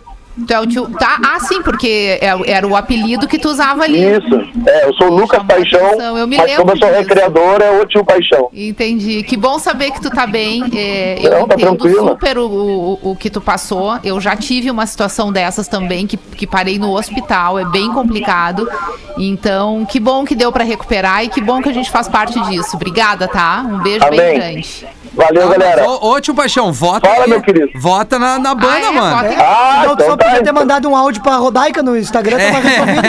Tu 0.47 0.53
é 0.53 0.59
o 0.61 0.67
tio. 0.67 0.89
Tá, 0.99 1.19
ah, 1.25 1.39
sim, 1.41 1.61
porque 1.63 2.19
é- 2.21 2.51
era 2.51 2.67
o 2.67 2.75
apelido 2.75 3.29
que 3.29 3.39
tu 3.39 3.51
usava 3.51 3.83
ali. 3.85 4.03
Isso. 4.03 4.35
É, 4.67 4.87
eu 4.87 4.95
sou 4.95 5.09
o 5.11 5.15
Lucas 5.15 5.43
Paixão, 5.43 6.17
eu 6.17 6.27
me 6.27 6.37
mas 6.39 6.57
como 6.57 6.71
eu 6.71 6.77
sou 6.79 6.89
disso. 6.89 7.01
recreador, 7.01 7.61
é 7.61 7.71
o 7.83 7.87
tio 7.87 8.03
Paixão. 8.05 8.49
Entendi. 8.53 9.23
Que 9.25 9.37
bom 9.37 9.59
saber 9.59 9.91
que 9.91 10.01
tu 10.01 10.09
tá 10.11 10.27
bem. 10.27 10.65
É, 10.75 11.19
eu 11.21 11.31
Não, 11.41 11.47
tá 11.49 11.55
entendo 11.55 11.77
tranquila. 11.77 12.13
super 12.13 12.39
o, 12.39 12.47
o, 12.47 13.11
o 13.11 13.17
que 13.17 13.29
tu 13.29 13.41
passou. 13.43 13.99
Eu 14.03 14.19
já 14.21 14.35
tive 14.35 14.71
uma 14.71 14.87
situação 14.87 15.31
dessas 15.31 15.69
também, 15.69 16.07
que, 16.07 16.17
que 16.17 16.47
parei 16.47 16.79
no 16.79 16.97
hospital. 16.97 17.59
É 17.59 17.65
bem 17.67 17.93
complicado. 17.93 18.67
Então, 19.19 19.85
que 19.85 20.01
bom 20.01 20.25
que 20.25 20.35
deu 20.35 20.51
pra 20.51 20.65
recuperar 20.65 21.23
e 21.25 21.29
que 21.29 21.41
bom 21.43 21.61
que 21.61 21.69
a 21.69 21.73
gente 21.75 21.91
faz 21.91 22.09
parte 22.09 22.41
disso. 22.45 22.75
Obrigada, 22.77 23.29
tá? 23.29 23.63
Um 23.69 23.79
beijo 23.83 24.09
bem 24.09 24.19
Amém. 24.21 24.35
grande. 24.35 24.87
Valeu, 25.15 25.49
galera. 25.49 25.89
Ô, 25.89 26.13
ô, 26.13 26.21
tio 26.21 26.35
Paixão, 26.35 26.73
vota 26.73 27.09
Fala, 27.09 27.25
aí. 27.25 27.31
meu 27.31 27.43
querido. 27.43 27.69
Vota 27.79 28.19
na, 28.19 28.39
na 28.39 28.55
banda, 28.55 28.69
Ah, 28.75 28.81
é? 28.81 28.91
mano. 28.93 29.17
Vota 29.17 29.33
em- 29.35 29.37
Ah, 29.39 29.81
Então 29.83 29.97
tu 29.97 30.01
só 30.01 30.05
então 30.07 30.17
tá. 30.17 30.25
podia 30.25 30.43
ter 30.43 30.53
mandado 30.53 30.89
um 30.89 30.97
áudio 30.97 31.23
pra 31.23 31.37
Rodaica 31.37 31.83
no 31.83 31.97
Instagram, 31.97 32.39
tava 32.39 32.59
resolvido. 32.61 33.03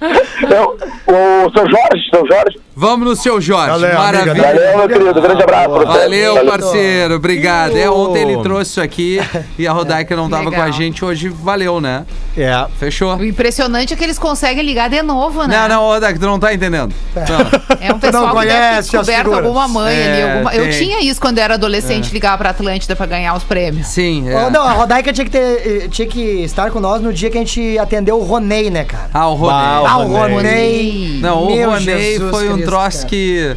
Então, 0.00 0.25
o 0.44 1.50
seu 1.50 1.70
Jorge, 1.70 2.10
seu 2.10 2.26
Jorge. 2.26 2.58
Vamos 2.78 3.08
no 3.08 3.16
seu 3.16 3.40
Jorge. 3.40 3.70
Valeu, 3.70 3.98
amiga. 3.98 4.34
Maravilha. 4.34 4.42
Valeu, 4.46 4.78
meu 4.78 4.88
querido. 4.88 5.22
Grande 5.22 5.42
abraço 5.42 5.70
pra 5.70 5.78
você. 5.78 5.98
Valeu, 5.98 6.44
parceiro. 6.46 7.14
Obrigado. 7.14 7.74
É, 7.76 7.88
ontem 7.88 8.20
ele 8.30 8.42
trouxe 8.42 8.70
isso 8.72 8.80
aqui 8.82 9.18
e 9.58 9.66
a 9.66 9.72
Rodaica 9.72 10.14
não 10.14 10.28
tava 10.28 10.50
Legal. 10.50 10.60
com 10.60 10.68
a 10.68 10.70
gente 10.70 11.02
hoje. 11.02 11.28
Valeu, 11.30 11.80
né? 11.80 12.04
É. 12.36 12.66
Fechou? 12.78 13.16
O 13.16 13.24
impressionante 13.24 13.94
é 13.94 13.96
que 13.96 14.04
eles 14.04 14.18
conseguem 14.18 14.62
ligar 14.62 14.90
de 14.90 15.00
novo, 15.00 15.44
né? 15.44 15.56
Não, 15.60 15.68
não, 15.68 15.82
Rodaica, 15.86 16.18
tu 16.18 16.26
não 16.26 16.38
tá 16.38 16.52
entendendo. 16.52 16.94
Não. 17.14 17.76
É 17.80 17.94
um 17.94 17.98
pessoal 17.98 18.34
não 18.34 18.40
que 18.42 18.46
deve 18.46 18.76
descoberto 18.82 19.32
alguma 19.32 19.66
mãe 19.68 19.94
ali. 19.96 20.20
É, 20.20 20.32
alguma- 20.34 20.54
Eu 20.54 20.70
tinha 20.70 21.00
isso 21.02 21.18
quando 21.18 21.38
eu 21.38 21.44
era 21.44 21.54
adolescente, 21.54 22.12
ligava 22.12 22.36
pra 22.36 22.50
Atlântida 22.50 22.94
pra 22.94 23.06
ganhar 23.06 23.32
os 23.34 23.42
prêmios. 23.42 23.86
Sim, 23.86 24.28
é. 24.28 24.36
Ô, 24.36 24.50
não, 24.50 24.62
a 24.62 24.72
Rodaica 24.72 25.14
tinha 25.14 25.24
que, 25.24 25.30
ter, 25.30 25.38
eh, 25.84 25.88
tinha 25.88 26.06
que 26.06 26.20
estar 26.44 26.70
com 26.70 26.78
nós 26.78 27.00
no 27.00 27.10
dia 27.10 27.30
que 27.30 27.38
a 27.38 27.40
gente 27.40 27.78
atendeu 27.78 28.18
o 28.18 28.22
Ronei, 28.22 28.68
né, 28.68 28.84
cara? 28.84 29.08
Ah, 29.14 29.28
o 29.28 29.34
Ronei. 29.34 29.56
Ah, 29.56 29.96
o 29.98 30.06
Ronei. 30.08 30.25
Ronei. 30.28 31.18
Não, 31.20 31.42
o 31.44 31.56
Meu 31.56 31.70
Ronei 31.70 32.12
Jesus 32.12 32.30
foi 32.30 32.48
um 32.48 32.52
Cristo, 32.54 32.66
troço 32.70 32.96
cara. 32.98 33.08
que. 33.08 33.56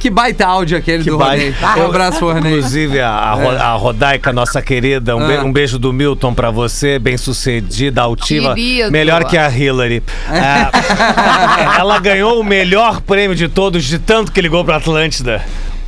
Que 0.00 0.10
baita 0.10 0.44
áudio 0.44 0.76
aquele 0.76 1.04
Que 1.04 1.10
do 1.10 1.16
baita. 1.16 1.64
Ronei. 1.64 1.82
Um 1.84 1.86
abraço, 1.86 2.26
Ronei. 2.26 2.52
Inclusive, 2.58 2.98
a, 3.00 3.08
a, 3.08 3.34
Ro- 3.34 3.50
a 3.50 3.72
Rodaica, 3.74 4.32
nossa 4.32 4.60
querida, 4.60 5.16
um, 5.16 5.24
be- 5.28 5.36
Ah. 5.36 5.44
um 5.44 5.52
beijo 5.52 5.78
do 5.78 5.92
Milton 5.92 6.34
pra 6.34 6.50
você, 6.50 6.98
bem 6.98 7.16
sucedida, 7.16 8.02
altiva, 8.02 8.52
Querido. 8.56 8.90
melhor 8.90 9.22
que 9.24 9.38
a 9.38 9.48
Hillary. 9.48 10.02
É, 10.28 11.78
ela 11.78 12.00
ganhou 12.00 12.40
o 12.40 12.44
melhor 12.44 13.00
prêmio 13.00 13.36
de 13.36 13.46
todos, 13.48 13.84
de 13.84 13.98
tanto 14.00 14.32
que 14.32 14.40
ligou 14.40 14.64
pra 14.64 14.78
Atlântida. 14.78 15.40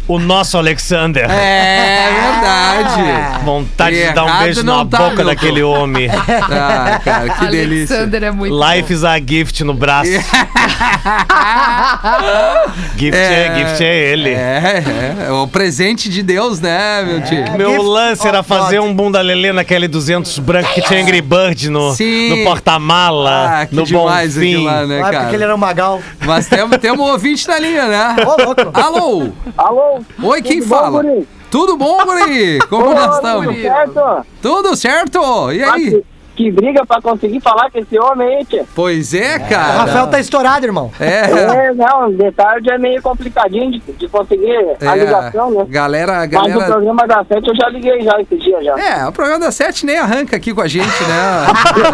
O 0.06 0.18
nosso 0.18 0.58
Alexander. 0.58 1.24
É 1.30 2.08
verdade. 2.12 3.42
Vontade 3.44 3.96
de 4.06 4.12
dar 4.12 4.24
um 4.24 4.38
beijo 4.38 4.62
na 4.62 4.84
tá, 4.84 4.98
boca 4.98 5.24
daquele 5.24 5.62
homem. 5.62 6.10
Ah, 6.10 7.00
cara, 7.04 7.30
que 7.30 7.46
delícia. 7.46 7.96
Alexander 7.96 8.24
é 8.24 8.30
muito 8.30 8.54
Life 8.54 8.92
is 8.92 9.02
a 9.02 9.18
gift 9.18 9.64
no 9.64 9.72
braço. 9.72 10.10
gift 12.98 13.16
é, 13.18 13.54
gift 13.56 13.82
é 13.82 14.12
ele. 14.12 14.30
É, 14.30 14.84
é, 15.22 15.26
é 15.28 15.32
o 15.32 15.46
presente 15.48 16.08
de 16.10 16.22
Deus, 16.22 16.60
né, 16.60 17.02
meu 17.02 17.22
tio? 17.22 17.56
Meu 17.56 17.70
Gift 17.72 17.86
lance 17.86 18.28
era 18.28 18.42
fazer 18.42 18.80
God. 18.80 18.88
um 18.90 18.94
bunda 18.94 19.20
lelê 19.22 19.52
naquele 19.52 19.88
200 19.88 20.38
branco 20.38 20.72
que 20.74 20.82
tinha 20.82 21.00
Angry 21.00 21.22
Bird 21.22 21.70
no, 21.70 21.92
Sim. 21.94 22.28
no 22.30 22.44
porta-mala, 22.44 23.60
Ah, 23.62 23.66
que 23.66 23.74
no 23.74 23.84
demais 23.84 24.34
Bonfim. 24.34 24.64
lá, 24.64 24.86
né, 24.86 24.98
Ah, 25.00 25.02
porque 25.04 25.16
cara? 25.16 25.32
ele 25.34 25.44
era 25.44 25.54
um 25.54 25.58
magal. 25.58 26.00
Mas 26.26 26.46
temos 26.46 26.76
tem 26.78 26.92
um 26.92 27.00
ouvinte 27.00 27.48
na 27.48 27.58
linha, 27.58 27.86
né? 27.86 28.16
Ô, 28.24 28.42
louco. 28.42 28.70
Alô? 28.78 29.32
Alô? 29.56 29.93
Oi, 30.22 30.42
quem 30.42 30.58
Tudo 30.60 30.68
bom, 30.68 30.76
fala? 30.76 31.02
guri? 31.02 31.28
Tudo 31.50 31.76
bom, 31.76 31.98
Guri? 32.04 32.58
Como 32.68 32.92
nós 32.94 33.14
estamos? 33.16 33.56
certo? 33.62 34.26
Tudo 34.42 34.76
certo? 34.76 35.52
E 35.52 35.62
aí? 35.62 36.02
Que 36.36 36.50
briga 36.50 36.84
pra 36.84 37.00
conseguir 37.00 37.38
falar 37.40 37.70
com 37.70 37.78
esse 37.78 37.96
homem 37.96 38.38
aí, 38.38 38.44
tia. 38.44 38.64
Pois 38.74 39.14
é, 39.14 39.36
O 39.36 39.48
cara. 39.48 39.72
Rafael 39.84 40.08
tá 40.08 40.18
estourado, 40.18 40.66
irmão. 40.66 40.90
É. 40.98 41.20
É, 41.30 41.72
não, 41.74 42.10
de 42.10 42.32
tarde 42.32 42.72
é 42.72 42.76
meio 42.76 43.00
complicadinho 43.00 43.70
de, 43.70 43.78
de 43.78 44.08
conseguir 44.08 44.56
a 44.84 44.96
ligação, 44.96 45.52
né? 45.52 45.64
Galera, 45.68 46.14
Mas 46.16 46.26
o 46.26 46.30
galera. 46.30 46.64
programa 46.72 47.06
da 47.06 47.24
sete 47.24 47.48
eu 47.48 47.54
já 47.54 47.68
liguei 47.68 48.02
já 48.02 48.20
esse 48.20 48.36
dia 48.36 48.60
já. 48.64 48.76
É, 48.76 49.06
o 49.06 49.12
programa 49.12 49.38
da 49.38 49.52
Sete 49.52 49.86
nem 49.86 49.96
arranca 49.96 50.34
aqui 50.34 50.52
com 50.52 50.60
a 50.60 50.66
gente, 50.66 50.88
né? 51.04 51.46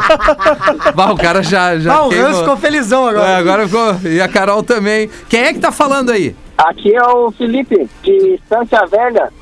Bah, 0.97 1.13
o 1.13 1.17
cara 1.19 1.43
já. 1.43 1.77
já 1.79 1.93
Ah, 1.97 2.07
o. 2.07 2.11
Hans 2.11 2.39
ficou 2.39 2.57
felizão 2.57 3.09
É, 3.09 3.11
agora. 3.11 3.37
agora 3.37 3.69
ficou. 3.69 4.11
E 4.11 4.23
a 4.23 4.29
Carol 4.29 4.63
também. 4.63 5.11
Quem 5.29 5.41
é 5.41 5.53
que 5.53 5.59
tá 5.59 5.71
falando 5.71 6.11
aí? 6.11 6.35
Aqui 6.65 6.95
é 6.95 7.03
o 7.03 7.31
Felipe, 7.31 7.89
de 8.03 8.35
Estância 8.35 8.85
Velha. 8.87 9.33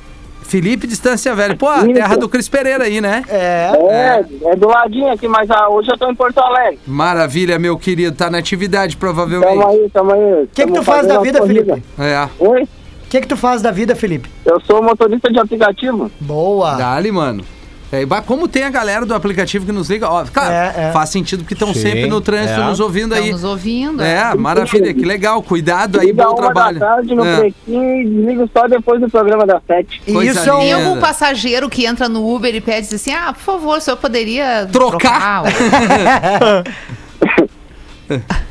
Felipe 0.43 0.87
Distância 0.87 1.35
Velha. 1.35 1.57
Pô, 1.57 1.69
a 1.69 1.85
terra 1.85 2.17
do 2.17 2.29
Cris 2.29 2.49
Pereira 2.49 2.85
aí, 2.85 3.01
né? 3.01 3.23
É. 3.29 3.71
É, 3.91 4.51
é 4.53 4.57
do 4.57 4.69
ladinho 4.69 5.13
aqui, 5.13 5.29
mas 5.29 5.51
ah, 5.51 5.69
hoje 5.69 5.91
eu 5.91 5.99
tô 5.99 6.11
em 6.11 6.15
Porto 6.15 6.39
Alegre. 6.39 6.79
Maravilha, 6.87 7.59
meu 7.59 7.77
querido. 7.77 8.17
Tá 8.17 8.31
na 8.31 8.39
atividade, 8.39 8.97
Tamo 8.97 9.01
provavelmente. 9.01 9.67
aí, 9.67 9.91
tamo 9.93 10.13
aí. 10.13 10.45
O 10.45 10.49
que, 10.55 10.67
que 10.67 10.73
tu 10.73 10.83
faz 10.83 11.07
da 11.07 11.21
vida, 11.21 11.47
Felipe? 11.47 11.83
É. 11.99 12.29
Oi, 12.39 12.63
O 12.63 12.69
que, 13.11 13.21
que 13.21 13.27
tu 13.27 13.37
faz 13.37 13.61
da 13.61 13.71
vida, 13.71 13.95
Felipe? 13.95 14.31
eu 14.47 14.61
sou 14.61 14.83
motorista 14.83 15.31
de 15.31 15.39
aplicativo. 15.39 16.11
Boa. 16.21 16.77
Dali, 16.77 17.11
mano. 17.13 17.45
É, 17.91 18.05
como 18.27 18.47
tem 18.47 18.65
a 18.65 18.71
galera 18.71 19.07
do 19.07 19.15
aplicativo 19.15 19.65
que 19.65 19.73
nos 19.73 19.89
liga, 19.89 20.09
ó, 20.09 20.25
claro, 20.25 20.53
É, 20.53 20.89
é. 20.89 20.93
faz 20.93 21.09
sentido 21.09 21.41
porque 21.41 21.55
estão 21.55 21.73
sempre 21.73 22.07
no 22.07 22.21
trânsito 22.21 22.61
é. 22.61 22.65
nos 22.65 22.81
ouvindo 22.81 23.15
aí. 23.15 23.23
Estamos 23.25 23.45
ouvindo. 23.45 24.03
É, 24.03 24.35
maravilha, 24.35 24.93
que 24.93 25.05
legal. 25.05 25.43
Cuidado 25.43 25.99
aí, 26.01 26.13
bom 26.13 26.25
uma 26.25 26.37
trabalho. 26.37 26.79
da 26.79 26.87
tarde 26.87 27.15
no 27.15 27.25
É. 27.25 27.49
e 27.67 28.05
desligo 28.05 28.51
só 28.53 28.69
depois 28.69 29.01
do 29.01 29.09
programa 29.09 29.47
das 29.47 29.63
sete. 29.67 30.03
Coisa 30.11 30.41
isso 30.41 30.51
é 30.51 30.55
um... 30.55 30.59
Tem 30.59 30.73
algum 30.73 31.01
passageiro 31.01 31.69
que 31.71 31.87
entra 31.87 32.09
no 32.09 32.29
Uber 32.35 32.55
e 32.55 32.61
pede 32.61 32.95
assim: 32.95 33.13
ah, 33.13 33.33
por 33.33 33.43
favor, 33.43 33.79
o 33.79 33.81
senhor 33.81 33.97
poderia 33.97 34.69
Trocar? 34.71 35.43
trocar? 35.45 36.65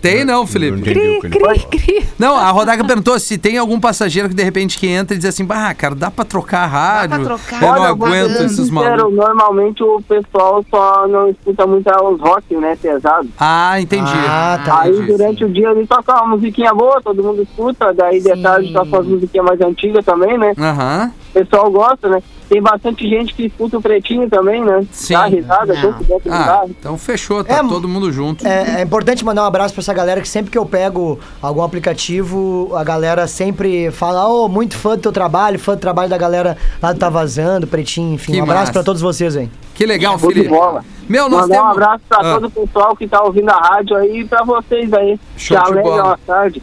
Tem 0.00 0.24
não, 0.24 0.46
Felipe. 0.46 0.78
entendi 0.80 0.98
o 1.18 1.20
que 1.20 1.26
ele 1.38 1.58
Cri, 1.60 1.78
cri. 1.78 2.06
Não, 2.18 2.36
a 2.36 2.50
Rodaica 2.50 2.84
perguntou 2.84 3.18
se 3.18 3.38
tem 3.38 3.58
algum 3.58 3.78
passageiro 3.80 4.28
que 4.28 4.34
de 4.34 4.42
repente 4.42 4.78
que 4.78 4.86
entra 4.86 5.14
e 5.14 5.18
diz 5.18 5.26
assim, 5.28 5.44
bah, 5.44 5.72
cara, 5.74 5.94
dá 5.94 6.10
pra 6.10 6.24
trocar 6.24 6.64
a 6.64 6.66
rádio. 6.66 7.16
pra 7.16 7.36
trocar. 7.36 7.62
Eu 7.62 7.68
não 7.68 7.80
Olha, 7.82 7.88
aguento 7.90 8.30
esses 8.42 8.56
sincero, 8.68 8.72
malucos. 8.72 9.14
Normalmente 9.14 9.82
o 9.82 10.00
pessoal 10.02 10.64
só 10.70 11.06
não 11.08 11.28
escuta 11.28 11.66
muito 11.66 11.88
os 11.90 12.20
rock, 12.20 12.56
né, 12.56 12.76
pesado. 12.80 13.28
Ah, 13.38 13.80
entendi. 13.80 14.10
Ah, 14.14 14.60
tá. 14.64 14.82
Aí 14.82 14.90
Entendi, 14.92 15.06
durante 15.12 15.38
sim. 15.38 15.44
o 15.44 15.48
dia 15.48 15.70
ele 15.70 15.86
toca 15.86 16.12
uma 16.22 16.36
musiquinha 16.36 16.72
boa, 16.74 17.00
todo 17.02 17.22
mundo 17.22 17.42
escuta, 17.42 17.92
daí 17.92 18.20
de 18.20 18.34
Sim. 18.34 18.42
tarde 18.42 18.72
toca 18.72 18.88
umas 18.88 19.06
musiquinhas 19.06 19.46
mais 19.46 19.60
antigas 19.60 20.04
também, 20.04 20.36
né? 20.38 20.52
Aham. 20.58 21.12
O 21.34 21.38
pessoal 21.44 21.70
gosta, 21.70 22.08
né? 22.08 22.22
Tem 22.48 22.60
bastante 22.60 23.08
gente 23.08 23.32
que 23.32 23.46
escuta 23.46 23.78
o 23.78 23.80
pretinho 23.82 24.28
também, 24.28 24.62
né? 24.62 24.84
Sim. 24.92 25.14
Dá 25.14 25.24
risada, 25.24 25.72
Não. 25.72 25.80
junto 25.80 26.04
dentro 26.04 26.28
do 26.30 26.34
Ah, 26.34 26.44
carro. 26.44 26.70
então 26.78 26.98
fechou, 26.98 27.42
tá 27.42 27.54
É, 27.54 27.58
todo 27.66 27.88
mundo 27.88 28.12
junto. 28.12 28.46
É, 28.46 28.80
é 28.80 28.82
importante 28.82 29.24
mandar 29.24 29.42
um 29.44 29.46
abraço 29.46 29.72
pra 29.72 29.80
essa 29.80 29.94
galera 29.94 30.20
que 30.20 30.28
sempre 30.28 30.50
que 30.50 30.58
eu 30.58 30.66
pego 30.66 31.18
algum 31.40 31.62
aplicativo, 31.62 32.70
a 32.76 32.84
galera 32.84 33.26
sempre 33.26 33.90
fala, 33.90 34.26
ô, 34.28 34.48
muito 34.48 34.76
fã 34.76 34.96
do 34.96 35.00
teu 35.00 35.12
trabalho, 35.12 35.58
fã 35.58 35.74
do 35.74 35.80
trabalho 35.80 36.10
da 36.10 36.18
galera 36.18 36.58
lá 36.82 36.92
do 36.92 36.98
Tá 36.98 37.08
Vazando, 37.08 37.66
Pretinho, 37.66 38.14
enfim. 38.14 38.32
Que 38.32 38.40
um 38.40 38.42
abraço 38.42 38.60
massa. 38.62 38.72
pra 38.74 38.82
todos 38.82 39.00
vocês, 39.00 39.34
hein? 39.34 39.50
Que 39.74 39.86
legal, 39.86 40.18
Show 40.18 40.28
de 40.28 40.34
Felipe. 40.34 40.54
bola. 40.54 40.84
Meu, 41.08 41.28
nós 41.30 41.42
Mandar 41.42 41.54
temos... 41.54 41.68
um 41.68 41.70
abraço 41.72 42.02
pra 42.08 42.18
Ah, 42.18 42.34
todo 42.34 42.46
o 42.46 42.50
pessoal 42.50 42.94
que 42.96 43.08
tá 43.08 43.22
ouvindo 43.22 43.48
a 43.50 43.56
rádio 43.56 43.96
aí 43.96 44.20
e 44.20 44.24
pra 44.26 44.44
vocês 44.44 44.92
aí. 44.92 45.18
Show 45.36 45.56
que 45.62 45.72
de 45.74 45.80
bola. 45.82 46.18
tarde. 46.26 46.62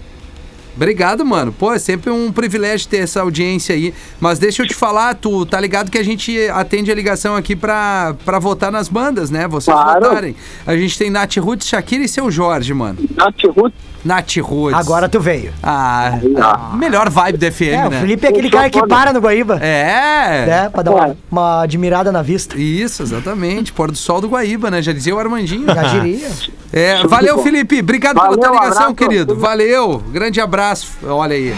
Obrigado, 0.75 1.25
mano. 1.25 1.51
Pô, 1.51 1.73
é 1.73 1.79
sempre 1.79 2.09
um 2.09 2.31
privilégio 2.31 2.87
ter 2.87 2.97
essa 2.97 3.21
audiência 3.21 3.75
aí. 3.75 3.93
Mas 4.19 4.39
deixa 4.39 4.63
eu 4.63 4.67
te 4.67 4.73
falar, 4.73 5.13
tu 5.15 5.45
tá 5.45 5.59
ligado 5.59 5.91
que 5.91 5.97
a 5.97 6.03
gente 6.03 6.37
atende 6.49 6.89
a 6.91 6.95
ligação 6.95 7.35
aqui 7.35 7.55
pra, 7.55 8.15
pra 8.23 8.39
votar 8.39 8.71
nas 8.71 8.87
bandas, 8.87 9.29
né? 9.29 9.47
Vocês 9.47 9.75
Claro. 9.75 10.05
votarem. 10.07 10.35
A 10.65 10.75
gente 10.77 10.97
tem 10.97 11.09
Nath 11.09 11.35
Roots, 11.37 11.67
Shakira 11.67 12.03
e 12.03 12.07
seu 12.07 12.31
Jorge, 12.31 12.73
mano. 12.73 12.97
Nath 13.15 13.43
Ruth, 13.55 13.73
Nath 14.03 14.37
Roots. 14.37 14.73
Agora 14.77 15.09
tu 15.09 15.19
veio. 15.19 15.51
Ah, 15.61 16.13
a 16.71 16.75
melhor 16.75 17.09
vibe 17.09 17.37
do 17.37 17.51
FM, 17.51 17.61
É, 17.73 17.87
o 17.87 17.89
né? 17.89 17.99
Felipe 18.01 18.25
é 18.25 18.29
aquele 18.29 18.49
cara 18.49 18.69
que 18.69 18.85
para 18.87 19.11
no 19.13 19.19
Guaíba. 19.19 19.55
É. 19.61 20.45
né? 20.45 20.69
Pra 20.69 20.81
dar 20.83 20.91
uma, 20.91 21.17
uma 21.31 21.61
admirada 21.63 22.11
na 22.11 22.21
vista. 22.21 22.57
Isso, 22.57 23.03
exatamente. 23.03 23.73
Pôr 23.73 23.91
do 23.91 23.97
sol 23.97 24.21
do 24.21 24.29
Guaíba, 24.29 24.71
né? 24.71 24.81
Já 24.81 24.93
dizia 24.93 25.15
o 25.15 25.19
Armandinho. 25.19 25.65
Já 25.65 25.83
diria. 25.83 26.29
É, 26.71 27.05
valeu, 27.07 27.39
Felipe. 27.43 27.79
Obrigado 27.79 28.15
Valeu, 28.15 28.37
pela 28.39 28.51
tua 28.51 28.59
ligação, 28.61 28.83
abraço. 28.89 28.95
querido. 28.95 29.35
Valeu. 29.35 30.03
Grande 30.11 30.39
abraço. 30.39 30.87
Olha 31.03 31.35
aí. 31.35 31.53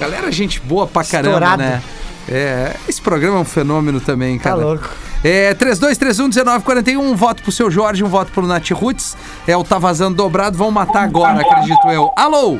Galera, 0.00 0.30
gente 0.32 0.60
boa 0.60 0.86
pra 0.86 1.04
caramba, 1.04 1.28
Estourado. 1.34 1.62
né? 1.62 1.82
É, 2.28 2.74
esse 2.88 3.00
programa 3.02 3.36
é 3.38 3.40
um 3.40 3.44
fenômeno 3.44 4.00
também, 4.00 4.38
Tá 4.38 4.50
cara. 4.50 4.56
louco. 4.64 4.88
É, 5.22 5.54
3231-1941, 5.54 6.98
um 6.98 7.14
voto 7.14 7.42
pro 7.42 7.50
seu 7.52 7.70
Jorge, 7.70 8.04
um 8.04 8.08
voto 8.08 8.30
pro 8.32 8.46
Nath 8.46 8.70
Roots. 8.70 9.16
É 9.46 9.56
o 9.56 9.64
Tá 9.64 9.78
Vazando 9.78 10.16
Dobrado, 10.16 10.56
vão 10.56 10.70
matar 10.70 11.02
agora, 11.04 11.40
acredito 11.40 11.86
eu. 11.88 12.10
Alô? 12.16 12.58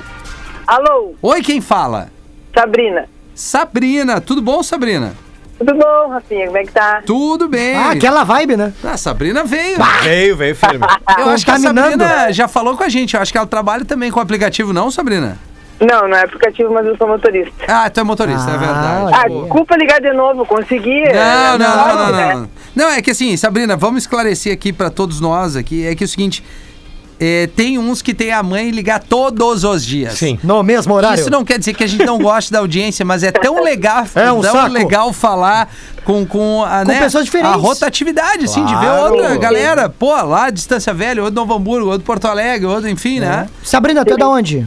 Alô, 0.67 1.15
Oi, 1.21 1.43
quem 1.43 1.61
fala? 1.61 2.09
Sabrina. 2.55 3.07
Sabrina, 3.35 4.21
tudo 4.21 4.41
bom, 4.41 4.63
Sabrina? 4.63 5.13
Tudo 5.59 5.75
bom, 5.75 6.09
Rafinha? 6.11 6.47
Como 6.47 6.59
é 6.59 6.65
que 6.65 6.73
tá? 6.73 7.03
Tudo 7.07 7.49
bem. 7.49 7.77
Ah, 7.77 7.91
aquela 7.91 8.25
vibe, 8.25 8.57
né? 8.57 8.73
Ah, 8.83 8.93
a 8.93 8.97
Sabrina 8.97 9.45
veio. 9.45 9.77
Veio, 10.03 10.37
veio 10.37 10.57
firme. 10.57 10.85
Eu 11.19 11.29
acho 11.31 11.45
que 11.45 11.51
a. 11.51 11.59
Sabrina 11.59 12.33
já 12.33 12.49
falou 12.49 12.77
com 12.77 12.83
a 12.83 12.89
gente. 12.89 13.15
Eu 13.15 13.21
acho 13.23 13.31
que 13.31 13.39
ela 13.39 13.47
trabalha 13.47 13.85
também 13.85 14.11
com 14.11 14.19
o 14.19 14.23
aplicativo, 14.23 14.73
não, 14.73 14.91
Sabrina? 14.91 15.39
Não, 15.91 16.09
não 16.09 16.17
é 16.17 16.23
aplicativo, 16.25 16.73
mas 16.73 16.87
eu 16.87 16.97
sou 16.97 17.07
motorista. 17.09 17.53
Ah, 17.69 17.91
tu 17.91 18.01
é 18.01 18.03
motorista, 18.05 18.51
é 18.51 18.55
Ah, 18.55 18.57
verdade. 18.57 19.13
Ah, 19.15 19.25
Pô. 19.29 19.41
desculpa 19.43 19.77
ligar 19.77 20.01
de 20.01 20.13
novo, 20.13 20.47
consegui. 20.47 21.03
Não, 21.13 21.59
não, 21.59 21.77
não, 21.77 21.97
não, 21.97 22.13
né? 22.17 22.35
não. 22.35 22.49
Não, 22.75 22.91
é 22.91 23.03
que 23.03 23.11
assim, 23.11 23.37
Sabrina, 23.37 23.77
vamos 23.77 24.03
esclarecer 24.05 24.53
aqui 24.53 24.73
pra 24.73 24.91
todos 24.91 25.21
nós 25.21 25.57
aqui. 25.57 25.87
É 25.87 25.95
que 25.95 26.05
é 26.05 26.07
o 26.07 26.09
seguinte, 26.09 26.43
é, 27.21 27.47
tem 27.55 27.79
uns 27.79 28.03
que 28.03 28.13
tem 28.15 28.33
a 28.33 28.43
mãe 28.43 28.71
ligar 28.71 28.99
todos 29.01 29.63
os 29.65 29.85
dias. 29.85 30.15
Sim. 30.15 30.39
No 30.43 30.63
mesmo 30.63 30.93
horário. 30.95 31.21
Isso 31.21 31.31
não 31.31 31.45
quer 31.45 31.59
dizer 31.59 31.75
que 31.75 31.85
a 31.85 31.87
gente 31.87 32.05
não 32.05 32.19
goste 32.19 32.51
da 32.53 32.59
audiência, 32.59 33.05
mas 33.05 33.23
é 33.23 33.31
tão 33.31 33.63
legal, 33.63 34.05
É 34.17 34.33
um 34.33 34.41
tão 34.41 34.53
saco. 34.53 34.73
legal 34.73 35.13
falar 35.13 35.69
com, 36.05 36.25
com, 36.27 36.65
a, 36.65 36.85
né, 36.85 36.99
pessoas 36.99 37.25
diferentes. 37.25 37.55
a 37.55 37.57
rotatividade, 37.57 38.45
assim, 38.47 38.65
de 38.65 38.75
ver 38.75 38.81
Claro. 38.87 39.15
outra 39.15 39.37
galera. 39.37 39.89
Pô, 39.89 40.13
lá 40.23 40.51
Distância 40.51 40.93
Velha, 40.93 41.23
outro 41.23 41.37
Novo 41.37 41.55
Hamburgo, 41.55 41.91
outro 41.91 42.05
Porto 42.05 42.27
Alegre, 42.27 42.67
outro, 42.67 42.89
enfim, 42.89 43.21
né? 43.21 43.49
Sabrina, 43.63 44.05
tu 44.05 44.15
é 44.15 44.17
da 44.17 44.29
onde? 44.29 44.67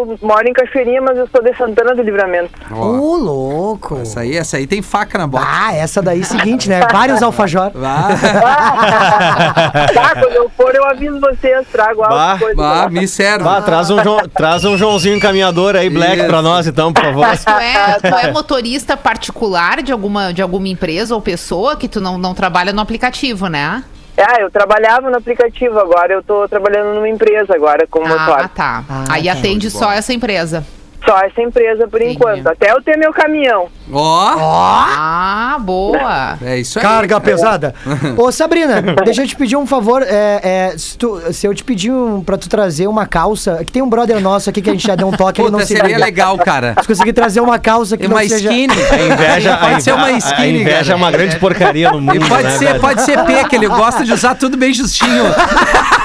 Eu 0.00 0.18
moro 0.22 0.48
em 0.48 0.52
Cachoeirinha, 0.52 1.00
mas 1.02 1.16
eu 1.18 1.28
sou 1.28 1.42
de 1.42 1.54
Santana 1.56 1.94
do 1.94 2.02
Livramento. 2.02 2.50
Ô, 2.74 3.16
louco. 3.16 3.98
Essa 4.00 4.20
aí, 4.20 4.36
essa 4.36 4.56
aí 4.56 4.66
tem 4.66 4.80
faca 4.82 5.18
na 5.18 5.26
bota. 5.26 5.44
Ah, 5.48 5.74
essa 5.74 6.00
daí 6.00 6.20
é 6.20 6.24
seguinte, 6.24 6.68
né? 6.68 6.80
Vários 6.90 7.22
alfajor. 7.22 7.70
Vá, 7.74 8.08
tá, 9.94 10.14
quando 10.20 10.32
eu 10.34 10.48
for, 10.56 10.74
eu 10.74 10.84
aviso 10.84 11.18
vocês, 11.20 11.66
trago 11.70 12.00
Bah, 12.00 12.32
algo. 12.32 12.54
vá, 12.54 12.88
me 12.88 13.06
serve. 13.06 13.44
Vá, 13.44 13.60
traz 13.62 13.90
um, 13.90 14.02
João- 14.02 14.28
traz 14.34 14.64
um 14.64 14.76
Joãozinho 14.76 15.16
encaminhador 15.16 15.76
aí, 15.76 15.88
Black, 15.90 16.18
Isso. 16.18 16.26
pra 16.26 16.42
nós, 16.42 16.66
então, 16.66 16.92
por 16.92 17.04
favor. 17.04 17.26
Tu 17.36 17.50
é, 17.50 17.98
tu 18.00 18.14
é 18.14 18.32
motorista 18.32 18.96
particular 18.96 19.82
de 19.82 19.92
alguma, 19.92 20.32
de 20.32 20.42
alguma 20.42 20.68
empresa 20.68 21.14
ou 21.14 21.20
pessoa 21.20 21.76
que 21.76 21.88
tu 21.88 22.00
não, 22.00 22.16
não 22.18 22.34
trabalha 22.34 22.72
no 22.72 22.80
aplicativo, 22.80 23.46
né? 23.48 23.82
Ah, 24.22 24.40
eu 24.40 24.50
trabalhava 24.50 25.10
no 25.10 25.16
aplicativo 25.16 25.78
agora, 25.78 26.12
eu 26.12 26.22
tô 26.22 26.46
trabalhando 26.48 26.94
numa 26.94 27.08
empresa 27.08 27.54
agora 27.54 27.86
como 27.86 28.06
Ah, 28.06 28.18
motor. 28.18 28.48
tá. 28.50 28.84
Ah, 28.88 29.04
Aí 29.10 29.24
tá. 29.24 29.32
atende 29.32 29.70
só 29.70 29.90
essa 29.92 30.12
empresa. 30.12 30.64
Só 31.04 31.18
essa 31.20 31.40
empresa 31.40 31.88
por 31.88 32.00
Entendi. 32.00 32.16
enquanto. 32.16 32.46
Até 32.46 32.70
eu 32.72 32.82
ter 32.82 32.96
meu 32.96 33.12
caminhão. 33.12 33.68
Ó, 33.92 34.34
Ah, 34.36 35.56
boa. 35.60 36.38
é 36.44 36.58
isso 36.58 36.78
aí. 36.78 36.84
Carga 36.84 37.18
pesada. 37.20 37.74
Ô, 38.16 38.30
Sabrina, 38.30 38.80
deixa 39.04 39.22
eu 39.22 39.26
te 39.26 39.34
pedir 39.34 39.56
um 39.56 39.66
favor. 39.66 40.02
É, 40.02 40.40
é, 40.72 40.74
se, 40.78 40.96
tu- 40.98 41.20
se 41.32 41.46
eu 41.46 41.54
te 41.54 41.64
pedir 41.64 41.90
um, 41.90 42.22
pra 42.22 42.36
tu 42.36 42.48
trazer 42.48 42.86
uma 42.86 43.06
calça, 43.06 43.62
que 43.64 43.72
tem 43.72 43.82
um 43.82 43.88
brother 43.88 44.20
nosso 44.20 44.50
aqui 44.50 44.60
que 44.62 44.68
a 44.70 44.72
gente 44.72 44.86
já 44.86 44.94
deu 44.94 45.08
um 45.08 45.12
toque, 45.12 45.40
ele 45.40 45.50
não 45.50 45.58
Puta, 45.58 45.66
se 45.66 45.74
seria 45.74 45.94
liga. 45.94 45.98
legal, 46.04 46.36
cara. 46.38 46.74
Se 46.80 46.86
conseguir 46.86 47.12
trazer 47.12 47.40
uma 47.40 47.58
calça 47.58 47.96
que 47.96 48.04
É 48.04 48.08
não 48.08 48.16
uma 48.16 48.22
seja... 48.22 48.36
skinny. 48.50 48.72
A 48.90 49.02
inveja, 49.14 49.54
a 49.54 49.58
Pode 49.58 49.82
ser 49.82 49.92
uma 49.94 50.10
inve- 50.12 50.24
a 50.26 50.30
skinny, 50.30 50.60
inveja 50.60 50.78
cara. 50.82 50.92
é 50.92 50.94
uma 50.96 51.10
grande 51.10 51.36
porcaria 51.38 51.90
no 51.90 52.00
mundo, 52.00 52.14
E 52.16 52.28
pode 52.28 52.42
né, 52.44 52.50
ser, 52.58 52.66
velho? 52.66 52.80
pode 52.80 53.02
ser 53.02 53.24
P, 53.24 53.44
que 53.48 53.56
ele 53.56 53.68
gosta 53.68 54.04
de 54.04 54.12
usar 54.12 54.34
tudo 54.34 54.56
bem 54.56 54.72
justinho. 54.72 55.24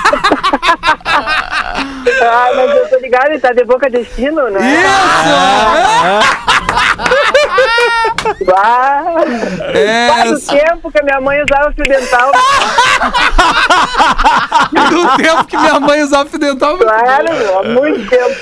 Ah, 2.21 2.49
mas 2.55 2.69
eu 2.75 2.89
tô 2.89 2.97
ligado, 2.99 3.27
ele 3.29 3.39
tá 3.39 3.51
de 3.51 3.63
boca 3.63 3.89
destino, 3.89 4.49
né? 4.49 4.59
Ah, 8.57 9.15
É, 9.73 10.07
faz 10.09 10.45
tempo 10.47 10.91
que 10.91 10.99
a 10.99 11.03
minha 11.03 11.21
mãe 11.21 11.41
usava 11.43 11.71
fio 11.73 11.83
dental. 11.83 12.31
do 14.89 15.17
tempo 15.23 15.45
que 15.45 15.57
minha 15.57 15.79
mãe 15.79 16.03
usava 16.03 16.29
fio 16.29 16.39
dental. 16.39 16.77
Claro, 16.77 17.27
há 17.59 17.63
muito 17.63 18.09
tempo. 18.09 18.35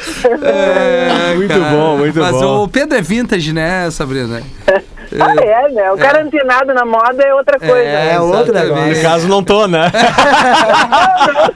É, 0.45 1.33
Muito 1.35 1.49
cara. 1.49 1.71
bom, 1.71 1.97
muito 1.97 2.19
Mas 2.19 2.31
bom. 2.31 2.63
o 2.63 2.67
Pedro 2.67 2.97
é 2.97 3.01
vintage, 3.01 3.53
né, 3.53 3.89
Sabrina? 3.91 4.41
Ah, 5.19 5.35
é, 5.43 5.69
né? 5.69 5.91
O 5.91 5.97
cara 5.97 6.21
antenado 6.21 6.73
na 6.73 6.85
moda 6.85 7.23
é 7.23 7.33
outra 7.33 7.59
coisa. 7.59 7.73
né? 7.73 8.13
É 8.13 8.19
outro 8.19 8.51
exatamente. 8.55 8.69
negócio. 8.75 8.95
No 8.95 9.01
caso, 9.01 9.27
não 9.27 9.43
tô, 9.43 9.67
né? 9.67 9.91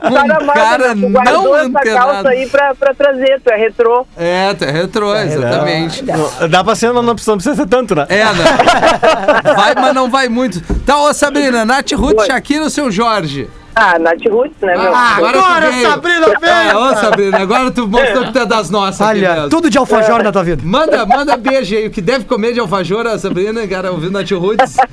Tu 0.02 0.14
tá 0.14 0.26
na 0.26 0.40
um 0.40 0.46
moda, 0.46 0.54
cara 0.54 0.96
né? 0.96 1.02
Tu 1.08 1.10
guardou 1.12 1.44
não 1.44 1.56
essa 1.56 1.66
antenado. 1.68 2.06
calça 2.12 2.30
aí 2.30 2.48
pra, 2.48 2.76
pra 2.76 2.94
trazer, 2.94 3.42
tu 3.44 3.50
é 3.52 3.56
retrô. 3.58 4.06
É, 4.18 4.54
tu 4.54 4.64
é 4.66 4.72
retrô, 4.72 5.16
exatamente. 5.16 6.04
Dá 6.50 6.64
pra 6.64 6.76
ser, 6.76 6.92
mas 6.92 7.04
não 7.06 7.14
precisa, 7.14 7.32
não 7.32 7.38
precisa 7.38 7.56
ser 7.56 7.68
tanto, 7.68 7.96
né? 7.96 8.06
É, 8.10 8.24
né? 8.26 8.34
Vai, 9.56 9.76
mas 9.76 9.94
não 9.96 10.10
vai 10.10 10.28
muito. 10.30 10.62
Tá, 10.86 10.98
ô 10.98 11.14
Sabrina, 11.14 11.66
Nath 11.66 11.92
Ruth, 11.94 12.26
Shakira 12.26 12.64
ou 12.64 12.70
seu 12.70 12.92
Jorge? 12.92 13.50
Ah, 13.80 14.00
Nath 14.00 14.26
Roots, 14.28 14.60
né, 14.62 14.76
meu? 14.76 14.92
Ah, 14.96 15.16
agora, 15.18 15.38
Agora, 15.38 15.70
veio. 15.72 15.88
Sabrina, 15.90 16.28
veio! 16.42 16.52
É, 16.54 16.76
ô 16.76 16.96
Sabrina, 16.96 17.38
agora 17.40 17.70
tu 17.72 17.88
mostrou 17.88 18.26
que 18.26 18.32
tu 18.34 18.40
é 18.40 18.46
das 18.46 18.70
nossas. 18.72 19.02
aqui 19.08 19.20
Olha, 19.20 19.34
mesmo. 19.36 19.50
tudo 19.50 19.70
de 19.70 19.78
alfajor 19.78 20.24
na 20.24 20.32
tua 20.32 20.44
vida. 20.44 20.64
Manda, 20.66 21.06
manda 21.06 21.38
beijo 21.38 21.76
aí. 21.76 21.86
O 21.88 21.92
que 21.92 22.02
deve 22.02 22.26
comer 22.26 22.54
de 22.54 22.60
alfajor, 22.60 23.06
a 23.06 23.20
Sabrina, 23.20 23.68
cara, 23.68 23.92
ouvindo 23.92 24.14
Nath 24.14 24.32
Roots. 24.32 24.76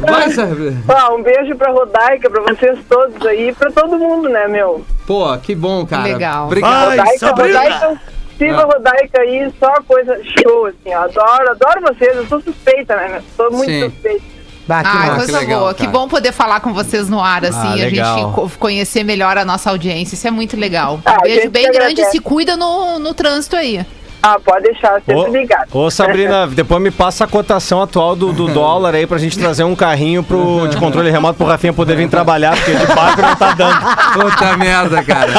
Vai, 0.00 0.30
Sabrina. 0.30 0.82
Ah, 0.88 1.12
um 1.14 1.22
beijo 1.22 1.54
pra 1.56 1.70
Rodaica, 1.70 2.28
pra 2.30 2.42
vocês 2.42 2.78
todos 2.88 3.24
aí, 3.26 3.52
pra 3.54 3.70
todo 3.70 3.98
mundo, 3.98 4.28
né, 4.28 4.46
meu? 4.48 4.84
Pô, 5.06 5.36
que 5.38 5.54
bom, 5.54 5.86
cara. 5.86 6.02
Legal. 6.04 6.46
Obrigado. 6.46 6.72
Ai, 6.90 6.96
Rodaica, 6.98 7.18
Sabrina! 7.18 7.60
Rodaica, 7.60 8.00
siga 8.38 8.56
Ah. 8.56 8.60
a 8.62 8.64
Rodaica 8.64 9.20
aí, 9.20 9.52
só 9.60 9.72
coisa 9.86 10.18
show, 10.24 10.66
assim, 10.66 10.90
eu 10.92 10.98
adoro, 11.00 11.50
adoro 11.50 11.80
vocês, 11.82 12.16
eu 12.16 12.26
sou 12.26 12.40
suspeita, 12.40 12.96
né, 12.96 13.08
meu? 13.08 13.22
Sou 13.36 13.56
muito 13.56 13.70
Sim. 13.70 13.90
suspeita. 13.90 14.33
Bah, 14.66 14.82
que 14.82 14.88
Ah, 14.88 14.94
massa. 14.94 15.14
coisa 15.16 15.32
que 15.38 15.44
legal, 15.44 15.60
boa. 15.60 15.74
cara. 15.74 15.86
Que 15.86 15.92
bom 15.92 16.08
poder 16.08 16.32
falar 16.32 16.60
com 16.60 16.72
vocês 16.72 17.08
no 17.08 17.20
ar, 17.20 17.44
assim, 17.44 17.58
Ah, 17.58 17.72
a 17.72 17.74
legal. 17.74 18.18
gente 18.18 18.34
co- 18.34 18.50
conhecer 18.58 19.04
melhor 19.04 19.36
a 19.36 19.44
nossa 19.44 19.68
audiência. 19.70 20.14
Isso 20.14 20.26
é 20.26 20.30
muito 20.30 20.56
legal. 20.56 21.00
Ah, 21.04 21.12
Um 21.12 21.14
a 21.16 21.18
beijo 21.20 21.50
bem 21.50 21.70
grande. 21.70 22.02
Se 22.06 22.18
cuida 22.18 22.56
no, 22.56 22.98
no 22.98 23.12
trânsito 23.12 23.56
aí. 23.56 23.84
Ah, 24.26 24.38
pode 24.42 24.62
deixar, 24.62 24.94
sempre 25.04 25.14
Ô, 25.16 25.26
ligado. 25.26 25.66
ô, 25.70 25.90
Sabrina, 25.90 26.46
depois 26.52 26.80
me 26.80 26.90
passa 26.90 27.24
a 27.24 27.26
cotação 27.26 27.82
atual 27.82 28.16
do, 28.16 28.32
do 28.32 28.48
dólar 28.54 28.94
aí 28.94 29.06
pra 29.06 29.18
gente 29.18 29.38
trazer 29.38 29.64
um 29.64 29.76
carrinho 29.76 30.22
pro, 30.22 30.66
de 30.66 30.78
controle 30.78 31.10
remoto 31.10 31.34
pro 31.36 31.46
Rafinha 31.46 31.74
poder 31.74 31.94
vir 31.94 32.08
trabalhar, 32.08 32.56
porque 32.56 32.72
de 32.74 32.86
barco 32.86 33.20
não 33.20 33.36
tá 33.36 33.52
dando. 33.52 33.80
Puta 34.14 34.56
merda, 34.56 35.02
cara. 35.02 35.30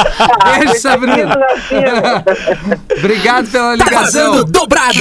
Beijo, 0.44 0.80
Sabrina. 0.80 1.36
Obrigado 2.96 3.48
pela 3.50 3.76
Tá 3.76 3.84
ligação. 3.84 4.02
vazando 4.32 4.44
dobrado. 4.44 4.98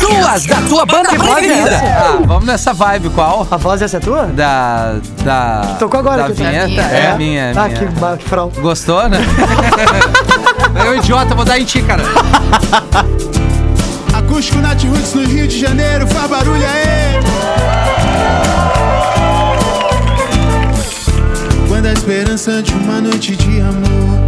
Duas 0.00 0.46
da 0.46 0.56
tua 0.68 0.86
banda 0.86 1.08
é 1.12 1.18
preferida. 1.18 1.70
Ah, 1.98 2.18
vamos 2.24 2.44
nessa 2.44 2.72
vibe, 2.72 3.10
qual? 3.10 3.44
A 3.50 3.56
voz 3.56 3.82
essa 3.82 3.96
é 3.96 4.00
tua? 4.00 4.26
Da. 4.26 4.96
Da. 5.24 5.76
Tocou 5.80 5.98
agora 5.98 6.22
Da 6.22 6.28
vinheta? 6.28 6.74
Da 6.76 6.82
É, 6.82 7.00
minha. 7.00 7.12
a 7.14 7.16
minha. 7.16 7.42
é 7.42 7.52
Ah, 7.56 7.64
minha. 7.68 7.78
que, 7.78 7.84
ba- 7.98 8.16
que 8.16 8.24
frau. 8.28 8.52
Gostou, 8.60 9.08
né? 9.08 9.18
Eu, 10.84 10.96
idiota, 10.96 11.34
vou 11.34 11.44
dar 11.44 11.58
em 11.58 11.64
ti, 11.64 11.82
cara. 11.82 12.02
Acústico 14.12 14.58
Nat 14.58 14.82
Roots 14.84 15.14
no 15.14 15.24
Rio 15.24 15.48
de 15.48 15.58
Janeiro, 15.58 16.06
faz 16.06 16.30
barulho 16.30 16.64
aí. 16.64 17.20
Quando 21.68 21.86
a 21.86 21.92
esperança 21.92 22.62
de 22.62 22.72
uma 22.74 23.00
noite 23.00 23.34
de 23.36 23.60
amor 23.60 24.24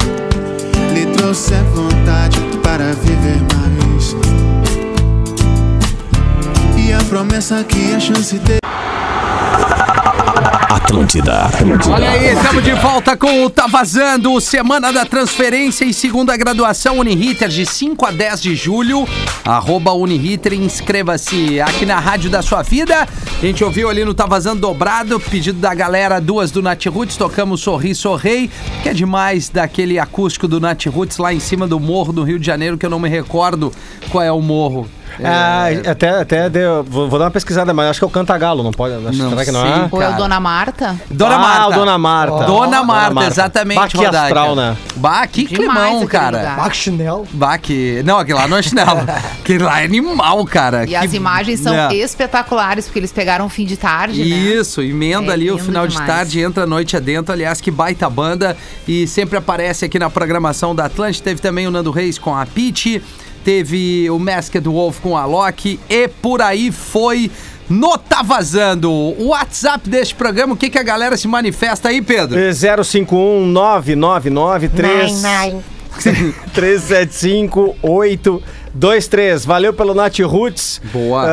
lhe 0.94 1.06
trouxe 1.16 1.54
a 1.54 1.62
vontade 1.62 2.38
para 2.62 2.92
viver 2.92 3.40
mais. 3.54 4.16
E 6.76 6.92
a 6.92 6.98
promessa 7.04 7.62
que 7.64 7.94
a 7.94 8.00
chance 8.00 8.38
de 8.38 8.58
Atlântida. 10.88 11.50
Olha 11.92 12.10
aí, 12.10 12.32
estamos 12.32 12.64
de 12.64 12.72
volta 12.72 13.14
com 13.14 13.44
o 13.44 13.50
Tá 13.50 13.66
Vazando, 13.66 14.40
Semana 14.40 14.90
da 14.90 15.04
Transferência 15.04 15.84
e 15.84 15.92
Segunda 15.92 16.34
Graduação 16.34 16.98
Uniriter, 16.98 17.50
de 17.50 17.66
5 17.66 18.06
a 18.06 18.10
10 18.10 18.40
de 18.40 18.54
julho. 18.54 19.06
Arroba 19.44 19.92
Uniriter, 19.92 20.54
inscreva-se 20.54 21.60
aqui 21.60 21.84
na 21.84 21.98
Rádio 21.98 22.30
da 22.30 22.40
Sua 22.40 22.62
Vida. 22.62 23.06
A 23.06 23.44
gente 23.44 23.62
ouviu 23.62 23.90
ali 23.90 24.02
no 24.02 24.14
Tá 24.14 24.24
Vazando 24.24 24.62
Dobrado, 24.62 25.20
pedido 25.20 25.58
da 25.58 25.74
galera, 25.74 26.22
duas 26.22 26.50
do 26.50 26.62
Nat 26.62 26.86
Roots, 26.86 27.18
tocamos 27.18 27.60
Sorri 27.60 27.94
Sorrei, 27.94 28.50
que 28.82 28.88
é 28.88 28.94
demais 28.94 29.50
daquele 29.50 29.98
acústico 29.98 30.48
do 30.48 30.58
Nat 30.58 30.86
Roots 30.86 31.18
lá 31.18 31.34
em 31.34 31.40
cima 31.40 31.68
do 31.68 31.78
morro 31.78 32.14
do 32.14 32.22
Rio 32.22 32.38
de 32.38 32.46
Janeiro, 32.46 32.78
que 32.78 32.86
eu 32.86 32.90
não 32.90 32.98
me 32.98 33.10
recordo 33.10 33.70
qual 34.10 34.24
é 34.24 34.32
o 34.32 34.40
morro. 34.40 34.88
Ah, 35.24 35.66
até, 35.90 36.08
até 36.20 36.48
deu, 36.50 36.84
vou, 36.84 37.08
vou 37.08 37.18
dar 37.18 37.26
uma 37.26 37.30
pesquisada, 37.30 37.72
mas 37.74 37.90
acho 37.90 37.98
que 38.00 38.04
é 38.04 38.06
o 38.06 38.10
Cantagalo, 38.10 38.62
não 38.62 38.70
pode? 38.72 38.94
Acho, 38.94 39.18
Não 39.18 39.30
será 39.30 39.44
que 39.44 39.50
não 39.50 39.60
sei. 39.62 39.70
é? 39.70 39.88
Ou 39.90 40.02
é 40.02 40.08
o. 40.10 40.16
Dona 40.16 40.40
Marta? 40.40 40.96
Dona 41.10 41.34
ah, 41.34 41.38
Marta. 41.38 41.68
o 41.68 41.72
Dona 41.72 41.98
Marta. 41.98 42.44
Dona 42.44 42.84
Marta, 42.84 43.14
Marta. 43.14 43.30
exatamente, 43.30 43.78
Bah, 43.78 43.88
que 43.88 43.96
Rodaica. 43.96 44.22
astral, 44.24 44.56
né? 44.56 44.76
Bah, 44.96 45.26
que 45.26 45.46
Demais 45.46 45.88
climão, 45.90 46.06
cara. 46.06 46.54
Baco 46.56 46.74
chinelo. 46.76 47.26
Bah, 47.32 47.58
que... 47.58 48.02
Não, 48.04 48.18
aquele 48.18 48.38
lá 48.38 48.48
não 48.48 48.56
é 48.56 48.62
chinelo. 48.62 49.00
aquele 49.40 49.64
lá 49.64 49.80
é 49.80 49.84
animal, 49.84 50.44
cara. 50.44 50.84
E 50.84 50.88
Que- 50.88 50.96
as 50.96 51.12
imagens 51.14 51.60
são 51.60 51.72
É. 51.74 51.94
espetaculares, 51.94 52.86
porque 52.86 52.98
eles 52.98 53.12
pegaram 53.12 53.46
o 53.46 53.48
fim 53.48 53.64
de 53.64 53.76
tarde, 53.76 54.20
né? 54.24 54.36
Isso, 54.36 54.82
emenda 54.82 55.30
É 55.32 55.34
ali 55.34 55.50
o 55.50 55.58
final 55.58 55.86
de 55.86 55.92
demais. 55.92 56.10
tarde, 56.10 56.40
entra 56.40 56.64
a 56.64 56.66
noite 56.66 56.96
adentro. 56.96 57.32
Aliás, 57.32 57.60
que 57.60 57.70
baita 57.70 58.08
banda. 58.10 58.56
E 58.86 59.06
sempre 59.06 59.36
aparece 59.38 59.84
aqui 59.84 59.98
na 59.98 60.10
programação 60.10 60.74
da 60.74 60.84
Atlântica. 60.86 61.24
Teve 61.24 61.40
também 61.40 61.66
o 61.66 61.70
Nando 61.70 61.90
Reis 61.90 62.18
com 62.18 62.34
a 62.36 62.44
Pete. 62.46 63.02
Teve 63.44 64.10
o 64.10 64.18
Masked 64.18 64.66
Wolf 64.68 65.00
com 65.00 65.16
a 65.16 65.24
Loki. 65.24 65.78
E 65.88 66.08
por 66.08 66.42
aí 66.42 66.70
foi 66.70 67.30
no 67.68 67.96
Tá 67.98 68.22
Vazando. 68.22 68.90
O 68.90 69.28
WhatsApp 69.28 69.88
deste 69.88 70.14
programa, 70.14 70.54
o 70.54 70.56
que, 70.56 70.70
que 70.70 70.78
a 70.78 70.82
galera 70.82 71.16
se 71.16 71.28
manifesta 71.28 71.88
aí, 71.88 72.00
Pedro? 72.02 72.38
051 72.84 73.46
999 73.46 74.68
375 76.54 77.76
823. 77.82 79.44
Valeu 79.44 79.72
pelo 79.72 79.94
Nat 79.94 80.18
Roots. 80.20 80.80
Boa. 80.92 81.26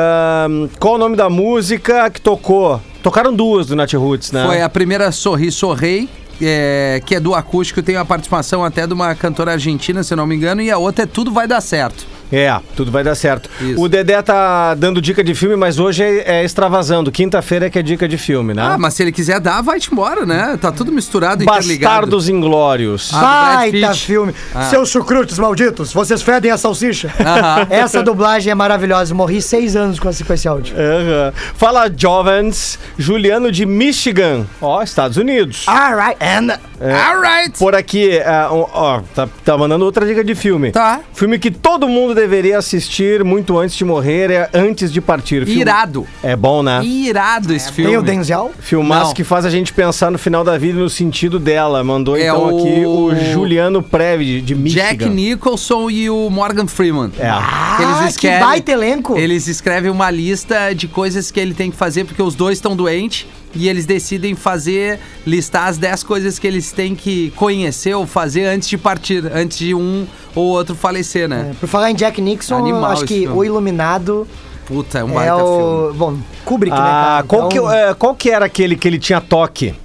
Qual 0.79 0.95
o 0.95 0.97
nome 0.97 1.15
da 1.15 1.29
música 1.29 2.09
que 2.09 2.19
tocou? 2.19 2.81
Tocaram 3.03 3.33
duas 3.33 3.67
do 3.67 3.75
Nat 3.75 3.93
Roots, 3.93 4.31
né? 4.31 4.45
Foi 4.47 4.61
a 4.61 4.69
primeira 4.69 5.11
Sorri 5.11 5.51
Sorrei, 5.51 6.09
é, 6.41 7.01
que 7.05 7.15
é 7.15 7.19
do 7.19 7.33
acústico, 7.33 7.81
tem 7.81 7.95
a 7.95 8.05
participação 8.05 8.63
até 8.63 8.85
de 8.85 8.93
uma 8.93 9.13
cantora 9.15 9.53
argentina, 9.53 10.03
se 10.03 10.15
não 10.15 10.27
me 10.27 10.35
engano, 10.35 10.61
e 10.61 10.71
a 10.71 10.77
outra 10.77 11.03
é 11.03 11.07
Tudo 11.07 11.31
Vai 11.31 11.47
Dar 11.47 11.61
Certo. 11.61 12.14
É, 12.35 12.59
tudo 12.75 12.91
vai 12.91 13.03
dar 13.03 13.15
certo. 13.15 13.49
Isso. 13.61 13.81
O 13.81 13.87
Dedé 13.87 14.21
tá 14.21 14.73
dando 14.73 15.01
dica 15.01 15.23
de 15.23 15.33
filme, 15.33 15.55
mas 15.55 15.79
hoje 15.79 16.03
é, 16.03 16.39
é 16.39 16.43
extravasando. 16.43 17.11
Quinta-feira 17.11 17.67
é 17.67 17.69
que 17.69 17.79
é 17.79 17.81
dica 17.81 18.07
de 18.07 18.17
filme, 18.17 18.53
né? 18.53 18.61
Ah, 18.61 18.77
mas 18.77 18.93
se 18.93 19.03
ele 19.03 19.11
quiser 19.11 19.39
dar, 19.39 19.61
vai-te 19.61 19.91
embora, 19.91 20.25
né? 20.25 20.57
Tá 20.59 20.71
tudo 20.71 20.91
misturado, 20.91 21.43
interligado. 21.43 21.95
Bastardos 21.95 22.27
Inglórios. 22.27 23.11
Ah, 23.13 23.17
do 23.17 23.21
Brad 23.21 23.55
Baita 23.71 23.87
Pitt. 23.87 24.05
filme. 24.05 24.35
Ah. 24.53 24.63
Seus 24.63 24.89
chucrutes 24.89 25.39
malditos, 25.39 25.93
vocês 25.93 26.21
fedem 26.21 26.51
a 26.51 26.57
salsicha. 26.57 27.13
Aham. 27.19 27.67
Essa 27.71 28.03
dublagem 28.03 28.51
é 28.51 28.55
maravilhosa. 28.55 29.13
Morri 29.13 29.41
seis 29.41 29.75
anos 29.75 29.99
com 29.99 30.09
esse, 30.09 30.23
com 30.23 30.33
esse 30.33 30.47
áudio. 30.47 30.75
Aham. 30.75 31.33
Fala 31.55 31.89
Jovens, 31.95 32.77
Juliano 32.97 33.51
de 33.51 33.65
Michigan, 33.65 34.45
ó, 34.61 34.81
Estados 34.83 35.17
Unidos. 35.17 35.65
Alright, 35.67 36.17
and... 36.21 36.59
Alright! 36.81 37.57
Por 37.57 37.73
aqui, 37.73 38.19
ah, 38.19 38.49
um, 38.51 38.65
ó, 38.73 39.01
tá, 39.13 39.27
tá 39.43 39.57
mandando 39.57 39.85
outra 39.85 40.05
dica 40.05 40.23
de 40.23 40.35
filme. 40.35 40.71
Tá. 40.71 40.99
Filme 41.13 41.39
que 41.39 41.49
todo 41.49 41.87
mundo 41.87 42.13
deveria 42.25 42.57
assistir 42.57 43.23
muito 43.23 43.57
antes 43.57 43.75
de 43.75 43.85
morrer, 43.85 44.31
é 44.31 44.49
Antes 44.53 44.91
de 44.91 44.99
Partir. 44.99 45.45
Filme- 45.45 45.61
Irado. 45.61 46.07
É 46.23 46.35
bom, 46.35 46.63
né? 46.63 46.83
Irado 46.83 47.53
esse 47.53 47.71
filme. 47.71 47.91
Tem 47.91 47.99
o 47.99 48.01
Denzel? 48.01 48.51
Filmaço 48.59 49.07
Não. 49.07 49.13
que 49.13 49.23
faz 49.23 49.45
a 49.45 49.49
gente 49.49 49.71
pensar 49.71 50.09
no 50.11 50.17
final 50.17 50.43
da 50.43 50.57
vida 50.57 50.79
e 50.79 50.81
no 50.81 50.89
sentido 50.89 51.37
dela. 51.39 51.83
Mandou 51.83 52.15
É 52.17 52.23
então 52.27 52.43
o- 52.53 52.59
aqui 52.59 52.85
o 52.85 53.15
Juliano 53.31 53.81
Preve, 53.83 54.41
de 54.41 54.55
Michigan. 54.55 54.81
Jack 54.83 55.05
Nicholson 55.09 55.89
e 55.89 56.09
o 56.09 56.29
Morgan 56.29 56.67
Freeman. 56.67 57.11
É. 57.19 57.27
Ah, 57.29 58.07
que 58.17 58.27
baita 58.39 58.71
elenco. 58.71 59.17
Eles 59.17 59.47
escrevem 59.47 59.91
uma 59.91 60.09
lista 60.09 60.73
de 60.73 60.87
coisas 60.87 61.29
que 61.29 61.39
ele 61.39 61.53
tem 61.53 61.69
que 61.69 61.77
fazer, 61.77 62.05
porque 62.05 62.21
os 62.21 62.33
dois 62.35 62.57
estão 62.57 62.75
doentes. 62.75 63.27
E 63.55 63.69
eles 63.69 63.85
decidem 63.85 64.35
fazer, 64.35 64.99
listar 65.25 65.67
as 65.67 65.77
10 65.77 66.03
coisas 66.03 66.37
que 66.37 66.45
eles 66.45 66.71
têm 66.71 66.93
que 66.95 67.31
conhecer 67.35 67.93
ou 67.95 68.05
fazer 68.05 68.45
antes 68.45 68.67
de 68.67 68.77
partir, 68.77 69.23
antes 69.33 69.57
de 69.57 69.73
um 69.73 70.05
ou 70.35 70.45
outro 70.47 70.75
falecer, 70.75 71.27
né? 71.29 71.55
Por 71.59 71.67
falar 71.69 71.91
em 71.91 71.95
Jack 71.95 72.21
Nixon, 72.21 72.57
Animal 72.57 72.91
acho 72.91 73.05
que 73.05 73.21
filme. 73.21 73.37
O 73.37 73.43
Iluminado 73.43 74.27
Puta, 74.65 74.99
é 74.99 75.03
um 75.03 75.11
é 75.11 75.13
baita 75.13 75.35
filme. 75.35 75.53
o... 75.53 75.93
Bom, 75.93 76.17
Kubrick, 76.43 76.75
né, 76.75 76.81
Ah, 76.81 76.83
cara? 76.83 77.23
qual, 77.27 77.51
Então, 77.51 77.67
que, 77.69 77.75
é, 77.75 77.93
qual 77.93 78.15
que 78.15 78.29
era 78.31 78.45
aquele 78.45 78.75
que 78.75 78.87
ele 78.87 78.97
tinha 78.99 79.21
toque? 79.21 79.75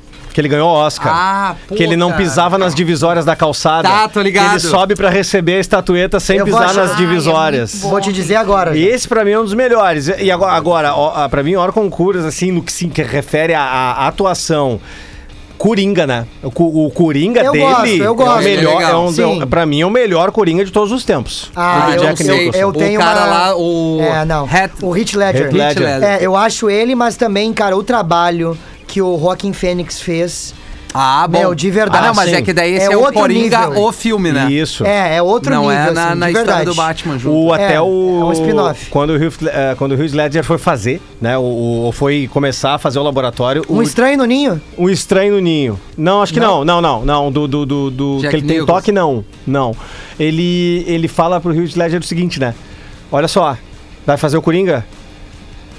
Que 0.41 0.47
ele 0.47 0.49
ganhou 0.49 0.71
Oscar. 0.71 1.13
Ah, 1.15 1.55
pô, 1.69 1.75
que 1.75 1.83
ele 1.83 1.97
não 1.97 2.13
pisava 2.13 2.57
nas 2.57 2.75
divisórias 2.75 3.27
da 3.27 3.37
calçada. 3.37 3.87
Tá, 3.87 4.09
tô 4.09 4.23
ligado. 4.23 4.47
Que 4.47 4.53
ele 4.53 4.61
sobe 4.61 4.95
pra 4.97 5.11
receber 5.11 5.57
a 5.57 5.61
estatueta 5.61 6.19
sem 6.19 6.39
Eu 6.39 6.47
pisar 6.47 6.63
achar- 6.65 6.75
nas 6.77 6.91
Ai, 6.93 6.95
é 6.95 6.99
divisórias. 6.99 7.81
Vou 7.83 8.01
te 8.01 8.11
dizer 8.11 8.37
agora. 8.37 8.75
E 8.77 8.83
esse 8.87 9.07
pra 9.07 9.23
mim 9.23 9.33
é 9.33 9.39
um 9.39 9.45
dos 9.45 9.53
melhores. 9.53 10.09
E 10.19 10.31
agora, 10.31 10.53
agora 10.53 10.95
ó, 10.95 11.29
pra 11.29 11.43
mim, 11.43 11.57
hora 11.57 11.73
concurso, 11.73 12.27
assim, 12.27 12.51
no 12.53 12.63
que 12.63 12.73
se 12.73 12.89
que 12.89 13.03
refere 13.03 13.53
à, 13.53 13.61
à 13.63 14.09
atuação. 14.09 14.81
Coringa, 15.59 16.07
né? 16.07 16.27
O, 16.43 16.87
o 16.87 16.91
Coringa 16.91 17.43
Eu 17.43 17.53
dele 17.53 17.65
gosto, 17.67 17.87
eu 17.89 18.05
é 18.07 18.11
o 18.11 18.15
gosto. 18.15 18.43
melhor, 18.45 18.81
é 18.83 18.97
um, 18.97 19.13
Sim. 19.13 19.23
é 19.23 19.27
um- 19.27 19.47
pra 19.47 19.67
mim 19.67 19.83
é 19.83 19.85
o 19.87 19.91
melhor 19.91 20.31
Coringa 20.33 20.65
de 20.65 20.73
todos 20.73 20.91
os 20.91 21.05
tempos. 21.05 21.51
Ah, 21.55 21.89
O 21.91 21.93
eu 21.93 22.01
Jack 22.01 22.25
sei. 22.25 22.51
Eu 22.55 22.69
o 22.69 22.73
tenho 22.73 22.99
cara 22.99 23.21
uma- 23.21 23.27
lá, 23.27 23.57
o... 23.59 23.99
É, 24.01 24.25
não. 24.25 24.45
Hat- 24.47 24.73
O 24.83 24.97
Heath 24.97 25.13
Ledger. 25.13 25.43
Heath 25.49 25.53
Ledger. 25.53 25.83
Ledger. 25.83 26.03
É, 26.09 26.19
eu 26.23 26.35
acho 26.35 26.71
ele, 26.71 26.95
mas 26.95 27.15
também, 27.19 27.53
cara, 27.53 27.77
o 27.77 27.83
trabalho 27.83 28.57
que 28.91 29.01
o 29.01 29.19
Joaquin 29.19 29.53
Phoenix 29.53 30.01
fez. 30.01 30.53
Ah, 30.93 31.25
bom. 31.29 31.39
Meu, 31.39 31.55
de 31.55 31.71
verdade. 31.71 32.05
Ah, 32.05 32.09
não, 32.09 32.15
mas 32.17 32.33
é 32.33 32.39
Sim. 32.39 32.43
que 32.45 32.53
daí 32.53 32.75
esse 32.75 32.89
É 32.89 32.93
é, 32.93 32.97
o 32.97 33.01
outro 33.01 33.15
Coringa, 33.21 33.69
nível. 33.69 33.83
o 33.85 33.93
filme, 33.93 34.33
né? 34.33 34.51
Isso. 34.51 34.85
É, 34.85 35.19
é 35.19 35.23
outro 35.23 35.55
Não 35.55 35.63
nível, 35.69 35.77
é 35.77 35.91
na, 35.93 36.09
assim, 36.09 36.19
na 36.19 36.27
de 36.27 36.33
história 36.33 36.35
verdade. 36.57 36.65
do 36.65 36.75
Batman 36.75 37.17
junto. 37.17 37.37
O, 37.37 37.53
até 37.53 37.75
É, 37.75 37.81
o. 37.81 37.85
é 38.21 38.25
um 38.25 38.33
spin-off. 38.33 38.91
Quando 38.91 39.11
o 39.11 39.23
Heath, 39.23 39.35
eh, 39.47 39.75
quando 39.79 39.93
o 39.93 40.03
Heath 40.03 40.13
Ledger 40.13 40.43
foi 40.43 40.59
fazer, 40.59 41.01
né? 41.21 41.39
O, 41.39 41.87
o- 41.87 41.93
foi 41.93 42.29
começar 42.33 42.75
a 42.75 42.79
fazer 42.79 42.99
o 42.99 43.05
laboratório. 43.05 43.65
Um 43.71 43.77
o, 43.77 43.83
estranho 43.85 44.19
no 44.19 44.25
ninho? 44.25 44.61
um 44.77 44.91
estranho 44.91 45.35
no 45.35 45.41
ninho. 45.41 45.79
Não, 45.97 46.23
acho 46.23 46.33
que 46.35 46.41
não. 46.41 46.65
Não, 46.65 46.81
não, 46.81 47.05
não. 47.05 47.31
Do. 47.31 47.47
do, 47.47 47.65
do, 47.65 47.91
do- 47.93 48.19
Jack 48.23 48.31
que 48.31 48.37
ele 48.41 48.47
tem 48.49 48.59
Nicholson. 48.59 48.81
toque, 48.81 48.91
não. 48.91 49.25
Não. 49.47 49.77
Ele, 50.19 50.85
ele 50.89 51.07
fala 51.07 51.41
pro 51.41 51.55
Heath 51.55 51.77
Ledger 51.77 52.01
o 52.01 52.05
seguinte, 52.05 52.41
né? 52.41 52.53
Olha 53.13 53.29
só, 53.29 53.57
vai 54.05 54.17
fazer 54.17 54.37
o 54.37 54.43
Coringa? 54.43 54.85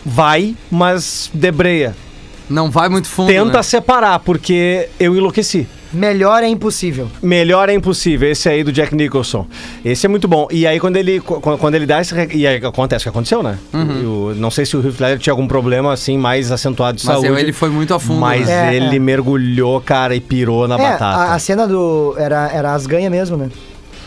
Vai, 0.06 0.56
mas 0.72 1.30
debreia. 1.34 1.94
Não 2.52 2.70
vai 2.70 2.90
muito 2.90 3.08
fundo, 3.08 3.28
Tenta 3.28 3.58
né? 3.58 3.64
separar, 3.64 4.20
porque 4.20 4.90
eu 5.00 5.16
enlouqueci. 5.16 5.68
Melhor 5.94 6.42
é 6.42 6.48
impossível. 6.48 7.10
Melhor 7.22 7.68
é 7.68 7.74
impossível, 7.74 8.32
esse 8.32 8.48
aí 8.48 8.64
do 8.64 8.72
Jack 8.72 8.96
Nicholson. 8.96 9.46
Esse 9.84 10.06
é 10.06 10.10
muito 10.10 10.26
bom. 10.26 10.48
E 10.50 10.66
aí, 10.66 10.80
quando 10.80 10.96
ele, 10.96 11.20
qu- 11.20 11.42
quando 11.42 11.76
ele 11.76 11.86
dá 11.86 12.00
esse. 12.00 12.16
E 12.34 12.48
aí 12.48 12.64
acontece 12.66 13.04
o 13.04 13.06
que 13.06 13.10
aconteceu, 13.10 13.44
né? 13.44 13.58
Eu 13.74 14.34
não 14.38 14.50
sei 14.50 14.66
se 14.66 14.78
o 14.78 14.80
Heath 14.86 15.00
Ledger 15.02 15.20
tinha 15.20 15.34
algum 15.34 15.48
problema 15.48 15.92
assim 15.92 16.18
mais 16.18 16.50
acentuado 16.50 16.98
de 16.98 17.06
Mas 17.06 17.14
saúde. 17.16 17.28
eu- 17.28 17.38
ele 17.38 17.52
foi 17.52 17.70
muito 17.70 17.94
a 17.94 18.00
fundo, 18.00 18.22
Mas 18.22 18.48
né? 18.48 18.74
É, 18.74 18.78
ele 18.78 18.96
é. 18.96 19.00
mergulhou, 19.00 19.82
cara, 19.82 20.16
e 20.16 20.22
pirou 20.22 20.66
na 20.66 20.76
é, 20.76 20.78
batata. 20.78 21.06
a, 21.24 21.34
a 21.34 21.40
cena 21.40 21.68
do. 21.68 22.16
Era, 22.18 22.50
era 22.54 22.74
as 22.74 22.88
ganhas 22.88 23.12
mesmo, 23.12 23.36
né? 23.36 23.50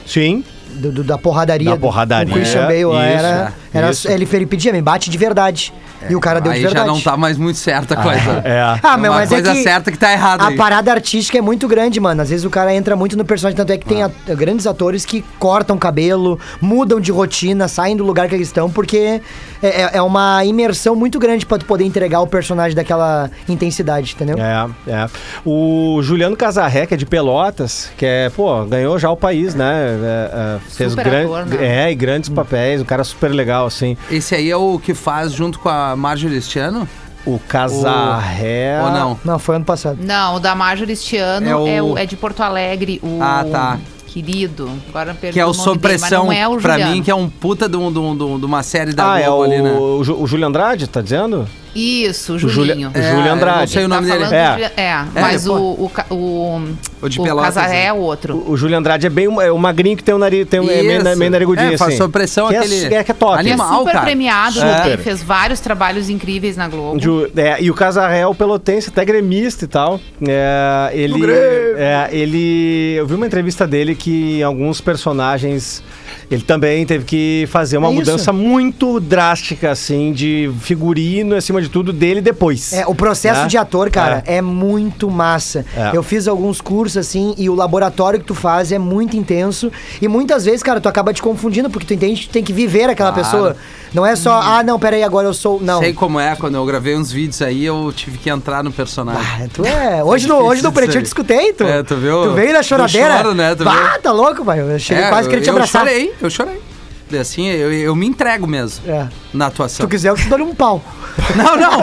Sim. 0.07 0.42
Do- 0.74 0.92
do- 0.92 1.04
da 1.04 1.16
porradaria. 1.18 1.70
Da 1.70 1.76
porradaria, 1.76 2.32
O 2.32 2.36
Christian 2.36 2.62
Bale 2.66 2.84
lá 2.86 3.06
isso, 3.08 3.18
era, 3.26 3.52
era 3.72 3.90
isso. 3.90 4.10
ele, 4.10 4.28
ele 4.32 4.46
pedia, 4.46 4.72
me 4.72 4.82
bate 4.82 5.10
de 5.10 5.18
verdade. 5.18 5.72
e 6.08 6.14
o 6.14 6.20
cara 6.20 6.38
deu 6.38 6.52
Aí 6.52 6.58
de 6.58 6.64
já 6.64 6.68
verdade. 6.68 6.88
não 6.88 7.00
tá 7.00 7.16
mais 7.16 7.38
muito 7.38 7.58
certa 7.58 7.94
a 7.94 8.02
coisa. 8.02 8.42
É. 8.44 8.60
Ah, 8.82 8.96
meu, 8.98 9.10
uma 9.10 9.20
mas 9.20 9.32
é 9.32 9.36
coisa 9.36 9.52
que 9.54 9.62
certa 9.62 9.90
que 9.90 9.96
tá 9.96 10.12
errada 10.12 10.44
A 10.44 10.48
aí. 10.48 10.56
parada 10.56 10.90
artística 10.92 11.38
é 11.38 11.40
muito 11.40 11.66
grande, 11.66 11.98
mano. 11.98 12.20
Às 12.20 12.28
vezes 12.28 12.44
o 12.44 12.50
cara 12.50 12.74
entra 12.74 12.94
muito 12.94 13.16
no 13.16 13.24
personagem, 13.24 13.56
tanto 13.56 13.72
é 13.72 13.78
que 13.78 13.86
tem 13.86 14.02
Ah. 14.02 14.10
a- 14.28 14.34
grandes 14.34 14.66
atores 14.66 15.06
que 15.06 15.24
cortam 15.38 15.78
cabelo, 15.78 16.38
mudam 16.60 17.00
de 17.00 17.10
rotina, 17.10 17.68
saem 17.68 17.96
do 17.96 18.04
lugar 18.04 18.28
que 18.28 18.34
eles 18.34 18.48
estão, 18.48 18.70
porque 18.70 19.22
é, 19.62 19.82
é- 19.82 19.90
é 19.94 20.02
uma 20.02 20.44
imersão 20.44 20.94
muito 20.94 21.18
grande 21.18 21.46
pra 21.46 21.56
tu 21.56 21.64
poder 21.64 21.84
entregar 21.84 22.20
o 22.20 22.26
personagem 22.26 22.76
daquela 22.76 23.30
intensidade, 23.48 24.12
entendeu? 24.14 24.36
É, 24.38 24.68
é. 24.90 25.06
O 25.44 26.00
Juliano 26.02 26.36
Casarré, 26.36 26.84
que 26.84 26.92
é 26.92 26.96
de 26.98 27.06
Pelotas, 27.06 27.90
que 27.96 28.04
é, 28.04 28.28
pô, 28.28 28.62
ganhou 28.66 28.98
já 28.98 29.10
o 29.10 29.16
país, 29.16 29.54
né? 29.54 29.72
É, 30.02 30.53
é, 30.57 30.70
fez 30.70 30.90
Super 30.92 31.05
gran- 31.05 31.24
ator, 31.24 31.46
né? 31.46 31.86
É, 31.86 31.90
e 31.92 31.94
grandes 31.94 32.28
papéis, 32.28 32.80
um 32.80 32.84
cara 32.84 33.05
super 33.05 33.28
legal, 33.30 33.66
assim. 33.66 33.96
Esse 34.11 34.34
aí 34.34 34.50
é 34.50 34.57
o 34.57 34.78
que 34.78 34.94
faz 34.94 35.32
junto 35.32 35.59
com 35.59 35.68
a 35.68 35.94
Marjorie 35.96 36.38
este 36.38 36.59
ano? 36.59 36.88
O 37.26 37.38
Casarré. 37.38 38.80
Ou 38.82 38.90
não? 38.90 39.18
Não, 39.24 39.38
foi 39.38 39.57
ano 39.57 39.64
passado. 39.64 39.98
Não, 40.00 40.36
o 40.36 40.40
da 40.40 40.55
Major 40.55 40.88
este 40.90 41.16
ano 41.16 41.46
É 41.66 41.76
é, 41.76 41.82
o- 41.82 41.92
o... 41.92 41.98
é 41.98 42.05
de 42.07 42.16
Porto 42.16 42.42
Alegre, 42.42 43.00
o 43.02 43.18
Ah, 43.22 43.44
tá. 43.50 43.78
querido. 44.07 44.70
Agora 44.90 45.14
perdi 45.14 45.34
Que 45.34 45.40
é 45.40 45.44
o 45.44 45.48
nome 45.48 45.59
Sob 45.59 45.78
dele, 45.78 45.94
mas 45.94 46.00
Pressão, 46.02 46.24
não 46.26 46.32
é 46.32 46.46
o 46.46 46.57
pra 46.59 46.78
mim, 46.78 47.02
que 47.02 47.11
é 47.11 47.14
um 47.14 47.28
puta 47.28 47.68
de, 47.68 47.76
um- 47.76 47.90
de 47.92 47.98
um- 47.98 48.16
de 48.16 48.22
um- 48.24 48.36
uma 48.44 48.62
série 48.62 48.92
da 48.92 49.14
Ah, 49.14 49.20
é 49.20 49.24
Globo 49.24 49.40
o, 49.40 49.42
ali, 49.42 49.62
né? 49.62 49.72
o 49.72 50.05
Ju- 50.05 50.16
o 50.22 50.26
Júlio 50.26 50.46
Andrade, 50.46 50.86
tá 50.86 51.00
dizendo? 51.00 51.48
Isso, 51.74 52.34
o 52.34 52.38
Júlia- 52.38 52.54
Julinho. 52.74 52.88
o 52.90 53.02
Júlio 53.02 53.26
É, 53.26 53.28
Andrade. 53.30 53.56
eu 53.56 53.60
não 53.60 53.66
sei 53.66 53.84
o 53.84 53.88
Tá 53.88 53.94
nome 53.96 54.06
dele. 54.06 54.24
falando 54.24 54.32
É. 54.34 54.52
Julia- 54.52 54.72
É, 54.76 55.04
mas 55.20 55.44
pô. 55.44 55.52
o, 55.54 55.90
o, 56.10 56.14
o, 56.14 56.62
O 57.02 57.08
de 57.08 57.20
o 57.20 57.24
Pelotas, 57.24 57.54
Casaré 57.54 57.72
né? 57.72 57.84
é 57.86 57.92
outro. 57.92 58.36
O, 58.36 58.52
o 58.52 58.56
Júlio 58.56 58.78
Andrade 58.78 59.06
é 59.06 59.10
bem 59.10 59.26
é 59.40 59.50
o 59.50 59.58
magrinho 59.58 59.96
que 59.96 60.04
tem 60.04 60.14
um 60.14 60.18
nariz, 60.18 60.46
tem 60.48 60.60
um, 60.60 60.70
é 60.70 60.82
meio, 60.82 61.16
meio 61.16 61.30
narigudinho, 61.30 61.72
É, 61.72 61.74
assim. 61.74 61.96
sob 61.96 62.12
pressão 62.12 62.48
que 62.48 62.56
aquele- 62.56 62.94
É, 62.94 63.02
que 63.04 63.10
é 63.10 63.14
top. 63.14 63.38
Ele 63.40 63.50
é 63.50 63.56
super 63.56 63.92
cara. 63.92 64.04
premiado, 64.04 64.54
Super. 64.54 64.86
ele 64.86 64.96
fez 65.02 65.22
vários 65.22 65.60
trabalhos 65.60 66.08
incríveis 66.08 66.56
na 66.56 66.68
Globo. 66.68 67.00
Ju- 67.00 67.28
é, 67.36 67.60
e 67.60 67.70
o 67.70 67.74
Casarré 67.74 68.20
é 68.20 68.26
o 68.26 68.34
pelotense, 68.34 68.88
até 68.90 69.04
gremista 69.04 69.64
e 69.64 69.68
tal. 69.68 70.00
É, 70.26 70.90
ele, 70.92 71.20
é, 71.76 72.08
ele. 72.12 72.94
Eu 72.96 73.06
vi 73.06 73.14
uma 73.14 73.26
entrevista 73.26 73.66
dele 73.66 73.94
que 73.94 74.42
alguns 74.42 74.80
personagens. 74.80 75.82
Ele 76.30 76.42
também 76.42 76.86
teve 76.86 77.04
que 77.04 77.46
fazer 77.50 77.76
uma 77.76 77.88
É 77.90 77.92
mudança 77.92 78.32
muito 78.32 78.98
drástica, 78.98 79.70
assim, 79.70 80.10
de 80.12 80.50
figurino, 80.60 81.34
acima 81.36 81.60
de 81.60 81.63
tudo, 81.68 81.92
dele 81.92 82.20
depois. 82.20 82.72
É, 82.72 82.86
o 82.86 82.94
processo 82.94 83.42
Né? 83.42 83.46
de 83.48 83.56
ator, 83.56 83.90
cara, 83.90 84.22
é. 84.26 84.40
muito 84.42 85.10
massa. 85.10 85.64
É. 85.76 85.90
Eu 85.96 86.02
fiz 86.02 86.26
alguns 86.28 86.60
cursos 86.60 86.96
assim 86.96 87.34
e 87.38 87.48
o 87.50 87.54
laboratório 87.54 88.18
que 88.18 88.24
tu 88.26 88.34
faz 88.34 88.72
é 88.72 88.78
muito 88.78 89.16
intenso 89.16 89.70
e 90.00 90.08
muitas 90.08 90.44
vezes, 90.44 90.62
cara, 90.62 90.80
tu 90.80 90.88
acaba 90.88 91.12
te 91.12 91.22
confundindo 91.22 91.68
porque 91.70 91.86
tu 91.86 91.94
entende 91.94 92.22
que 92.22 92.28
tu 92.28 92.32
tem 92.32 92.42
que 92.44 92.52
viver 92.52 92.88
aquela 92.88 93.12
Claro. 93.12 93.24
pessoa. 93.28 93.56
Não 93.92 94.04
é 94.04 94.16
só, 94.16 94.40
ah, 94.42 94.62
não, 94.62 94.78
peraí, 94.78 95.02
agora 95.04 95.28
eu 95.28 95.34
sou, 95.34 95.60
não. 95.60 95.78
Sei 95.78 95.92
como 95.92 96.18
é, 96.18 96.34
quando 96.34 96.56
eu 96.56 96.66
gravei 96.66 96.96
uns 96.96 97.12
vídeos 97.12 97.40
aí, 97.40 97.64
eu 97.64 97.92
tive 97.94 98.18
que 98.18 98.28
entrar 98.28 98.64
no 98.64 98.72
personagem. 98.72 99.22
Ah, 99.22 99.46
tu 99.52 99.64
é. 99.64 100.02
Hoje 100.04 100.26
no, 100.26 100.36
hoje 100.36 100.62
no 100.62 100.72
Pretinho 100.72 100.98
eu 100.98 101.02
te 101.02 101.06
escutei, 101.06 101.52
tu. 101.52 101.64
É, 101.64 101.82
tu 101.82 101.94
viu? 101.96 102.22
Tu 102.24 102.32
veio 102.32 102.52
na 102.52 102.58
Eu 102.58 102.62
choradeira. 102.64 103.16
choro, 103.18 103.34
né, 103.34 103.54
tu 103.54 103.68
ah, 103.68 103.72
viu? 103.92 104.02
tá 104.02 104.10
louco, 104.12 104.44
pai. 104.44 104.60
Eu 104.60 104.78
cheguei 104.78 105.04
É, 105.04 105.08
quase 105.08 105.28
queria 105.28 105.44
te 105.44 105.50
abraçar. 105.50 105.82
Eu 105.86 105.88
chorei, 105.92 106.14
eu 106.22 106.30
chorei. 106.30 106.60
E 107.11 107.16
Assim, 107.18 107.46
eu, 107.46 107.72
eu 107.72 107.94
me 107.94 108.07
entrego 108.07 108.46
mesmo 108.46 108.82
É. 108.90 109.07
na 109.32 109.46
Se 109.46 109.52
atuação. 109.52 109.86
tu 109.86 109.90
quiser, 109.90 110.09
eu 110.11 110.16
te 110.16 110.28
dou 110.28 110.38
um 110.40 110.55
pau. 110.55 110.82
Não, 111.36 111.57
não. 111.57 111.82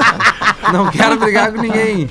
Não 0.85 0.91
quero 0.91 1.17
brigar 1.17 1.51
com 1.53 1.61
ninguém. 1.61 2.07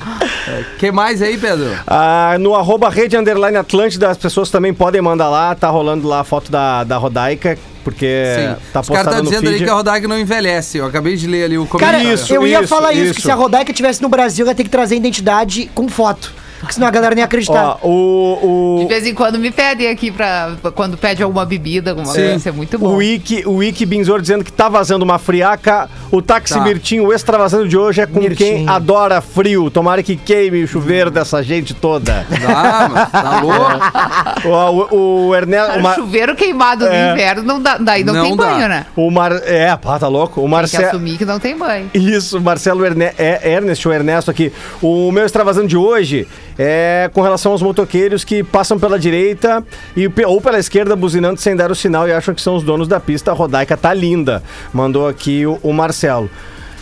É, 0.48 0.64
que 0.78 0.90
mais 0.90 1.20
aí, 1.22 1.36
Pedro? 1.36 1.70
Ah, 1.86 2.36
no 2.40 2.54
arroba 2.54 2.88
rede 2.88 3.16
underline 3.16 3.56
Atlântida, 3.58 4.08
as 4.10 4.16
pessoas 4.16 4.50
também 4.50 4.72
podem 4.74 5.00
mandar 5.02 5.28
lá, 5.28 5.54
tá 5.54 5.68
rolando 5.68 6.08
lá 6.08 6.20
a 6.20 6.24
foto 6.24 6.50
da, 6.50 6.82
da 6.82 6.96
Rodaica, 6.96 7.58
porque 7.84 8.06
Sim. 8.36 8.56
tá 8.72 8.80
Os 8.80 8.88
caras 8.88 9.04
postada 9.04 9.10
estão 9.10 9.22
no 9.24 9.30
dizendo 9.30 9.48
ali 9.48 9.56
feed. 9.58 9.64
que 9.64 9.70
a 9.70 9.74
Rodaica 9.74 10.08
não 10.08 10.18
envelhece. 10.18 10.78
Eu 10.78 10.86
acabei 10.86 11.14
de 11.16 11.26
ler 11.26 11.44
ali 11.44 11.58
o 11.58 11.66
Cara, 11.66 11.98
comentário. 11.98 12.14
Isso, 12.14 12.32
eu 12.34 12.46
ia 12.46 12.58
isso, 12.60 12.68
falar 12.68 12.92
isso, 12.92 13.04
isso. 13.04 13.14
que 13.14 13.22
se 13.22 13.30
a 13.30 13.34
Rodaica 13.34 13.72
tivesse 13.72 14.00
no 14.02 14.08
Brasil, 14.08 14.44
ela 14.44 14.52
ia 14.52 14.56
ter 14.56 14.64
que 14.64 14.70
trazer 14.70 14.96
identidade 14.96 15.70
com 15.74 15.88
foto. 15.88 16.32
Porque 16.60 16.74
senão 16.74 16.86
a 16.86 16.90
galera 16.90 17.14
nem 17.14 17.22
ia 17.22 17.24
acreditar. 17.24 17.78
Ó, 17.82 17.88
o, 17.88 18.76
De 18.80 18.84
o, 18.84 18.88
vez 18.88 19.06
em 19.06 19.14
quando 19.14 19.38
me 19.38 19.50
pedem 19.50 19.88
aqui 19.88 20.10
pra. 20.10 20.52
Quando 20.74 20.96
pede 20.96 21.22
alguma 21.22 21.44
bebida, 21.46 21.90
alguma 21.90 22.06
coisa. 22.06 22.34
Isso 22.34 22.48
é 22.48 22.52
muito 22.52 22.78
bom. 22.78 22.88
o 22.88 22.96
Wiki, 22.96 23.42
o 23.46 23.56
Wiki 23.56 23.86
Binzor 23.86 24.20
dizendo 24.20 24.44
que 24.44 24.52
tá 24.52 24.68
vazando 24.68 25.04
uma 25.04 25.18
friaca. 25.18 25.88
O 26.10 26.20
táxi 26.20 26.54
Tá. 26.54 26.60
Mirtinho, 26.60 27.06
o 27.06 27.12
extravasando 27.12 27.66
de 27.68 27.76
hoje 27.78 28.00
é 28.00 28.06
com 28.06 28.18
Mirtinho. 28.20 28.36
quem 28.58 28.68
adora 28.68 29.20
frio. 29.20 29.70
Tomara 29.70 30.02
que 30.02 30.16
queime 30.16 30.62
o 30.64 30.68
chuveiro 30.68 31.10
dessa 31.10 31.42
gente 31.42 31.72
toda. 31.72 32.26
Ah, 32.46 32.88
mas 32.90 33.10
tá 33.12 33.40
louco? 34.44 34.48
o, 34.92 34.94
o, 34.96 35.28
o 35.28 35.34
Ernesto. 35.36 35.72
Cara, 35.80 35.88
o 35.88 35.94
chuveiro 35.94 36.34
queimado 36.34 36.86
É. 36.86 37.06
no 37.06 37.12
inverno, 37.12 37.42
não 37.42 37.60
dá, 37.62 37.78
daí 37.78 38.04
não, 38.04 38.14
Não 38.14 38.22
tem 38.24 38.36
dá. 38.36 38.44
banho, 38.46 38.68
né? 38.68 38.86
o 38.96 39.10
Mar, 39.10 39.32
é, 39.44 39.74
pá, 39.76 39.98
tá 39.98 40.08
louco. 40.08 40.40
O 40.40 40.44
Tem 40.44 40.44
que 40.44 40.50
Marcelo. 40.50 40.86
assumir 40.88 41.16
que 41.18 41.24
não 41.24 41.38
tem 41.38 41.56
banho. 41.56 41.90
Isso, 41.94 42.40
Marcelo 42.40 42.84
Erne 42.84 43.10
é, 43.18 43.52
Ernest 43.52 43.86
ou 43.86 43.94
Ernesto 43.94 44.30
aqui. 44.30 44.52
O 44.82 45.10
meu 45.12 45.24
extravasando 45.24 45.68
de 45.68 45.76
hoje 45.76 46.26
é 46.62 47.08
com 47.14 47.22
relação 47.22 47.52
aos 47.52 47.62
motoqueiros 47.62 48.22
que 48.22 48.44
passam 48.44 48.78
pela 48.78 48.98
direita 48.98 49.64
e, 49.96 50.10
ou 50.26 50.42
pela 50.42 50.58
esquerda 50.58 50.94
buzinando 50.94 51.40
sem 51.40 51.56
dar 51.56 51.70
o 51.70 51.74
sinal 51.74 52.06
e 52.06 52.12
acham 52.12 52.34
que 52.34 52.42
são 52.42 52.54
os 52.54 52.62
donos 52.62 52.86
da 52.86 53.00
pista. 53.00 53.30
A 53.30 53.34
Rodaica 53.34 53.78
tá 53.78 53.94
linda. 53.94 54.42
Mandou 54.70 55.08
aqui 55.08 55.46
o, 55.46 55.58
o 55.62 55.72
Marcelo. 55.72 56.28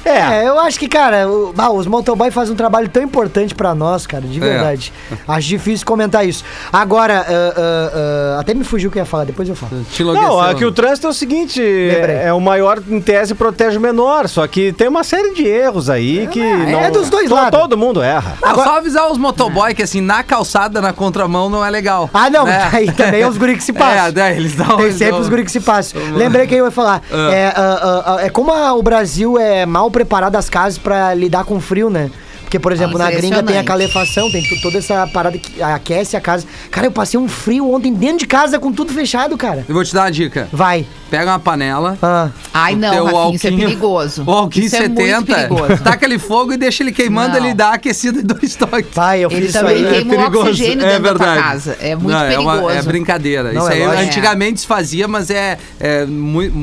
É, 0.08 0.44
É, 0.44 0.48
eu 0.48 0.58
acho 0.60 0.78
que, 0.78 0.88
cara, 0.88 1.28
o- 1.28 1.52
ah, 1.56 1.70
os 1.70 1.86
motoboy 1.86 2.30
fazem 2.30 2.52
um 2.54 2.56
trabalho 2.56 2.88
tão 2.88 3.02
importante 3.02 3.54
pra 3.54 3.74
nós, 3.74 4.06
cara, 4.06 4.26
de 4.26 4.38
verdade. 4.40 4.92
Acho 5.28 5.48
difícil 5.48 5.86
comentar 5.86 6.26
isso. 6.26 6.44
Agora, 6.72 7.24
ah, 7.28 7.54
ah, 7.56 7.90
ah, 8.36 8.40
até 8.40 8.54
me 8.54 8.64
fugiu 8.64 8.88
o 8.88 8.92
que 8.92 8.98
eu 8.98 9.02
ia 9.02 9.06
falar, 9.06 9.24
depois 9.24 9.48
eu 9.48 9.54
falo. 9.54 9.84
Não, 10.14 10.40
aqui 10.40 10.64
o 10.64 10.72
trânsito 10.72 11.06
é 11.06 11.10
o 11.10 11.12
seguinte: 11.12 11.60
Lembrei. 11.60 12.16
é 12.16 12.32
o 12.32 12.40
maior, 12.40 12.80
em 12.88 13.00
tese, 13.00 13.34
protege 13.34 13.76
o 13.78 13.80
menor. 13.80 14.28
Só 14.28 14.46
que 14.46 14.72
tem 14.72 14.88
uma 14.88 15.04
série 15.04 15.32
de 15.34 15.46
erros 15.46 15.88
aí 15.90 16.26
que. 16.28 16.40
não, 16.40 16.80
é 16.80 16.90
dos 16.90 17.10
dois 17.10 17.28
to- 17.28 17.34
lados. 17.34 17.58
Todo 17.58 17.76
mundo 17.76 18.02
erra. 18.02 18.34
Não, 18.42 18.54
só 18.54 18.78
avisar 18.78 19.10
os 19.10 19.18
motoboy 19.18 19.74
que 19.74 19.82
assim, 19.82 20.00
na 20.00 20.22
calçada, 20.22 20.80
na 20.80 20.92
contramão, 20.92 21.48
não 21.50 21.64
é 21.64 21.70
legal. 21.70 22.08
Ah, 22.12 22.30
não, 22.30 22.44
né? 22.44 22.68
aí 22.72 22.90
também 22.92 23.22
é 23.22 23.28
os 23.28 23.36
guri 23.36 23.56
que 23.56 23.62
se 23.64 23.72
passam. 23.74 24.06
É, 24.06 24.12
daí 24.12 24.36
eles 24.36 24.54
dão. 24.54 24.76
Tem 24.76 24.86
eles 24.86 24.96
sempre 24.96 25.12
dão- 25.12 25.20
os 25.20 25.28
guri 25.28 25.44
que 25.44 25.50
se 25.52 25.60
passam. 25.60 26.00
Lembrei 26.14 26.46
que 26.46 26.54
eu 26.54 26.64
ia 26.64 26.70
falar. 26.70 27.02
É, 27.32 28.26
é 28.26 28.30
como 28.30 28.52
a- 28.52 28.72
o 28.74 28.82
Brasil 28.82 29.38
é 29.38 29.66
mal 29.66 29.90
preparado 29.98 30.36
as 30.36 30.48
casas 30.48 30.78
pra 30.78 31.12
lidar 31.12 31.44
com 31.44 31.60
frio, 31.60 31.90
né? 31.90 32.08
Porque, 32.44 32.58
por 32.58 32.72
exemplo, 32.72 32.96
Ah, 32.96 33.04
na 33.04 33.10
gringa 33.10 33.42
tem 33.42 33.58
a 33.58 33.64
calefação, 33.64 34.30
tem 34.30 34.42
toda 34.62 34.78
essa 34.78 35.06
parada 35.08 35.36
que 35.36 35.62
aquece 35.62 36.16
a 36.16 36.20
casa. 36.20 36.46
Cara, 36.70 36.86
eu 36.86 36.90
passei 36.90 37.20
um 37.20 37.28
frio 37.28 37.70
ontem 37.74 37.92
dentro 37.92 38.20
de 38.20 38.26
casa 38.26 38.58
com 38.58 38.72
tudo 38.72 38.90
fechado, 38.90 39.36
cara. 39.36 39.66
Eu 39.68 39.74
vou 39.74 39.84
te 39.84 39.92
dar 39.92 40.04
uma 40.04 40.10
dica. 40.10 40.48
Vai. 40.50 40.86
Pega 41.10 41.30
uma 41.32 41.38
panela. 41.38 41.98
Ah. 42.00 42.30
Ai, 42.54 42.72
o 42.72 42.78
não, 42.78 42.90
teu 42.90 43.04
Rafinha, 43.04 43.34
isso 43.34 43.46
é 43.46 43.50
alquinho- 43.50 43.68
perigoso. 43.68 44.24
O 44.26 44.30
alquinho 44.30 44.64
Isso 44.66 44.76
é 44.76 44.88
muito 44.88 44.96
70, 45.02 45.34
perigoso. 45.34 45.82
taca 45.84 46.06
ele 46.06 46.18
fogo 46.18 46.52
e 46.54 46.56
deixa 46.56 46.82
ele 46.82 46.92
queimando, 46.92 47.38
Não. 47.38 47.44
ele 47.44 47.52
dá 47.52 47.72
aquecida 47.74 48.20
em 48.20 48.24
dois 48.24 48.54
toques. 48.56 48.94
Vai, 48.94 49.20
eu 49.22 49.30
Ele 49.30 49.40
fiz 49.42 49.50
isso 49.50 49.58
também 49.58 49.84
aí. 49.86 50.04
queima 50.06 50.28
o 50.30 50.40
oxigênio 50.40 50.86
dentro 50.86 51.02
da 51.02 51.14
tua 51.16 51.42
casa. 51.42 51.76
É 51.82 51.94
muito 51.94 52.08
Não, 52.16 52.22
É, 52.24 52.38
uma- 52.38 52.52
perigoso. 52.52 52.78
é 52.78 52.82
brincadeira. 52.82 53.52
Não, 53.52 53.60
Isso 53.62 53.70
é 53.72 53.74
aí 53.74 53.86
lógico. 53.86 54.04
antigamente 54.06 54.60
se 54.60 54.66
fazia, 54.66 55.06
mas 55.06 55.28
é, 55.28 55.58
é 55.78 56.06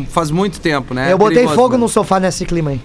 faz 0.09 0.31
muito 0.31 0.59
tempo, 0.59 0.95
né? 0.95 1.09
Eu 1.11 1.15
É 1.15 1.17
botei 1.17 1.35
perigoso, 1.35 1.55
fogo 1.55 1.73
né? 1.73 1.77
no 1.77 1.87
sofá 1.89 2.19
nesse 2.19 2.43
clima 2.43 2.71
aí. 2.71 2.81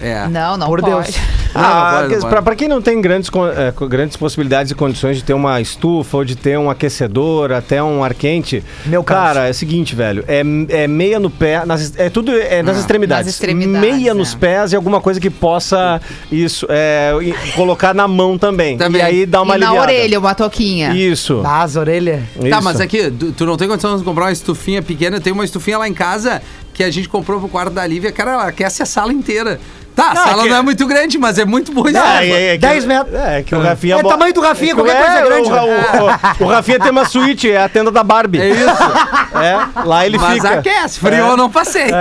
É. 0.00 0.26
Não, 0.28 0.56
não 0.56 0.66
Por 0.66 0.80
pode. 0.80 1.12
Deus. 1.12 1.16
Ah, 1.52 2.06
Não, 2.08 2.42
pra 2.44 2.54
quem 2.54 2.68
não 2.68 2.80
tem 2.80 3.00
grandes, 3.00 3.28
é, 3.56 3.74
grandes 3.88 4.16
possibilidades 4.16 4.70
e 4.70 4.74
condições 4.76 5.16
de 5.16 5.24
ter 5.24 5.34
uma 5.34 5.60
estufa 5.60 6.18
ou 6.18 6.24
de 6.24 6.36
ter 6.36 6.56
um 6.56 6.70
aquecedor, 6.70 7.50
até 7.50 7.82
um 7.82 8.04
ar 8.04 8.14
quente. 8.14 8.62
Meu 8.86 9.02
caso. 9.02 9.20
Cara, 9.20 9.48
é 9.48 9.50
o 9.50 9.54
seguinte, 9.54 9.96
velho. 9.96 10.24
É, 10.28 10.42
é 10.68 10.86
meia 10.86 11.18
no 11.18 11.28
pé. 11.28 11.64
nas- 11.66 11.92
é 11.96 12.08
tudo 12.08 12.30
é 12.32 12.62
nas 12.62 12.78
extremidades. 12.78 13.26
nas 13.26 13.34
extremidades, 13.34 13.80
Meia 13.80 14.10
é. 14.12 14.14
nos 14.14 14.32
pés 14.32 14.72
e 14.72 14.76
alguma 14.76 15.00
coisa 15.00 15.18
que 15.18 15.28
possa 15.28 16.00
isso 16.30 16.66
é, 16.70 17.10
colocar 17.56 17.92
na 17.92 18.06
mão 18.06 18.38
também. 18.38 18.78
Também. 18.78 19.00
E 19.00 19.04
aí 19.04 19.26
dá 19.26 19.42
uma 19.42 19.56
e 19.56 19.58
na 19.58 19.66
aliviada. 19.70 19.90
orelha, 19.92 20.18
uma 20.20 20.34
toquinha. 20.36 20.92
Isso. 20.94 21.42
As 21.44 21.74
orelhas. 21.74 22.22
Tá, 22.40 22.46
isso. 22.48 22.62
mas 22.62 22.80
aqui, 22.80 23.10
tu, 23.10 23.32
tu 23.32 23.44
não 23.44 23.56
tem 23.56 23.66
condição 23.66 23.98
de 23.98 24.04
comprar 24.04 24.26
uma 24.26 24.32
estufinha 24.32 24.80
pequena. 24.82 25.20
Tem 25.20 25.32
uma 25.32 25.44
estufinha 25.44 25.78
lá 25.78 25.88
em 25.88 25.94
casa 25.94 26.40
que 26.72 26.84
a 26.84 26.90
gente 26.90 27.08
comprou 27.08 27.40
pro 27.40 27.48
quarto 27.48 27.72
da 27.72 27.84
Lívia, 27.86 28.12
cara, 28.12 28.32
ela 28.34 28.44
aquece 28.46 28.82
a 28.82 28.86
sala 28.86 29.12
inteira. 29.12 29.60
Tá, 29.94 30.10
a 30.10 30.14
Não, 30.14 30.24
sala 30.24 30.42
que- 30.44 30.48
não 30.48 30.56
é 30.56 30.62
muito 30.62 30.86
grande, 30.86 31.18
mas 31.18 31.38
é 31.38 31.44
muito 31.44 31.72
boa. 31.72 31.88
É, 31.90 32.26
é, 32.26 32.46
é 32.46 32.52
que- 32.52 32.58
10 32.58 32.84
metros. 32.84 33.14
É, 33.14 33.42
que 33.42 33.54
o 33.54 33.60
Rafinha... 33.60 33.96
É 33.96 34.02
bo- 34.02 34.08
tamanho 34.08 34.32
do 34.32 34.40
Rafinha, 34.40 34.72
É, 34.72 34.74
qualquer 34.74 34.96
coisa 34.96 35.12
é 35.18 35.22
grande, 35.24 35.50
O, 35.50 35.54
o, 35.54 36.44
o, 36.44 36.48
o 36.48 36.48
Rafinha 36.48 36.78
tem 36.80 36.90
uma 36.90 37.04
suíte, 37.04 37.50
é 37.50 37.62
a 37.62 37.68
tenda 37.68 37.90
da 37.90 38.02
Barbie. 38.02 38.40
É 38.40 38.48
isso. 38.48 38.64
É, 39.40 39.84
lá 39.84 40.06
ele 40.06 40.18
mas 40.18 40.34
fica. 40.34 40.50
aquece, 40.54 40.98
frio 41.00 41.14
É. 41.14 41.20
eu 41.20 41.36
não 41.36 41.50
passei. 41.50 41.86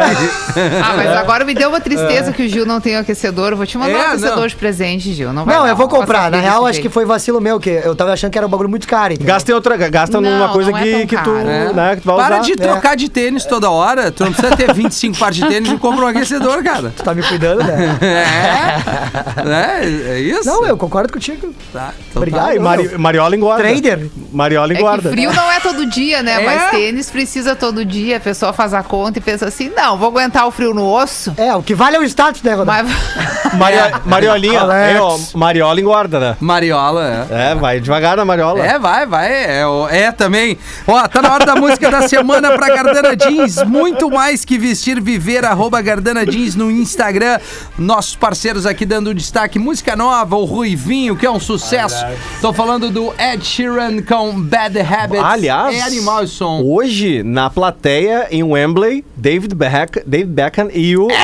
Ah, 0.84 0.94
mas 0.96 1.08
agora 1.12 1.46
me 1.46 1.54
deu 1.54 1.70
uma 1.70 1.80
tristeza 1.80 2.32
que 2.32 2.44
o 2.44 2.48
Gil 2.50 2.66
não 2.66 2.82
tem 2.82 2.96
o 2.98 3.00
aquecedor. 3.00 3.52
Eu 3.52 3.58
vou 3.58 3.66
te 3.66 3.78
mandar 3.78 3.92
É, 3.92 3.98
um 3.98 4.08
aquecedor 4.10 4.38
não. 4.40 4.48
de 4.48 4.56
presente, 4.56 5.14
Gil. 5.14 5.32
Não, 5.32 5.46
vai 5.46 5.56
Não, 5.56 5.64
dar, 5.64 5.70
eu 5.70 5.76
vou 5.76 5.88
passar 5.88 6.00
comprar. 6.00 6.22
Na 6.24 6.30
desse 6.32 6.44
real, 6.44 6.66
acho 6.66 6.74
jeito. 6.74 6.88
que 6.88 6.94
foi 6.94 7.06
vacilo 7.06 7.40
meu, 7.40 7.60
que 7.60 7.70
eu 7.70 7.96
tava 7.96 8.12
achando 8.14 8.32
que 8.32 8.38
era 8.38 8.46
um 8.48 8.50
bagulho 8.50 8.70
muito 8.70 8.88
caro. 8.88 9.14
entendeu? 9.14 9.34
Gasta 9.34 9.52
em 9.52 9.56
outra, 9.56 9.78
gasta 9.78 10.20
numa 10.20 10.48
Não, 10.48 10.50
coisa 10.54 10.72
não 10.72 10.78
é 10.78 10.84
que, 10.84 10.92
tão 10.92 11.00
que 11.08 11.18
tu, 11.18 11.24
caro. 11.34 11.50
É. 11.50 11.74
né, 11.74 11.96
que 11.96 12.02
tu 12.02 12.06
vai 12.06 12.16
Para 12.18 12.36
usar. 12.36 12.46
de 12.46 12.56
trocar 12.56 12.96
de 12.98 13.10
tênis 13.10 13.46
toda 13.46 13.70
hora. 13.70 14.12
Tu 14.12 14.24
não 14.26 14.34
precisa 14.34 14.56
ter 14.56 14.74
25 14.74 15.18
pares 15.18 15.38
de 15.38 15.46
tênis 15.48 15.72
e 15.72 15.78
compra 15.78 16.06
um 16.06 16.08
aquecedor, 16.08 16.64
cara. 16.64 16.92
Tu 16.96 17.04
tá 17.04 17.14
me 17.14 17.22
cuidando, 17.24 17.64
né? 17.64 17.79
É. 17.80 19.82
É, 19.82 19.86
é 20.16 20.20
isso? 20.20 20.46
Não, 20.46 20.66
eu 20.66 20.78
concordo 20.78 21.12
contigo. 21.14 21.54
Tá, 21.74 21.94
então 22.10 22.22
Obrigado. 22.22 22.50
Ah, 22.50 22.56
e 22.56 22.60
Mari, 22.60 22.98
Mariola 22.98 23.36
engorda. 23.36 23.64
Trader. 23.64 24.10
Mariola 24.32 24.74
É 24.74 24.78
engorda. 24.78 25.10
frio 25.10 25.32
não 25.34 25.52
é 25.52 25.60
todo 25.60 25.86
dia, 25.86 26.22
né? 26.24 26.42
É? 26.42 26.46
Mas 26.46 26.72
tênis 26.72 27.10
precisa 27.10 27.56
todo 27.56 27.84
dia. 27.86 28.18
A 28.18 28.20
pessoa 28.20 28.54
faz 28.54 28.74
a 28.74 28.84
conta 28.84 29.20
e 29.20 29.22
pensa 29.22 29.48
assim: 29.48 29.72
não, 29.76 29.98
vou 29.98 30.10
aguentar 30.10 30.48
o 30.48 30.52
frio 30.52 30.74
no 30.74 30.86
osso. 30.92 31.34
É, 31.38 31.56
o 31.56 31.62
que 31.64 31.76
vale 31.76 31.98
é 31.98 32.00
o 32.00 32.04
status, 32.04 32.42
né, 32.42 32.54
Rodaica? 32.54 32.90
Mas 32.90 33.54
Mario- 33.56 34.02
Mariolinha, 34.06 34.62
Alex. 34.62 34.96
é, 34.96 35.02
ó, 35.02 35.18
Mariola 35.38 35.80
engorda, 35.80 36.20
né? 36.20 36.38
Mariola, 36.40 37.28
é. 37.30 37.52
É, 37.52 37.56
vai 37.56 37.80
devagar 37.80 38.18
na 38.18 38.26
Mariola. 38.26 38.66
É, 38.66 38.78
vai, 38.80 39.06
vai. 39.06 39.32
É, 39.32 39.64
é 39.92 40.12
também. 40.12 40.58
Ó, 40.88 41.08
tá 41.08 41.22
na 41.22 41.34
hora 41.34 41.46
da 41.46 41.56
música 41.56 41.90
da 41.90 42.08
semana 42.08 42.52
pra 42.52 42.76
Gardana 42.76 43.16
Jeans. 43.16 43.64
Muito 43.64 44.10
mais 44.10 44.46
que 44.46 44.58
vestir, 44.58 45.02
viver. 45.02 45.46
Arroba 45.46 45.82
Gardana 45.82 46.26
Jeans 46.26 46.56
no 46.56 46.70
Instagram. 46.70 47.40
Nossos 47.80 48.16
parceiros 48.16 48.66
aqui 48.66 48.86
dando 48.86 49.14
destaque. 49.14 49.58
Música 49.58 49.96
nova, 49.96 50.36
o 50.36 50.44
Ruivinho, 50.46 51.16
que 51.16 51.26
é 51.26 51.32
um 51.32 51.40
sucesso. 51.40 52.06
Tô 52.42 52.52
falando 52.52 52.90
do 52.90 53.14
Ed 53.18 53.44
Sheeran 53.46 54.02
com 54.02 54.40
Bad 54.42 54.78
Habits. 54.80 55.24
Aliás, 55.24 55.76
É 55.76 55.82
animal 55.82 56.24
esse 56.24 56.34
som. 56.34 56.62
hoje, 56.64 57.24
na 57.24 57.50
plateia, 57.50 58.28
em 58.32 58.44
Wembley, 58.44 59.06
David, 59.16 59.56
Beck, 59.56 60.02
David 60.06 60.32
Beckham 60.34 60.70
e 60.74 60.98
o 60.98 61.08
Ed! 61.10 61.16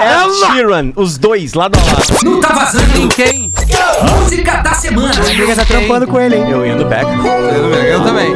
Ed 0.00 0.34
Sheeran, 0.52 0.92
os 0.96 1.18
dois, 1.18 1.52
lado 1.54 1.78
a 1.78 1.82
lado. 1.92 2.24
Não 2.24 2.40
tá 2.40 2.48
vazando 2.54 2.98
em 2.98 3.08
quem? 3.08 3.52
Música 4.18 4.56
da 4.62 4.72
semana. 4.72 5.14
Amiga 5.20 5.54
tá 5.54 5.64
trampando 5.64 6.06
com 6.06 6.18
ele, 6.18 6.36
hein? 6.36 6.50
Eu 6.50 6.66
indo 6.66 6.84
Beckham. 6.86 7.26
Eu 7.26 8.02
também. 8.02 8.30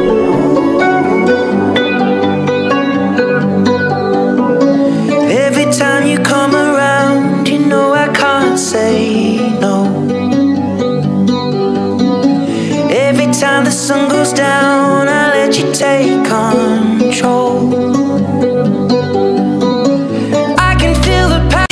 Every 5.30 5.66
time 5.72 6.06
you 6.10 6.18
come 6.22 6.54
around, 6.54 6.73
Say 8.56 9.36
no. 9.60 9.84
Every 12.88 13.26
time 13.32 13.64
the 13.64 13.70
sun 13.70 14.08
goes 14.08 14.32
down, 14.32 15.08
I 15.08 15.30
let 15.34 15.58
you 15.58 15.72
take 15.72 16.24
control. 16.24 17.74
I 20.56 20.76
can 20.78 20.94
feel 21.02 21.28
the 21.28 21.40
passion. 21.50 21.64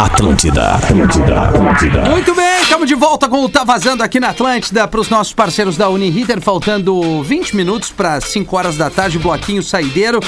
Atlântida, 0.00 0.74
Atlântida, 0.74 1.40
Atlântida. 1.42 2.00
Muito 2.10 2.34
bem, 2.34 2.62
estamos 2.62 2.86
de 2.86 2.94
volta 2.94 3.28
com 3.28 3.44
o 3.44 3.48
Tá 3.48 3.64
Vazando 3.64 4.04
aqui 4.04 4.20
na 4.20 4.28
Atlântida 4.28 4.86
para 4.86 5.00
os 5.00 5.08
nossos 5.08 5.32
parceiros 5.32 5.76
da 5.76 5.88
Uniriter, 5.88 6.40
faltando 6.40 7.22
20 7.24 7.56
minutos 7.56 7.90
para 7.90 8.20
5 8.20 8.56
horas 8.56 8.76
da 8.76 8.88
tarde, 8.88 9.18
bloquinho 9.18 9.62
saideiro. 9.62 10.20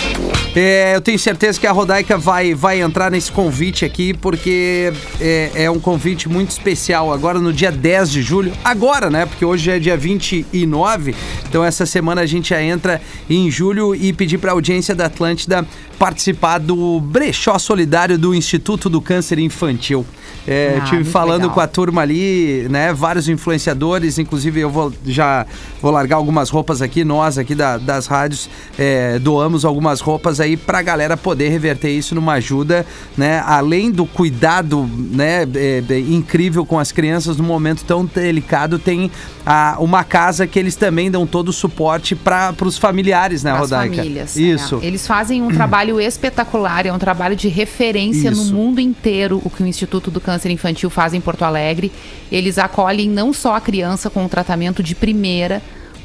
É, 0.55 0.97
eu 0.97 1.01
tenho 1.01 1.17
certeza 1.19 1.61
que 1.61 1.67
a 1.67 1.71
Rodaica 1.71 2.19
vai, 2.19 2.55
vai 2.55 2.81
entrar 2.81 3.09
nesse 3.09 3.31
convite 3.31 3.85
aqui, 3.85 4.13
porque 4.13 4.93
é, 5.21 5.53
é 5.55 5.71
um 5.71 5.79
convite 5.79 6.29
muito 6.29 6.51
especial 6.51 7.13
agora 7.13 7.39
no 7.39 7.53
dia 7.53 7.71
10 7.71 8.11
de 8.11 8.21
julho. 8.21 8.53
Agora, 8.65 9.09
né? 9.09 9.27
Porque 9.27 9.45
hoje 9.45 9.71
é 9.71 9.79
dia 9.79 9.97
29, 9.97 11.15
então 11.49 11.65
essa 11.65 11.87
semana 11.87 12.23
a 12.23 12.27
gente 12.27 12.51
já 12.51 12.61
entra 12.61 13.01
em 13.29 13.49
julho 13.49 13.95
e 13.95 14.13
pedir 14.13 14.39
para 14.39 14.51
a 14.51 14.55
audiência 14.55 14.93
da 14.93 15.07
Atlântida 15.07 15.65
participar 16.01 16.59
do 16.59 16.99
brechó 17.01 17.57
solidário 17.59 18.19
do 18.19 18.35
Instituto 18.35 18.89
do 18.91 19.01
Câncer 19.01 19.39
Infantil. 19.39 20.05
É, 20.49 20.79
Ah, 20.81 20.85
tive 20.87 21.05
falando 21.05 21.43
legal. 21.43 21.55
com 21.55 21.61
a 21.61 21.67
turma 21.67 22.01
ali, 22.01 22.67
né? 22.71 22.95
Vários 22.95 23.29
influenciadores, 23.29 24.19
inclusive 24.19 24.59
eu 24.59 24.71
vou 24.71 24.91
já 25.05 25.47
vou 25.83 25.91
largar 25.93 26.17
algumas 26.17 26.49
roupas 26.49 26.81
aqui, 26.81 27.05
nós 27.05 27.37
aqui 27.37 27.55
da- 27.55 27.77
das 27.77 28.07
rádios 28.07 28.49
é, 28.79 29.19
doamos 29.19 29.67
algumas 29.67 30.01
roupas 30.01 30.40
aí 30.41 30.57
pra 30.57 30.83
galera 30.83 31.17
poder 31.17 31.49
reverter 31.51 31.91
isso 31.91 32.15
numa 32.15 32.33
ajuda, 32.35 32.85
né? 33.17 33.43
Além 33.47 33.91
do 33.91 34.07
cuidado, 34.07 34.89
né? 34.97 35.43
é, 35.55 35.83
é, 35.89 35.99
incrível 36.01 36.65
com 36.67 36.79
as 36.79 36.91
crianças 36.93 37.37
num 37.37 37.45
momento 37.45 37.85
tão 37.85 38.05
delicado, 38.05 38.79
tem 38.79 39.11
a- 39.45 39.77
uma 39.79 40.03
casa 40.05 40.47
que 40.47 40.59
eles 40.59 40.75
também 40.77 41.11
dão 41.11 41.27
todo 41.27 41.49
o 41.49 41.53
suporte 41.53 42.15
para 42.17 42.55
os 42.65 42.79
familiares, 42.79 43.43
né, 43.43 43.53
As 43.53 43.59
Rodaica? 43.61 43.97
famílias. 43.97 44.37
Isso. 44.37 44.81
é. 44.83 44.87
Eles 44.87 45.07
fazem 45.07 45.43
um 45.43 45.49
trabalho 45.51 46.01
espetacular, 46.01 46.87
é 46.87 46.93
um 46.93 46.99
trabalho 46.99 47.37
de 47.37 47.49
referência 47.49 48.31
Isso. 48.31 48.53
no 48.53 48.57
mundo 48.59 48.81
inteiro, 48.81 49.41
o 49.45 49.51
que 49.51 49.63
o 49.63 49.67
Instituto 49.67 50.11
do 50.11 50.21
Câncer 50.21 50.51
Infantil 50.51 50.89
faz 50.91 51.15
em 51.15 51.21
Porto 51.21 51.43
Alegre. 51.45 51.93
Eles 52.31 52.59
acolhem 52.59 53.09
não 53.09 53.33
só 53.33 53.55
a 53.57 53.61
criança 53.61 54.09
com 54.11 54.25
um 54.25 54.29
tratamento 54.29 54.83
de 54.83 54.95
primeira, 54.95 55.61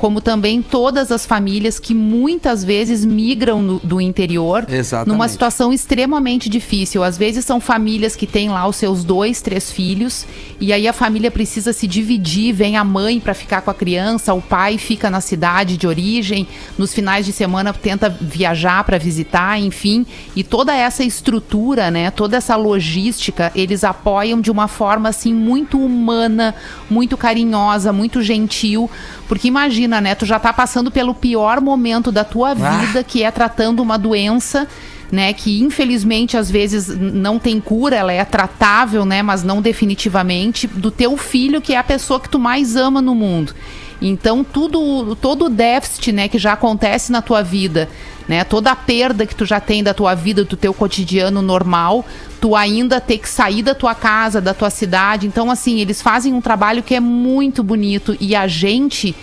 como 0.05 0.21
também 0.21 0.61
todas 0.61 1.11
as 1.11 1.25
famílias 1.25 1.79
que 1.79 1.91
muitas 1.95 2.63
vezes 2.63 3.03
migram 3.03 3.59
no- 3.59 3.79
do 3.79 3.99
interior 3.99 4.63
Exatamente. 4.69 5.07
numa 5.11 5.27
situação 5.27 5.73
extremamente 5.73 6.47
difícil. 6.47 7.03
Às 7.03 7.17
vezes 7.17 7.43
são 7.43 7.59
famílias 7.59 8.15
que 8.15 8.27
têm 8.27 8.47
lá 8.49 8.67
os 8.67 8.75
seus 8.75 9.03
dois, 9.03 9.41
três 9.41 9.71
filhos 9.71 10.27
e 10.61 10.71
aí 10.71 10.87
a 10.87 10.93
família 10.93 11.31
precisa 11.31 11.73
se 11.73 11.87
dividir, 11.87 12.53
vem 12.53 12.77
a 12.77 12.83
mãe 12.83 13.19
para 13.19 13.33
ficar 13.33 13.61
com 13.63 13.71
a 13.71 13.73
criança, 13.73 14.31
o 14.31 14.43
pai 14.43 14.77
fica 14.77 15.09
na 15.09 15.19
cidade 15.21 15.75
de 15.75 15.87
origem, 15.87 16.47
nos 16.77 16.93
finais 16.93 17.25
de 17.25 17.31
semana 17.33 17.73
tenta 17.73 18.07
viajar 18.07 18.83
para 18.83 18.99
visitar, 18.99 19.59
enfim, 19.59 20.05
e 20.35 20.43
toda 20.43 20.71
essa 20.75 21.03
estrutura, 21.03 21.89
né, 21.89 22.11
toda 22.11 22.37
essa 22.37 22.55
logística, 22.55 23.51
eles 23.55 23.83
apoiam 23.83 24.39
de 24.39 24.51
uma 24.51 24.67
forma 24.67 25.09
assim 25.09 25.33
muito 25.33 25.79
humana, 25.79 26.53
muito 26.91 27.17
carinhosa, 27.17 27.91
muito 27.91 28.21
gentil, 28.21 28.87
porque 29.27 29.47
imagina, 29.47 29.94
né, 30.01 30.15
tu 30.15 30.25
já 30.25 30.39
tá 30.39 30.51
passando 30.53 30.91
pelo 30.91 31.13
pior 31.13 31.59
momento 31.61 32.11
da 32.11 32.23
tua 32.23 32.53
vida, 32.53 33.03
que 33.03 33.23
é 33.23 33.31
tratando 33.31 33.81
uma 33.81 33.97
doença 33.97 34.67
né, 35.11 35.33
que 35.33 35.61
infelizmente 35.61 36.37
às 36.37 36.49
vezes 36.49 36.87
não 36.87 37.37
tem 37.39 37.59
cura, 37.59 37.95
ela 37.95 38.11
é 38.11 38.23
tratável, 38.25 39.05
né, 39.05 39.21
mas 39.21 39.43
não 39.43 39.61
definitivamente, 39.61 40.67
do 40.67 40.91
teu 40.91 41.15
filho, 41.15 41.61
que 41.61 41.73
é 41.73 41.77
a 41.77 41.83
pessoa 41.83 42.19
que 42.19 42.29
tu 42.29 42.39
mais 42.39 42.75
ama 42.75 43.01
no 43.01 43.15
mundo. 43.15 43.53
Então, 44.01 44.43
tudo, 44.43 45.15
todo 45.15 45.45
o 45.45 45.49
déficit, 45.49 46.11
né, 46.11 46.27
que 46.27 46.37
já 46.37 46.53
acontece 46.53 47.11
na 47.11 47.21
tua 47.21 47.41
vida, 47.41 47.87
né, 48.27 48.43
toda 48.43 48.71
a 48.71 48.75
perda 48.75 49.25
que 49.25 49.35
tu 49.35 49.45
já 49.45 49.59
tem 49.59 49.83
da 49.83 49.93
tua 49.93 50.13
vida, 50.15 50.43
do 50.43 50.57
teu 50.57 50.73
cotidiano 50.73 51.41
normal, 51.41 52.05
tu 52.41 52.55
ainda 52.55 52.99
ter 52.99 53.19
que 53.19 53.29
sair 53.29 53.63
da 53.63 53.73
tua 53.73 53.95
casa, 53.95 54.41
da 54.41 54.53
tua 54.53 54.69
cidade. 54.69 55.27
Então, 55.27 55.49
assim, 55.49 55.79
eles 55.79 56.01
fazem 56.01 56.33
um 56.33 56.41
trabalho 56.41 56.83
que 56.83 56.93
é 56.93 56.99
muito 56.99 57.63
bonito 57.63 58.17
e 58.19 58.35
a 58.35 58.47
gente 58.47 59.15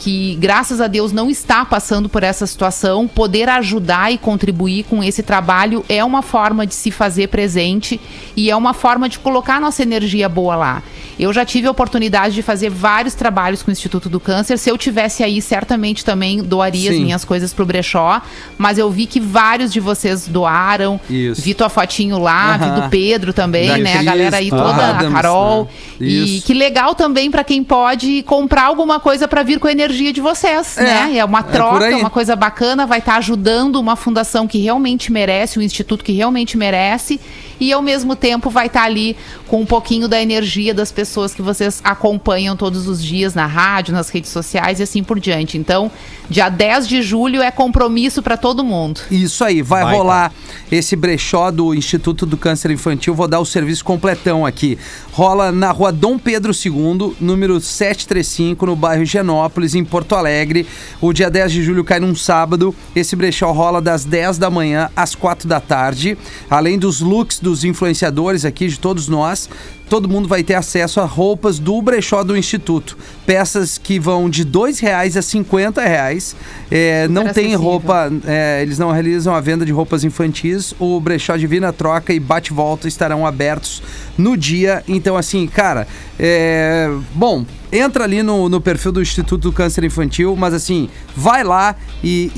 que 0.00 0.34
graças 0.40 0.80
a 0.80 0.86
Deus 0.86 1.12
não 1.12 1.28
está 1.28 1.62
passando 1.62 2.08
por 2.08 2.22
essa 2.22 2.46
situação, 2.46 3.06
poder 3.06 3.50
ajudar 3.50 4.10
e 4.10 4.16
contribuir 4.16 4.84
com 4.84 5.04
esse 5.04 5.22
trabalho 5.22 5.84
é 5.90 6.02
uma 6.02 6.22
forma 6.22 6.66
de 6.66 6.74
se 6.74 6.90
fazer 6.90 7.28
presente 7.28 8.00
e 8.34 8.50
é 8.50 8.56
uma 8.56 8.72
forma 8.72 9.10
de 9.10 9.18
colocar 9.18 9.60
nossa 9.60 9.82
energia 9.82 10.26
boa 10.26 10.56
lá. 10.56 10.82
Eu 11.18 11.34
já 11.34 11.44
tive 11.44 11.66
a 11.66 11.70
oportunidade 11.70 12.34
de 12.34 12.40
fazer 12.42 12.70
vários 12.70 13.12
trabalhos 13.12 13.62
com 13.62 13.70
o 13.70 13.72
Instituto 13.72 14.08
do 14.08 14.18
Câncer. 14.18 14.56
Se 14.56 14.70
eu 14.70 14.78
tivesse 14.78 15.22
aí, 15.22 15.42
certamente 15.42 16.02
também 16.02 16.42
doaria 16.42 16.88
as 16.90 16.96
Sim. 16.96 17.02
minhas 17.04 17.26
coisas 17.26 17.52
pro 17.52 17.66
brechó, 17.66 18.22
mas 18.56 18.78
eu 18.78 18.90
vi 18.90 19.04
que 19.04 19.20
vários 19.20 19.70
de 19.70 19.80
vocês 19.80 20.26
doaram. 20.26 20.98
Isso. 21.10 21.42
Vi 21.42 21.52
tua 21.52 21.68
fotinho 21.68 22.18
lá, 22.18 22.56
vi 22.56 22.64
Aham. 22.64 22.80
do 22.80 22.88
Pedro 22.88 23.34
também, 23.34 23.68
Da 23.68 23.76
né? 23.76 23.90
A 23.90 23.94
Cris, 23.96 24.04
galera 24.06 24.36
aí 24.38 24.48
toda, 24.48 24.88
Adams, 24.88 25.12
a 25.12 25.22
Carol. 25.22 25.64
né? 26.00 26.06
E 26.08 26.40
que 26.40 26.54
legal 26.54 26.94
também 26.94 27.30
pra 27.30 27.44
quem 27.44 27.62
pode 27.62 28.22
comprar 28.22 28.62
alguma 28.64 28.98
coisa 28.98 29.28
pra 29.28 29.42
vir 29.42 29.58
com 29.58 29.68
a 29.68 29.72
energia 29.90 30.12
de 30.12 30.20
vocês, 30.20 30.78
É, 30.78 30.82
né? 30.82 31.16
É 31.18 31.24
uma 31.24 31.40
é 31.40 31.42
troca, 31.42 31.84
aí. 31.84 31.94
uma 31.94 32.10
coisa 32.10 32.34
bacana, 32.36 32.86
vai 32.86 33.00
estar 33.00 33.16
ajudando 33.16 33.76
uma 33.76 33.96
fundação 33.96 34.46
que 34.46 34.58
realmente 34.58 35.12
merece, 35.12 35.58
um 35.58 35.62
instituto 35.62 36.04
que 36.04 36.12
realmente 36.12 36.56
merece. 36.56 37.20
E 37.60 37.72
ao 37.72 37.82
mesmo 37.82 38.16
tempo 38.16 38.48
vai 38.48 38.66
estar 38.66 38.84
ali 38.84 39.16
com 39.46 39.60
um 39.60 39.66
pouquinho 39.66 40.08
da 40.08 40.20
energia 40.20 40.72
das 40.72 40.90
pessoas 40.90 41.34
que 41.34 41.42
vocês 41.42 41.80
acompanham 41.84 42.56
todos 42.56 42.88
os 42.88 43.02
dias 43.02 43.34
na 43.34 43.46
rádio, 43.46 43.92
nas 43.92 44.08
redes 44.08 44.30
sociais 44.30 44.80
e 44.80 44.82
assim 44.82 45.04
por 45.04 45.20
diante. 45.20 45.58
Então, 45.58 45.90
dia 46.28 46.48
10 46.48 46.88
de 46.88 47.02
julho 47.02 47.42
é 47.42 47.50
compromisso 47.50 48.22
pra 48.22 48.36
todo 48.36 48.64
mundo. 48.64 49.00
Isso 49.10 49.44
aí, 49.44 49.60
vai 49.60 49.82
Vai, 49.82 49.94
rolar 49.94 50.32
esse 50.70 50.94
brechó 50.94 51.50
do 51.50 51.74
Instituto 51.74 52.24
do 52.24 52.36
Câncer 52.36 52.70
Infantil. 52.70 53.14
Vou 53.14 53.26
dar 53.28 53.40
o 53.40 53.44
serviço 53.44 53.84
completão 53.84 54.46
aqui. 54.46 54.78
Rola 55.12 55.50
na 55.50 55.70
rua 55.70 55.92
Dom 55.92 56.18
Pedro 56.18 56.52
II, 56.52 57.14
número 57.20 57.60
735, 57.60 58.66
no 58.66 58.76
bairro 58.76 59.04
Genópolis, 59.04 59.74
em 59.74 59.84
Porto 59.84 60.14
Alegre. 60.14 60.66
O 61.00 61.12
dia 61.12 61.30
10 61.30 61.52
de 61.52 61.62
julho 61.62 61.84
cai 61.84 61.98
num 62.00 62.14
sábado. 62.14 62.74
Esse 62.94 63.16
brechó 63.16 63.50
rola 63.52 63.80
das 63.80 64.04
10 64.04 64.38
da 64.38 64.48
manhã 64.48 64.88
às 64.94 65.14
4 65.14 65.48
da 65.48 65.60
tarde. 65.60 66.16
Além 66.48 66.78
dos 66.78 67.00
looks 67.00 67.40
dos 67.50 67.64
influenciadores 67.64 68.44
aqui, 68.44 68.68
de 68.68 68.78
todos 68.78 69.08
nós. 69.08 69.48
Todo 69.90 70.08
mundo 70.08 70.26
vai 70.28 70.42
ter 70.44 70.54
acesso 70.54 71.00
a 71.00 71.04
roupas 71.04 71.58
do 71.58 71.82
brechó 71.82 72.22
do 72.22 72.36
Instituto. 72.36 72.96
Peças 73.26 73.76
que 73.76 73.98
vão 73.98 74.30
de 74.30 74.44
2 74.44 74.78
reais 74.78 75.16
a 75.16 75.22
50 75.22 75.82
reais. 75.82 76.34
É, 76.70 77.08
não 77.08 77.22
tem 77.24 77.30
acessível. 77.46 77.58
roupa 77.60 78.10
é, 78.24 78.62
eles 78.62 78.78
não 78.78 78.92
realizam 78.92 79.34
a 79.34 79.40
venda 79.40 79.66
de 79.66 79.72
roupas 79.72 80.04
infantis. 80.04 80.72
O 80.78 80.98
brechó 81.00 81.36
Divina 81.36 81.72
Troca 81.72 82.12
e 82.14 82.20
Bate 82.20 82.52
Volta 82.52 82.86
estarão 82.86 83.26
abertos 83.26 83.82
no 84.16 84.36
dia. 84.36 84.82
Então, 84.86 85.16
assim, 85.16 85.46
cara, 85.48 85.86
é, 86.18 86.88
bom, 87.14 87.44
entra 87.72 88.04
ali 88.04 88.22
no, 88.22 88.48
no 88.48 88.60
perfil 88.60 88.92
do 88.92 89.02
Instituto 89.02 89.42
do 89.42 89.52
Câncer 89.52 89.82
Infantil, 89.84 90.36
mas 90.36 90.54
assim, 90.54 90.88
vai 91.16 91.42
lá 91.42 91.74
e, 92.02 92.30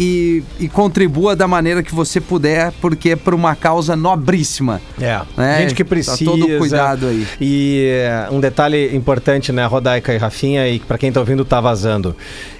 e- 0.59 0.64
e 0.64 0.68
contribua 0.68 1.34
da 1.36 1.46
maneira 1.48 1.82
que 1.82 1.94
você 1.94 2.20
puder, 2.20 2.72
porque 2.80 3.11
é 3.11 3.16
por 3.16 3.34
uma 3.34 3.55
causa 3.55 3.94
nobríssima. 3.96 4.80
É, 5.00 5.20
É, 5.36 5.59
gente 5.61 5.74
que 5.74 5.82
tá 5.84 5.88
precisa. 5.88 6.24
todo 6.24 6.46
cuidado 6.59 7.07
aí. 7.07 7.26
E 7.45 7.88
eh, 7.88 8.28
um 8.30 8.38
detalhe 8.38 8.95
importante, 8.95 9.51
né, 9.51 9.66
Rodaica 9.66 10.14
e 10.14 10.16
Rafinha, 10.16 10.68
e 10.68 10.78
para 10.78 10.97
quem 10.97 11.11
tá 11.11 11.18
ouvindo 11.18 11.45
tá 11.45 11.61
vazando. 11.61 12.14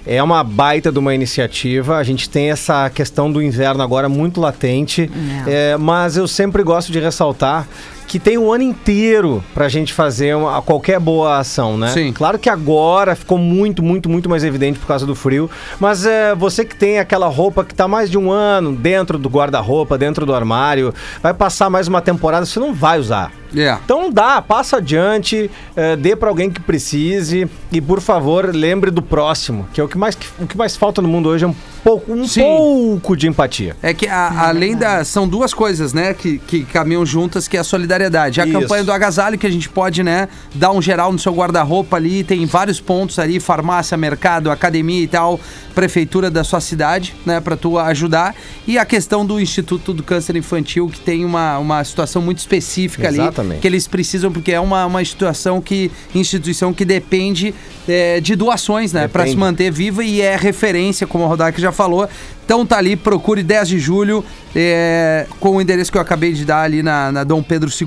É 0.05 0.21
uma 0.21 0.43
baita 0.43 0.91
de 0.91 0.99
uma 0.99 1.15
iniciativa. 1.15 1.95
A 1.95 2.03
gente 2.03 2.29
tem 2.29 2.51
essa 2.51 2.89
questão 2.89 3.31
do 3.31 3.41
inverno 3.41 3.81
agora 3.81 4.09
muito 4.09 4.41
latente, 4.41 5.09
é, 5.47 5.77
mas 5.77 6.17
eu 6.17 6.27
sempre 6.27 6.63
gosto 6.63 6.91
de 6.91 6.99
ressaltar 6.99 7.65
que 8.13 8.19
tem 8.19 8.37
o 8.37 8.53
ano 8.53 8.63
inteiro 8.63 9.43
pra 9.55 9.67
gente 9.67 9.91
fazer 9.91 10.35
uma- 10.35 10.61
qualquer 10.61 10.99
boa 10.99 11.39
ação, 11.39 11.79
né? 11.79 11.87
Sim. 11.87 12.13
Claro 12.13 12.37
que 12.37 12.47
agora 12.47 13.15
ficou 13.15 13.39
muito, 13.39 13.81
muito, 13.81 14.07
muito 14.07 14.29
mais 14.29 14.43
evidente 14.43 14.77
por 14.77 14.85
causa 14.85 15.03
do 15.03 15.15
frio, 15.15 15.49
mas 15.79 16.05
é, 16.05 16.35
você 16.35 16.63
que 16.63 16.75
tem 16.75 16.99
aquela 16.99 17.27
roupa 17.27 17.65
que 17.65 17.73
tá 17.73 17.87
mais 17.87 18.11
de 18.11 18.17
um 18.19 18.31
ano 18.31 18.71
dentro 18.75 19.17
do 19.17 19.27
guarda-roupa, 19.27 19.97
dentro 19.97 20.27
do 20.27 20.35
armário, 20.35 20.93
vai 21.23 21.33
passar 21.33 21.71
mais 21.71 21.87
uma 21.87 22.01
temporada, 22.03 22.45
você 22.45 22.59
não 22.59 22.71
vai 22.71 22.99
usar. 22.99 23.31
É. 23.55 23.77
Então 23.85 24.11
dá, 24.11 24.41
passa 24.41 24.77
adiante, 24.77 25.49
eh, 25.75 25.95
dê 25.95 26.15
pra 26.15 26.29
alguém 26.29 26.49
que 26.49 26.59
precise 26.59 27.47
e 27.71 27.79
por 27.79 28.01
favor 28.01 28.49
lembre 28.53 28.89
do 28.89 29.01
próximo, 29.01 29.67
que 29.71 29.79
é 29.79 29.83
o 29.83 29.87
que 29.87 29.95
mais, 29.97 30.17
o 30.39 30.47
que 30.47 30.57
mais 30.57 30.75
falta 30.75 31.03
no 31.03 31.07
mundo 31.07 31.29
hoje 31.29 31.45
é 31.45 31.47
um 31.47 31.55
pouco, 31.83 32.11
um 32.13 32.27
Sim. 32.27 32.41
pouco 32.41 33.15
de 33.15 33.27
empatia. 33.27 33.75
É 33.83 33.93
que 33.93 34.07
a- 34.07 34.47
além 34.47 34.75
da. 34.75 35.03
São 35.05 35.27
duas 35.27 35.53
coisas, 35.53 35.93
né? 35.93 36.15
Que, 36.15 36.39
que 36.39 36.63
caminham 36.63 37.05
juntas, 37.05 37.47
que 37.47 37.55
é 37.55 37.59
a 37.59 37.63
solidariedade. 37.63 38.02
A 38.41 38.45
Isso. 38.45 38.59
campanha 38.59 38.83
do 38.83 38.91
agasalho, 38.91 39.37
que 39.37 39.47
a 39.47 39.49
gente 39.49 39.69
pode, 39.69 40.03
né, 40.03 40.27
dar 40.55 40.71
um 40.71 40.81
geral 40.81 41.11
no 41.11 41.19
seu 41.19 41.33
guarda-roupa 41.33 41.97
ali, 41.97 42.23
tem 42.23 42.45
vários 42.45 42.79
pontos 42.79 43.19
ali, 43.19 43.39
farmácia, 43.39 43.97
mercado, 43.97 44.51
academia 44.51 45.03
e 45.03 45.07
tal, 45.07 45.39
prefeitura 45.73 46.29
da 46.29 46.43
sua 46.43 46.61
cidade, 46.61 47.15
né, 47.25 47.39
pra 47.39 47.55
tu 47.55 47.77
ajudar. 47.79 48.35
E 48.67 48.77
a 48.77 48.85
questão 48.85 49.25
do 49.25 49.39
Instituto 49.39 49.93
do 49.93 50.03
Câncer 50.03 50.35
Infantil, 50.35 50.87
que 50.87 50.99
tem 50.99 51.25
uma, 51.25 51.57
uma 51.57 51.83
situação 51.83 52.21
muito 52.21 52.39
específica 52.39 53.07
ali. 53.07 53.19
Exatamente. 53.19 53.61
Que 53.61 53.67
eles 53.67 53.87
precisam, 53.87 54.31
porque 54.31 54.51
é 54.51 54.59
uma, 54.59 54.85
uma 54.85 55.01
instituição 55.01 55.61
que. 55.61 55.91
instituição 56.13 56.73
que 56.73 56.85
depende 56.85 57.53
é, 57.87 58.19
de 58.19 58.35
doações, 58.35 58.93
né? 58.93 59.07
Pra 59.07 59.27
se 59.27 59.35
manter 59.35 59.71
viva 59.71 60.03
e 60.03 60.21
é 60.21 60.35
referência, 60.35 61.05
como 61.05 61.23
a 61.25 61.27
Rodak 61.27 61.59
já 61.59 61.71
falou. 61.71 62.07
Então 62.45 62.65
tá 62.65 62.77
ali, 62.77 62.95
procure 62.95 63.41
10 63.41 63.69
de 63.69 63.79
julho, 63.79 64.23
é, 64.55 65.25
com 65.39 65.55
o 65.55 65.61
endereço 65.61 65.91
que 65.91 65.97
eu 65.97 66.01
acabei 66.01 66.33
de 66.33 66.43
dar 66.43 66.63
ali 66.63 66.83
na, 66.83 67.11
na 67.11 67.23
Dom 67.23 67.41
Pedro 67.41 67.69
II, 67.69 67.82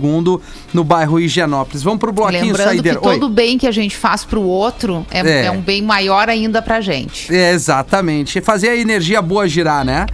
no 0.73 0.85
bairro 0.85 1.19
Higienópolis. 1.19 1.83
Vamos 1.83 1.99
pro 1.99 2.13
bloquinho 2.13 2.47
Lembrando 2.47 2.83
que 2.83 2.97
todo 2.97 3.29
bem 3.29 3.59
que 3.59 3.67
a 3.67 3.73
gente 3.73 3.97
faz 3.97 4.25
pro 4.25 4.43
outro 4.43 5.07
é, 5.11 5.21
É. 5.21 5.45
é 5.47 5.51
um 5.51 5.61
bem 5.61 5.83
maior 5.83 6.29
ainda 6.29 6.61
pra 6.61 6.81
gente. 6.81 7.35
É, 7.35 7.53
exatamente. 7.53 8.41
Fazer 8.41 8.71
a 8.71 8.77
energia 8.77 9.21
boa 9.23 9.49
girar, 9.49 9.85
né? 9.85 10.07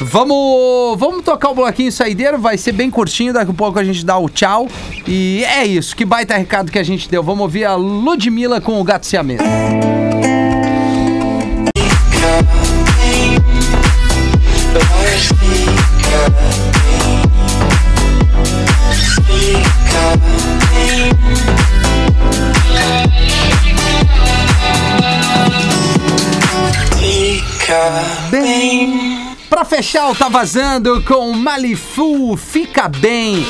Vamos, 0.00 0.96
vamos 0.98 1.24
tocar 1.24 1.50
o 1.50 1.54
bloquinho 1.54 1.90
saideiro, 1.90 2.38
vai 2.38 2.56
ser 2.56 2.70
bem 2.70 2.88
curtinho, 2.88 3.32
daqui 3.32 3.50
a 3.50 3.54
pouco 3.54 3.78
a 3.78 3.84
gente 3.84 4.04
dá 4.04 4.16
o 4.16 4.28
tchau. 4.28 4.68
E 5.06 5.42
é 5.44 5.66
isso, 5.66 5.96
que 5.96 6.04
baita 6.04 6.36
recado 6.36 6.70
que 6.70 6.78
a 6.78 6.84
gente 6.84 7.08
deu. 7.08 7.22
Vamos 7.22 7.42
ouvir 7.42 7.64
a 7.64 7.74
Ludmilla 7.74 8.60
com 8.60 8.80
o 8.80 8.84
gato 8.84 9.06
siamês. 9.06 9.40
Bem. 28.30 29.36
Pra 29.48 29.64
fechar, 29.64 30.14
Tá 30.14 30.28
Vazando 30.28 31.02
com 31.02 31.32
Malifu, 31.32 32.36
Fica 32.36 32.88
Bem. 32.88 33.44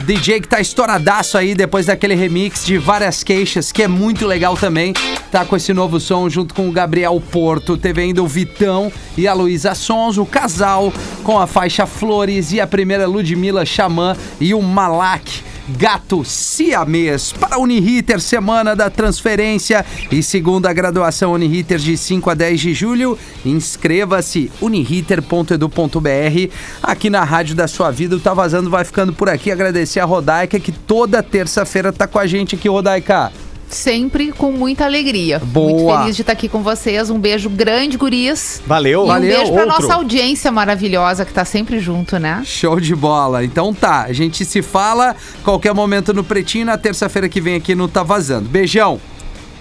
DJ 0.00 0.40
que 0.40 0.48
tá 0.48 0.60
estouradaço 0.60 1.36
aí 1.36 1.54
depois 1.54 1.86
daquele 1.86 2.14
remix 2.14 2.64
de 2.64 2.78
várias 2.78 3.22
queixas, 3.22 3.70
que 3.70 3.82
é 3.82 3.88
muito 3.88 4.26
legal 4.26 4.56
também. 4.56 4.92
Tá 5.30 5.44
com 5.44 5.56
esse 5.56 5.72
novo 5.72 6.00
som 6.00 6.28
junto 6.28 6.54
com 6.54 6.68
o 6.68 6.72
Gabriel 6.72 7.22
Porto. 7.30 7.76
Teve 7.76 8.02
ainda 8.02 8.22
o 8.22 8.26
Vitão 8.26 8.90
e 9.16 9.28
a 9.28 9.34
Luísa 9.34 9.74
Sons, 9.74 10.18
o 10.18 10.26
casal 10.26 10.92
com 11.22 11.38
a 11.38 11.46
faixa 11.46 11.86
Flores 11.86 12.52
e 12.52 12.60
a 12.60 12.66
primeira 12.66 13.06
Ludmilla 13.06 13.64
Xamã 13.64 14.16
e 14.40 14.54
o 14.54 14.62
Malak. 14.62 15.50
Gato 15.76 16.24
Siamês 16.24 17.32
para 17.32 17.58
Uniriter, 17.58 18.20
semana 18.20 18.74
da 18.74 18.90
transferência 18.90 19.84
e 20.10 20.22
segunda 20.22 20.72
graduação 20.72 21.32
Uniriter 21.32 21.78
de 21.78 21.96
5 21.96 22.30
a 22.30 22.34
10 22.34 22.60
de 22.60 22.74
julho. 22.74 23.18
Inscreva-se 23.44 24.50
uniriter.edu.br. 24.60 26.52
Aqui 26.82 27.10
na 27.10 27.22
Rádio 27.24 27.54
da 27.54 27.68
Sua 27.68 27.90
Vida, 27.90 28.16
o 28.16 28.20
Tá 28.20 28.34
Vazando 28.34 28.70
vai 28.70 28.84
ficando 28.84 29.12
por 29.12 29.28
aqui. 29.28 29.50
Agradecer 29.50 29.89
a 29.98 30.04
Rodaica 30.04 30.60
que 30.60 30.70
toda 30.70 31.22
terça-feira 31.22 31.92
tá 31.92 32.06
com 32.06 32.18
a 32.18 32.26
gente 32.26 32.54
aqui, 32.54 32.68
Rodaica. 32.68 33.32
Sempre 33.68 34.32
com 34.32 34.50
muita 34.50 34.84
alegria. 34.84 35.38
Boa. 35.38 35.70
Muito 35.70 36.00
feliz 36.00 36.16
de 36.16 36.22
estar 36.22 36.32
aqui 36.32 36.48
com 36.48 36.60
vocês. 36.60 37.08
Um 37.08 37.20
beijo 37.20 37.48
grande, 37.48 37.96
gurias. 37.96 38.60
Valeu. 38.66 39.04
E 39.04 39.06
Valeu, 39.06 39.30
um 39.30 39.36
beijo 39.38 39.52
pra 39.52 39.62
outro. 39.62 39.80
nossa 39.82 39.94
audiência 39.94 40.50
maravilhosa 40.50 41.24
que 41.24 41.32
tá 41.32 41.44
sempre 41.44 41.78
junto, 41.78 42.18
né? 42.18 42.42
Show 42.44 42.80
de 42.80 42.94
bola. 42.96 43.44
Então 43.44 43.72
tá, 43.72 44.02
a 44.02 44.12
gente 44.12 44.44
se 44.44 44.60
fala 44.60 45.14
qualquer 45.44 45.72
momento 45.72 46.12
no 46.12 46.24
Pretinho 46.24 46.66
na 46.66 46.76
terça-feira 46.76 47.28
que 47.28 47.40
vem 47.40 47.54
aqui 47.54 47.76
no 47.76 47.86
Tá 47.86 48.02
Vazando. 48.02 48.48
Beijão. 48.48 49.00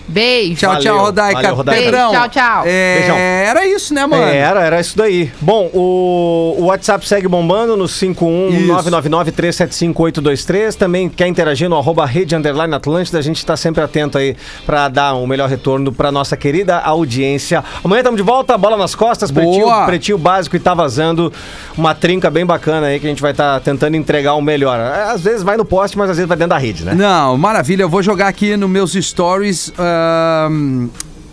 Beijo. 0.10 0.56
Tchau, 0.56 0.74
Valeu. 0.74 0.84
tchau, 0.84 1.00
Rodaica. 1.06 1.42
Valeu, 1.42 1.56
Rodaica. 1.56 1.82
Pedrão. 1.84 2.12
Beijo, 2.12 2.30
tchau, 2.30 2.32
tchau. 2.44 2.64
É, 2.66 2.98
Beijão. 3.00 3.16
Era 3.18 3.68
isso, 3.68 3.94
né, 3.94 4.06
mano? 4.06 4.24
É, 4.24 4.38
era, 4.38 4.62
era 4.62 4.80
isso 4.80 4.98
daí. 4.98 5.32
Bom, 5.40 5.70
o, 5.74 6.56
o 6.60 6.66
WhatsApp 6.66 7.08
segue 7.08 7.28
bombando 7.28 7.78
no 7.78 7.86
51999375823. 7.86 10.76
Também 10.76 11.10
quer 11.10 11.28
interagir 11.28 11.70
no 11.70 11.78
arroba 11.78 12.06
rede 12.06 12.36
underline 12.36 12.74
Atlântida. 12.74 13.20
A 13.20 13.22
gente 13.22 13.46
tá 13.46 13.56
sempre 13.56 13.84
atento 13.84 14.18
aí 14.18 14.36
pra 14.66 14.88
dar 14.88 15.14
o 15.14 15.28
melhor 15.28 15.50
retorno 15.50 15.92
pra 15.92 16.12
nossa 16.12 16.36
querida 16.38 16.78
audiência. 16.80 17.64
Amanhã 17.84 18.00
estamos 18.00 18.18
de 18.18 18.24
volta, 18.24 18.58
bola 18.58 18.78
nas 18.78 18.96
costas, 18.96 19.30
Boa. 19.32 19.46
pretinho, 19.46 19.86
pretinho 19.86 20.18
básico 20.18 20.56
e 20.56 20.60
tá 20.60 20.74
vazando 20.74 21.32
uma 21.78 21.94
trinca 21.94 22.30
bem 22.30 22.46
bacana 22.46 22.88
aí 22.88 23.00
que 23.00 23.06
a 23.06 23.10
gente 23.10 23.22
vai 23.22 23.32
estar 23.32 23.60
tentando 23.62 23.96
entregar 23.96 24.34
o 24.34 24.42
melhor. 24.42 24.80
Às 24.80 25.22
vezes 25.22 25.44
vai 25.44 25.58
no 25.58 25.66
poste, 25.66 25.98
mas 25.98 26.10
às 26.10 26.18
vezes 26.18 26.28
vai 26.28 26.38
dentro 26.38 26.50
da 26.50 26.58
rede, 26.58 26.84
né? 26.84 26.94
Não, 26.96 27.38
maravilha. 27.38 27.84
Eu 27.84 27.90
vou 27.90 28.02
jogar 28.02 28.28
aqui 28.28 28.58
nos 28.58 28.70
meus 28.70 28.94
stories. 28.94 29.72
ahn, 29.78 29.99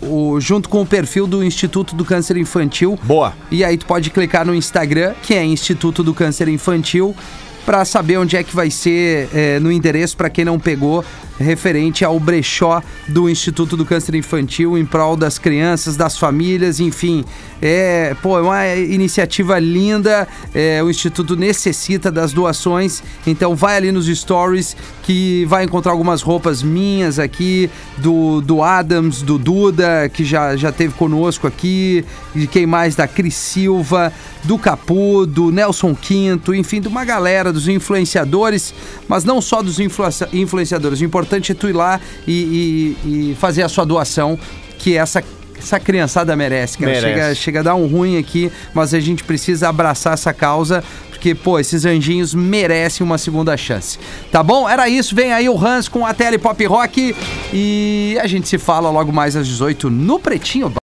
o- 0.01 0.39
junto 0.39 0.69
com 0.69 0.81
o 0.81 0.85
perfil 0.85 1.25
do 1.27 1.43
Instituto 1.43 1.95
do 1.95 2.05
Câncer 2.05 2.37
Infantil. 2.37 2.97
Boa. 3.03 3.33
E 3.51 3.63
aí 3.63 3.77
tu 3.77 3.85
pode 3.85 4.09
clicar 4.09 4.45
no 4.45 4.53
Instagram, 4.53 5.13
que 5.23 5.33
é 5.33 5.43
Instituto 5.43 6.03
do 6.03 6.13
Câncer 6.13 6.47
Infantil, 6.47 7.15
pra 7.65 7.83
saber 7.83 8.17
onde 8.17 8.37
é 8.37 8.43
que 8.43 8.55
vai 8.55 8.71
ser 8.71 9.27
é, 9.33 9.59
no 9.59 9.71
endereço, 9.71 10.15
pra 10.15 10.29
quem 10.29 10.45
não 10.45 10.57
pegou, 10.57 11.03
referente 11.37 12.05
ao 12.05 12.17
brechó 12.19 12.81
do 13.09 13.29
Instituto 13.29 13.75
do 13.75 13.85
Câncer 13.85 14.15
Infantil 14.15 14.77
em 14.77 14.85
prol 14.85 15.17
das 15.17 15.37
crianças, 15.37 15.97
das 15.97 16.17
famílias, 16.17 16.79
enfim. 16.79 17.25
É, 17.61 18.15
pô, 18.21 18.37
é 18.37 18.41
uma 18.41 18.67
iniciativa 18.75 19.57
linda. 19.59 20.27
é, 20.53 20.81
o 20.83 20.89
Instituto 20.89 21.35
necessita 21.35 22.11
das 22.11 22.31
doações, 22.31 23.01
então 23.25 23.55
vai 23.55 23.77
ali 23.77 23.91
nos 23.91 24.05
stories 24.07 24.75
que 25.03 25.45
vai 25.45 25.63
encontrar 25.63 25.91
algumas 25.91 26.21
roupas 26.21 26.61
minhas 26.61 27.17
aqui, 27.17 27.69
do, 27.97 28.41
do 28.41 28.61
Adams, 28.61 29.21
do 29.21 29.37
Duda, 29.37 30.09
que 30.13 30.23
já, 30.23 30.55
já 30.55 30.71
teve 30.71 30.93
conosco 30.93 31.47
aqui, 31.47 32.03
de 32.35 32.45
quem 32.45 32.65
mais? 32.65 32.95
Da 32.95 33.07
Cris 33.07 33.35
Silva, 33.35 34.11
do 34.43 34.57
Capu, 34.57 35.25
do 35.25 35.51
Nelson 35.51 35.95
Quinto, 35.95 36.53
enfim, 36.53 36.79
de 36.81 36.87
uma 36.87 37.03
galera, 37.05 37.51
dos 37.53 37.67
influenciadores, 37.67 38.73
mas 39.07 39.23
não 39.23 39.41
só 39.41 39.61
dos 39.63 39.79
influencia- 39.79 40.29
influenciadores. 40.33 40.99
O 41.01 41.05
importante 41.05 41.51
é 41.51 41.55
tu 41.55 41.67
ir 41.69 41.73
lá 41.73 41.99
e, 42.27 42.95
e- 43.05 43.31
e 43.31 43.35
fazer 43.35 43.63
a 43.63 43.69
sua 43.69 43.85
doação, 43.85 44.37
que 44.77 44.95
essa. 44.95 45.23
Essa 45.59 45.79
criançada 45.79 46.35
merece, 46.35 46.77
cara. 46.77 46.91
Merece. 46.91 47.07
Chega, 47.07 47.35
chega 47.35 47.59
a 47.59 47.63
dar 47.63 47.75
um 47.75 47.87
ruim 47.87 48.17
aqui, 48.17 48.51
mas 48.73 48.93
a 48.93 48.99
gente 48.99 49.23
precisa 49.23 49.69
abraçar 49.69 50.13
essa 50.13 50.33
causa, 50.33 50.83
porque, 51.09 51.33
pô, 51.33 51.59
esses 51.59 51.83
anjinhos 51.83 52.33
merecem 52.33 53.05
uma 53.05 53.17
segunda 53.17 53.57
chance. 53.57 53.97
Tá 54.31 54.43
bom? 54.43 54.69
Era 54.69 54.87
isso. 54.87 55.15
Vem 55.15 55.33
aí 55.33 55.49
o 55.49 55.57
Hans 55.57 55.89
com 55.89 56.05
a 56.05 56.13
Tele 56.13 56.37
Pop 56.37 56.63
Rock 56.65 57.15
e 57.51 58.17
a 58.21 58.27
gente 58.27 58.47
se 58.47 58.57
fala 58.57 58.89
logo 58.89 59.11
mais 59.11 59.35
às 59.35 59.47
18 59.47 59.89
no 59.89 60.19
Pretinho. 60.19 60.69